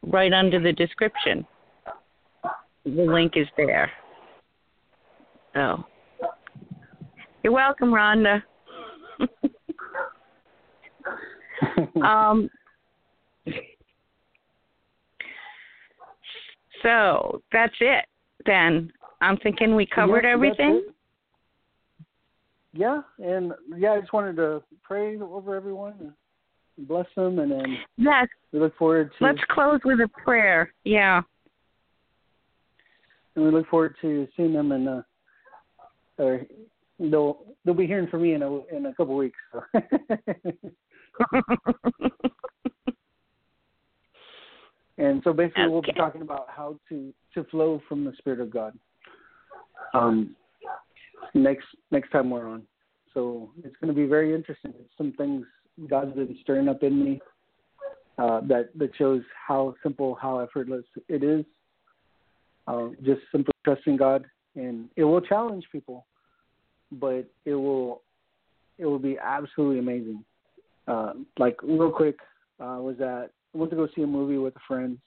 right 0.03 0.33
under 0.33 0.59
the 0.59 0.71
description, 0.71 1.45
the 2.85 2.91
link 2.91 3.33
is 3.35 3.47
there. 3.57 3.91
So 5.53 5.83
you're 7.43 7.53
welcome, 7.53 7.89
Rhonda. 7.89 8.43
um, 12.03 12.49
so 16.83 17.41
that's 17.51 17.73
it 17.79 18.05
then. 18.45 18.91
I'm 19.25 19.37
thinking 19.37 19.75
we 19.75 19.87
covered 19.87 20.23
yeah, 20.23 20.33
everything. 20.33 20.83
Yeah, 22.73 23.01
and 23.19 23.53
yeah, 23.77 23.93
I 23.93 23.99
just 23.99 24.13
wanted 24.13 24.35
to 24.35 24.61
pray 24.83 25.17
over 25.17 25.55
everyone 25.55 25.95
and 26.77 26.87
bless 26.87 27.07
them, 27.15 27.39
and 27.39 27.51
then 27.51 27.77
yes, 27.97 28.27
we 28.51 28.59
look 28.59 28.77
forward 28.77 29.11
to. 29.17 29.25
Let's 29.25 29.39
close 29.49 29.79
with 29.83 29.99
a 30.01 30.09
prayer. 30.23 30.71
Yeah. 30.83 31.21
And 33.35 33.45
we 33.45 33.51
look 33.51 33.67
forward 33.67 33.95
to 34.01 34.27
seeing 34.37 34.53
them, 34.53 34.71
and 34.71 34.87
uh, 34.87 35.01
or 36.19 36.41
they'll 36.99 37.39
they'll 37.63 37.73
be 37.73 37.87
hearing 37.87 38.07
from 38.07 38.21
me 38.21 38.33
in 38.33 38.43
a 38.43 38.65
in 38.75 38.85
a 38.85 38.93
couple 38.93 39.13
of 39.13 39.19
weeks. 39.19 39.39
So. 39.51 39.63
and 44.97 45.21
so 45.23 45.33
basically, 45.33 45.63
okay. 45.63 45.71
we'll 45.71 45.81
be 45.81 45.93
talking 45.93 46.21
about 46.21 46.47
how 46.49 46.77
to 46.89 47.11
to 47.33 47.43
flow 47.45 47.81
from 47.89 48.05
the 48.05 48.13
Spirit 48.19 48.39
of 48.39 48.51
God 48.51 48.77
um, 49.93 50.35
next 51.33 51.65
next 51.91 52.11
time 52.11 52.29
we're 52.29 52.47
on. 52.47 52.63
So 53.13 53.49
it's 53.63 53.75
going 53.81 53.93
to 53.93 53.99
be 53.99 54.07
very 54.07 54.33
interesting. 54.33 54.73
Some 54.97 55.13
things 55.13 55.45
God's 55.89 56.15
been 56.15 56.37
stirring 56.41 56.67
up 56.67 56.83
in 56.83 57.03
me 57.03 57.21
uh, 58.17 58.41
that 58.47 58.69
that 58.77 58.91
shows 58.97 59.21
how 59.47 59.75
simple, 59.83 60.15
how 60.21 60.39
effortless 60.39 60.85
it 61.07 61.23
is. 61.23 61.45
Uh, 62.67 62.89
just 63.03 63.21
simply 63.31 63.53
trusting 63.63 63.95
God, 63.97 64.25
and 64.55 64.89
it 64.95 65.03
will 65.03 65.21
challenge 65.21 65.65
people, 65.71 66.05
but 66.91 67.29
it 67.45 67.53
will 67.53 68.01
it 68.77 68.85
will 68.85 68.99
be 68.99 69.17
absolutely 69.17 69.79
amazing. 69.79 70.23
Uh, 70.87 71.13
like 71.37 71.57
real 71.63 71.91
quick, 71.91 72.17
uh, 72.59 72.77
was 72.79 72.95
that 72.99 73.29
went 73.53 73.71
to 73.71 73.77
go 73.77 73.87
see 73.95 74.01
a 74.01 74.07
movie 74.07 74.37
with 74.37 74.55
a 74.55 74.59
friend, 74.67 74.97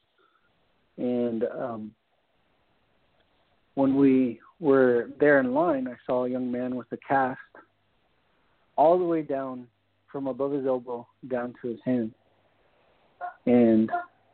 and 0.96 1.44
um, 1.44 1.90
when 3.74 3.96
we 3.96 4.40
were 4.60 5.10
there 5.20 5.40
in 5.40 5.54
line, 5.54 5.88
I 5.88 5.96
saw 6.06 6.24
a 6.24 6.30
young 6.30 6.50
man 6.50 6.74
with 6.76 6.86
a 6.92 6.96
cast 6.96 7.38
all 8.76 8.98
the 8.98 9.04
way 9.04 9.22
down 9.22 9.66
from 10.10 10.26
above 10.26 10.52
his 10.52 10.66
elbow 10.66 11.06
down 11.30 11.54
to 11.62 11.68
his 11.68 11.78
hand. 11.84 12.12
And 13.46 13.90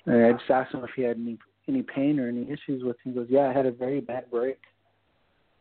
I 0.06 0.32
just 0.32 0.50
asked 0.50 0.74
him 0.74 0.84
if 0.84 0.90
he 0.96 1.02
had 1.02 1.16
any 1.16 1.38
any 1.66 1.82
pain 1.82 2.20
or 2.20 2.28
any 2.28 2.42
issues 2.42 2.84
with 2.84 2.96
him. 3.02 3.12
He 3.12 3.18
goes, 3.18 3.26
Yeah, 3.30 3.48
I 3.48 3.52
had 3.52 3.66
a 3.66 3.72
very 3.72 4.00
bad 4.00 4.30
break 4.30 4.58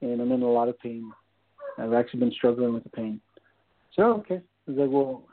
and 0.02 0.20
I'm 0.20 0.32
in 0.32 0.42
a 0.42 0.52
lot 0.52 0.68
of 0.68 0.78
pain. 0.80 1.12
I've 1.78 1.94
actually 1.94 2.20
been 2.20 2.34
struggling 2.34 2.74
with 2.74 2.84
the 2.84 2.90
pain. 2.90 3.22
So 3.96 4.04
okay. 4.20 4.42
I 4.68 4.72
was 4.72 4.78
like, 4.78 4.90
Well, 4.90 5.24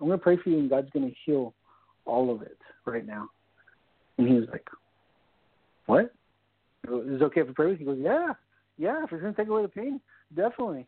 I'm 0.00 0.08
gonna 0.08 0.18
pray 0.18 0.36
for 0.36 0.50
you 0.50 0.58
and 0.58 0.70
God's 0.70 0.90
gonna 0.90 1.10
heal 1.24 1.54
all 2.04 2.34
of 2.34 2.42
it 2.42 2.58
right 2.84 3.06
now. 3.06 3.28
And 4.18 4.28
he 4.28 4.34
was 4.34 4.48
like, 4.50 4.66
What? 5.86 6.12
is 6.88 7.20
it 7.20 7.24
okay 7.24 7.40
if 7.40 7.48
I 7.48 7.52
pray 7.52 7.66
with 7.66 7.80
you? 7.80 7.86
He 7.86 7.92
goes, 7.92 7.98
yeah. 8.02 8.32
Yeah, 8.78 9.04
if 9.04 9.12
it's 9.12 9.20
going 9.20 9.34
to 9.34 9.40
take 9.40 9.48
away 9.48 9.62
the 9.62 9.68
pain, 9.68 10.00
definitely. 10.34 10.86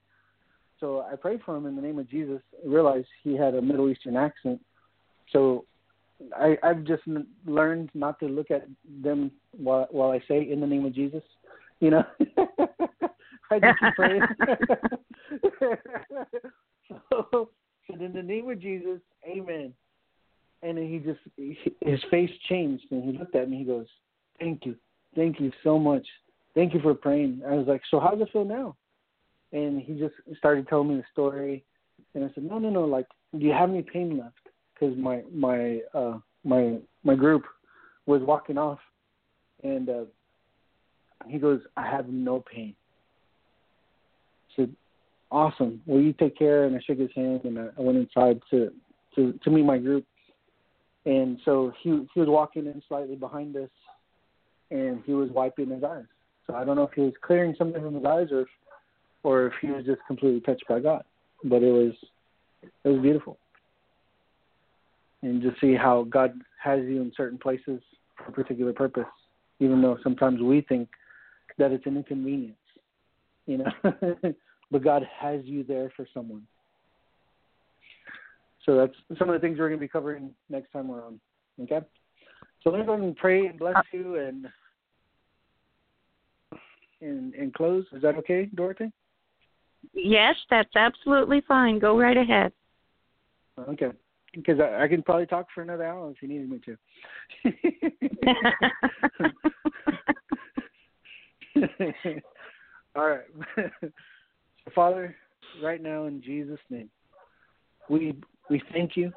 So 0.78 1.04
I 1.10 1.16
prayed 1.16 1.40
for 1.44 1.56
him 1.56 1.66
in 1.66 1.74
the 1.76 1.82
name 1.82 1.98
of 1.98 2.08
Jesus. 2.08 2.40
I 2.64 2.68
realized 2.68 3.08
he 3.22 3.36
had 3.36 3.54
a 3.54 3.60
Middle 3.60 3.90
Eastern 3.90 4.16
accent. 4.16 4.60
So 5.30 5.66
I, 6.36 6.56
I've 6.62 6.84
just 6.84 7.02
learned 7.46 7.90
not 7.94 8.18
to 8.20 8.26
look 8.26 8.50
at 8.50 8.66
them 9.02 9.30
while, 9.56 9.88
while 9.90 10.10
I 10.10 10.22
say 10.26 10.50
in 10.50 10.60
the 10.60 10.66
name 10.66 10.86
of 10.86 10.94
Jesus. 10.94 11.22
You 11.80 11.90
know, 11.90 12.04
I 13.50 13.58
just 13.58 13.78
praying. 13.96 14.22
so, 17.10 17.50
in 17.88 18.12
the 18.12 18.22
name 18.22 18.50
of 18.50 18.60
Jesus, 18.60 19.00
Amen. 19.26 19.72
And 20.62 20.76
then 20.76 20.86
he 20.88 20.98
just 20.98 21.20
his 21.80 22.00
face 22.10 22.30
changed, 22.48 22.84
and 22.90 23.02
he 23.02 23.18
looked 23.18 23.34
at 23.34 23.48
me. 23.48 23.56
He 23.58 23.64
goes, 23.64 23.86
"Thank 24.38 24.66
you, 24.66 24.76
thank 25.16 25.40
you 25.40 25.50
so 25.64 25.78
much, 25.78 26.06
thank 26.54 26.74
you 26.74 26.80
for 26.80 26.94
praying." 26.94 27.42
I 27.46 27.54
was 27.54 27.66
like, 27.66 27.82
"So 27.90 28.00
how 28.00 28.10
does 28.10 28.22
it 28.22 28.32
feel 28.32 28.44
now?" 28.44 28.76
And 29.52 29.80
he 29.80 29.94
just 29.94 30.14
started 30.38 30.68
telling 30.68 30.88
me 30.88 30.96
the 30.96 31.04
story, 31.12 31.64
and 32.14 32.24
I 32.24 32.28
said, 32.34 32.44
"No, 32.44 32.58
no, 32.58 32.70
no. 32.70 32.84
Like, 32.84 33.06
do 33.36 33.44
you 33.44 33.52
have 33.52 33.70
any 33.70 33.82
pain 33.82 34.18
left?" 34.18 34.48
Because 34.74 34.96
my 34.96 35.22
my 35.32 35.80
uh 35.94 36.18
my 36.44 36.78
my 37.04 37.14
group 37.14 37.44
was 38.06 38.22
walking 38.22 38.58
off, 38.58 38.78
and 39.62 39.88
uh 39.88 40.04
he 41.28 41.38
goes, 41.38 41.60
"I 41.76 41.86
have 41.86 42.08
no 42.08 42.40
pain." 42.40 42.74
I 44.50 44.56
said, 44.56 44.76
"Awesome. 45.30 45.82
Well, 45.86 46.00
you 46.00 46.12
take 46.12 46.36
care." 46.38 46.64
And 46.64 46.76
I 46.76 46.80
shook 46.80 46.98
his 46.98 47.10
hand, 47.14 47.44
and 47.44 47.58
I, 47.58 47.66
I 47.78 47.80
went 47.80 47.98
inside 47.98 48.40
to 48.50 48.72
to 49.16 49.32
to 49.42 49.50
meet 49.50 49.64
my 49.64 49.78
group. 49.78 50.06
And 51.06 51.38
so 51.44 51.72
he 51.82 52.06
he 52.14 52.20
was 52.20 52.28
walking 52.28 52.66
in 52.66 52.82
slightly 52.88 53.16
behind 53.16 53.56
us, 53.56 53.70
and 54.70 55.02
he 55.04 55.12
was 55.12 55.30
wiping 55.30 55.70
his 55.70 55.82
eyes. 55.82 56.04
So 56.50 56.56
I 56.56 56.64
don't 56.64 56.76
know 56.76 56.84
if 56.84 56.92
he 56.94 57.02
was 57.02 57.12
clearing 57.22 57.54
something 57.56 57.80
from 57.80 57.94
his 57.94 58.04
eyes 58.04 58.28
or 58.32 58.46
or 59.22 59.46
if 59.46 59.52
he 59.60 59.68
was 59.68 59.84
just 59.84 60.00
completely 60.06 60.40
touched 60.40 60.64
by 60.68 60.80
God. 60.80 61.04
But 61.44 61.62
it 61.62 61.70
was 61.70 61.92
it 62.84 62.88
was 62.88 63.00
beautiful. 63.00 63.38
And 65.22 65.42
just 65.42 65.60
see 65.60 65.74
how 65.74 66.04
God 66.04 66.32
has 66.62 66.80
you 66.80 67.02
in 67.02 67.12
certain 67.16 67.38
places 67.38 67.80
for 68.16 68.24
a 68.28 68.32
particular 68.32 68.72
purpose, 68.72 69.04
even 69.60 69.82
though 69.82 69.98
sometimes 70.02 70.40
we 70.40 70.62
think 70.62 70.88
that 71.58 71.72
it's 71.72 71.86
an 71.86 71.98
inconvenience, 71.98 72.56
you 73.46 73.58
know. 73.58 73.70
but 74.70 74.82
God 74.82 75.06
has 75.20 75.42
you 75.44 75.62
there 75.62 75.92
for 75.94 76.06
someone. 76.12 76.42
So 78.64 78.76
that's 78.76 79.18
some 79.18 79.28
of 79.28 79.34
the 79.34 79.40
things 79.40 79.58
we're 79.58 79.68
going 79.68 79.78
to 79.78 79.84
be 79.84 79.88
covering 79.88 80.30
next 80.48 80.72
time 80.72 80.90
around. 80.90 81.20
Okay. 81.62 81.80
So 82.62 82.70
let 82.70 82.80
me 82.80 82.86
go 82.86 82.94
ahead 82.94 83.04
and 83.04 83.16
pray 83.16 83.46
and 83.46 83.58
bless 83.58 83.76
you 83.92 84.16
and 84.16 84.46
and 87.00 87.34
and 87.34 87.52
close. 87.54 87.84
Is 87.92 88.02
that 88.02 88.16
okay, 88.16 88.48
Dorothy? 88.54 88.92
Yes, 89.94 90.36
that's 90.50 90.74
absolutely 90.76 91.42
fine. 91.46 91.78
Go 91.78 91.98
right 91.98 92.16
ahead. 92.16 92.52
Okay. 93.58 93.90
Because 94.34 94.60
I, 94.60 94.84
I 94.84 94.88
can 94.88 95.02
probably 95.02 95.26
talk 95.26 95.46
for 95.54 95.62
another 95.62 95.84
hour 95.84 96.10
if 96.10 96.22
you 96.22 96.28
needed 96.28 96.48
me 96.50 96.60
to. 96.64 96.76
All 102.96 103.08
right. 103.08 103.24
Father, 104.74 105.16
right 105.62 105.82
now 105.82 106.04
in 106.04 106.22
Jesus' 106.22 106.60
name, 106.68 106.90
we 107.88 108.14
we 108.48 108.62
thank 108.72 108.96
you 108.96 109.12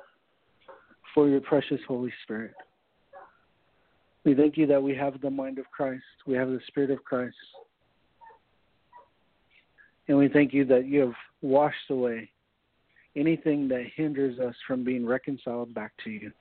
for 1.14 1.27
your 1.27 1.41
precious 1.41 1.80
Holy 1.88 2.11
Spirit. 2.23 2.53
We 4.26 4.34
thank 4.34 4.57
you 4.57 4.65
that 4.68 4.81
we 4.81 4.95
have 4.95 5.19
the 5.22 5.30
mind 5.30 5.60
of 5.60 5.65
Christ, 5.72 6.03
we 6.26 6.35
have 6.35 6.47
the 6.47 6.61
Spirit 6.68 6.91
of 6.91 7.03
Christ. 7.03 7.35
And 10.07 10.17
we 10.17 10.27
thank 10.27 10.53
you 10.53 10.65
that 10.65 10.85
you 10.85 11.01
have 11.01 11.13
washed 11.41 11.89
away 11.89 12.30
anything 13.15 13.67
that 13.69 13.85
hinders 13.95 14.39
us 14.39 14.55
from 14.67 14.84
being 14.84 15.05
reconciled 15.05 15.73
back 15.73 15.91
to 16.03 16.09
you. 16.09 16.31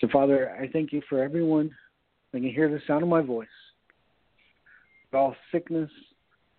So, 0.00 0.08
Father, 0.12 0.50
I 0.60 0.68
thank 0.68 0.92
you 0.92 1.02
for 1.08 1.22
everyone 1.22 1.70
that 2.32 2.40
can 2.40 2.50
hear 2.50 2.68
the 2.68 2.80
sound 2.86 3.02
of 3.02 3.08
my 3.08 3.22
voice. 3.22 3.48
All 5.12 5.34
sickness, 5.50 5.90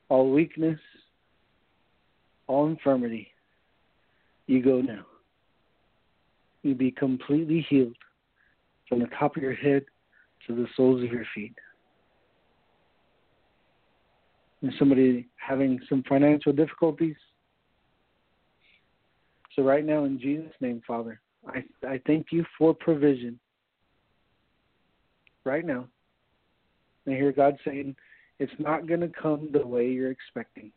all 0.09 0.31
weakness, 0.31 0.79
all 2.47 2.67
infirmity, 2.67 3.27
you 4.47 4.63
go 4.63 4.81
now. 4.81 5.05
You 6.63 6.73
be 6.73 6.89
completely 6.89 7.65
healed 7.69 7.95
from 8.89 8.99
the 8.99 9.07
top 9.19 9.35
of 9.35 9.43
your 9.43 9.53
head 9.53 9.85
to 10.47 10.55
the 10.55 10.65
soles 10.75 11.03
of 11.03 11.11
your 11.11 11.25
feet. 11.35 11.53
Somebody 14.77 15.27
having 15.35 15.80
some 15.88 16.03
financial 16.07 16.52
difficulties. 16.52 17.15
So, 19.56 19.64
right 19.64 19.85
now, 19.85 20.03
in 20.06 20.19
Jesus' 20.19 20.53
name, 20.61 20.81
Father, 20.85 21.19
I, 21.48 21.64
I 21.88 22.02
thank 22.06 22.27
you 22.31 22.45
for 22.57 22.73
provision. 22.73 23.39
Right 25.45 25.65
now. 25.65 25.88
I 27.07 27.11
hear 27.11 27.31
God 27.31 27.57
saying, 27.65 27.95
it's 28.39 28.52
not 28.60 28.88
going 28.88 28.99
to 28.99 29.10
come 29.10 29.49
the 29.52 29.65
way 29.65 29.88
you're 29.89 30.11
expecting. 30.11 30.72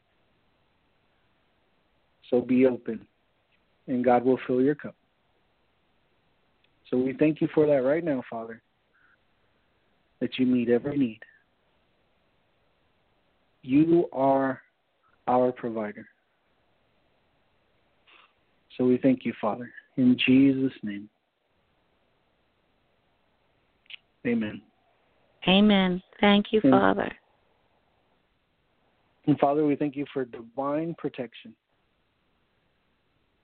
So 2.30 2.40
be 2.40 2.66
open, 2.66 3.06
and 3.88 4.04
God 4.04 4.24
will 4.24 4.38
fill 4.46 4.62
your 4.62 4.76
cup. 4.76 4.94
So 6.88 6.96
we 6.96 7.12
thank 7.12 7.40
you 7.40 7.48
for 7.54 7.66
that 7.66 7.82
right 7.82 8.04
now, 8.04 8.22
Father, 8.30 8.62
that 10.20 10.38
you 10.38 10.46
meet 10.46 10.68
every 10.68 10.96
need. 10.96 11.20
You 13.62 14.08
are 14.12 14.60
our 15.26 15.52
provider. 15.52 16.06
So 18.76 18.84
we 18.84 18.96
thank 18.98 19.24
you, 19.24 19.32
Father, 19.40 19.70
in 19.96 20.16
Jesus' 20.26 20.72
name. 20.82 21.08
Amen. 24.26 24.62
Amen. 25.48 26.02
Thank 26.20 26.46
you, 26.52 26.60
and, 26.62 26.72
Father. 26.72 27.10
And 29.26 29.38
Father, 29.38 29.64
we 29.64 29.76
thank 29.76 29.96
you 29.96 30.04
for 30.12 30.24
divine 30.24 30.94
protection 30.98 31.54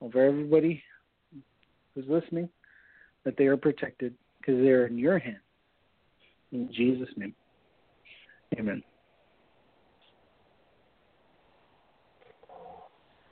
over 0.01 0.23
everybody 0.23 0.83
who's 1.93 2.05
listening, 2.07 2.49
that 3.23 3.35
they 3.37 3.45
are 3.45 3.57
protected 3.57 4.13
because 4.39 4.61
they 4.61 4.69
are 4.69 4.85
in 4.85 4.97
your 4.97 5.17
hand. 5.19 5.39
In 6.51 6.71
Jesus' 6.71 7.09
name. 7.17 7.33
Amen. 8.57 8.83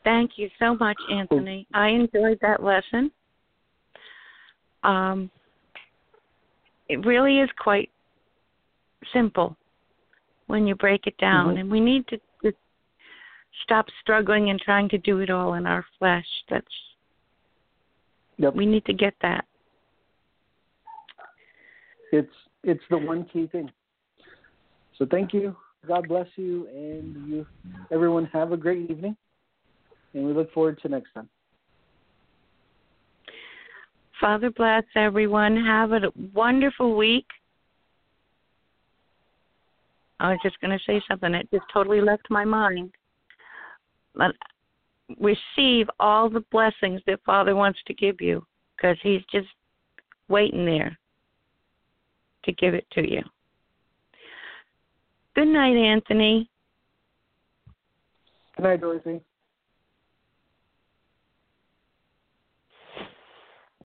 Thank 0.05 0.33
you 0.37 0.49
so 0.59 0.75
much, 0.75 0.97
Anthony. 1.11 1.67
I 1.73 1.89
enjoyed 1.89 2.37
that 2.41 2.63
lesson. 2.63 3.11
Um, 4.83 5.31
it 6.87 7.03
really 7.05 7.39
is 7.39 7.49
quite 7.57 7.89
simple 9.11 9.57
when 10.45 10.67
you 10.67 10.75
break 10.75 11.07
it 11.07 11.17
down, 11.17 11.49
mm-hmm. 11.49 11.57
and 11.57 11.71
we 11.71 11.79
need 11.79 12.07
to, 12.09 12.17
to 12.43 12.53
stop 13.63 13.87
struggling 14.03 14.51
and 14.51 14.59
trying 14.61 14.87
to 14.89 14.99
do 14.99 15.21
it 15.21 15.31
all 15.31 15.55
in 15.55 15.65
our 15.65 15.83
flesh. 15.97 16.27
That's 16.51 16.67
yep. 18.37 18.53
we 18.53 18.67
need 18.67 18.85
to 18.85 18.93
get 18.93 19.15
that. 19.23 19.45
It's 22.11 22.29
it's 22.63 22.83
the 22.91 22.97
one 22.99 23.25
key 23.33 23.47
thing. 23.47 23.71
So 24.99 25.07
thank 25.09 25.33
you. 25.33 25.55
God 25.87 26.07
bless 26.07 26.27
you, 26.35 26.67
and 26.67 27.27
you 27.27 27.47
everyone 27.91 28.25
have 28.25 28.51
a 28.51 28.57
great 28.57 28.89
evening, 28.89 29.17
and 30.15 30.25
we 30.25 30.33
look 30.33 30.51
forward 30.53 30.79
to 30.81 30.89
next 30.89 31.13
time. 31.13 31.29
Father 34.19 34.49
bless 34.49 34.83
everyone. 34.95 35.57
Have 35.57 35.91
a 35.91 36.01
wonderful 36.33 36.95
week. 36.95 37.27
I 40.21 40.29
was 40.29 40.39
just 40.41 40.59
going 40.61 40.77
to 40.77 40.83
say 40.85 41.01
something. 41.07 41.33
It 41.33 41.49
just 41.51 41.65
totally 41.71 41.99
left 41.99 42.23
my 42.29 42.45
mind. 42.45 42.91
But 44.15 44.31
receive 45.19 45.87
all 45.99 46.29
the 46.29 46.45
blessings 46.51 47.01
that 47.05 47.19
Father 47.25 47.53
wants 47.53 47.79
to 47.87 47.93
give 47.93 48.21
you 48.21 48.45
because 48.75 48.97
He's 49.03 49.21
just 49.29 49.49
waiting 50.29 50.65
there 50.65 50.97
to 52.45 52.53
give 52.53 52.73
it 52.73 52.87
to 52.93 53.01
you. 53.01 53.21
Good 55.35 55.49
night, 55.49 55.75
Anthony. 55.75 56.49
Good 58.55 58.63
night, 58.63 58.79
Dorothy. 58.79 59.19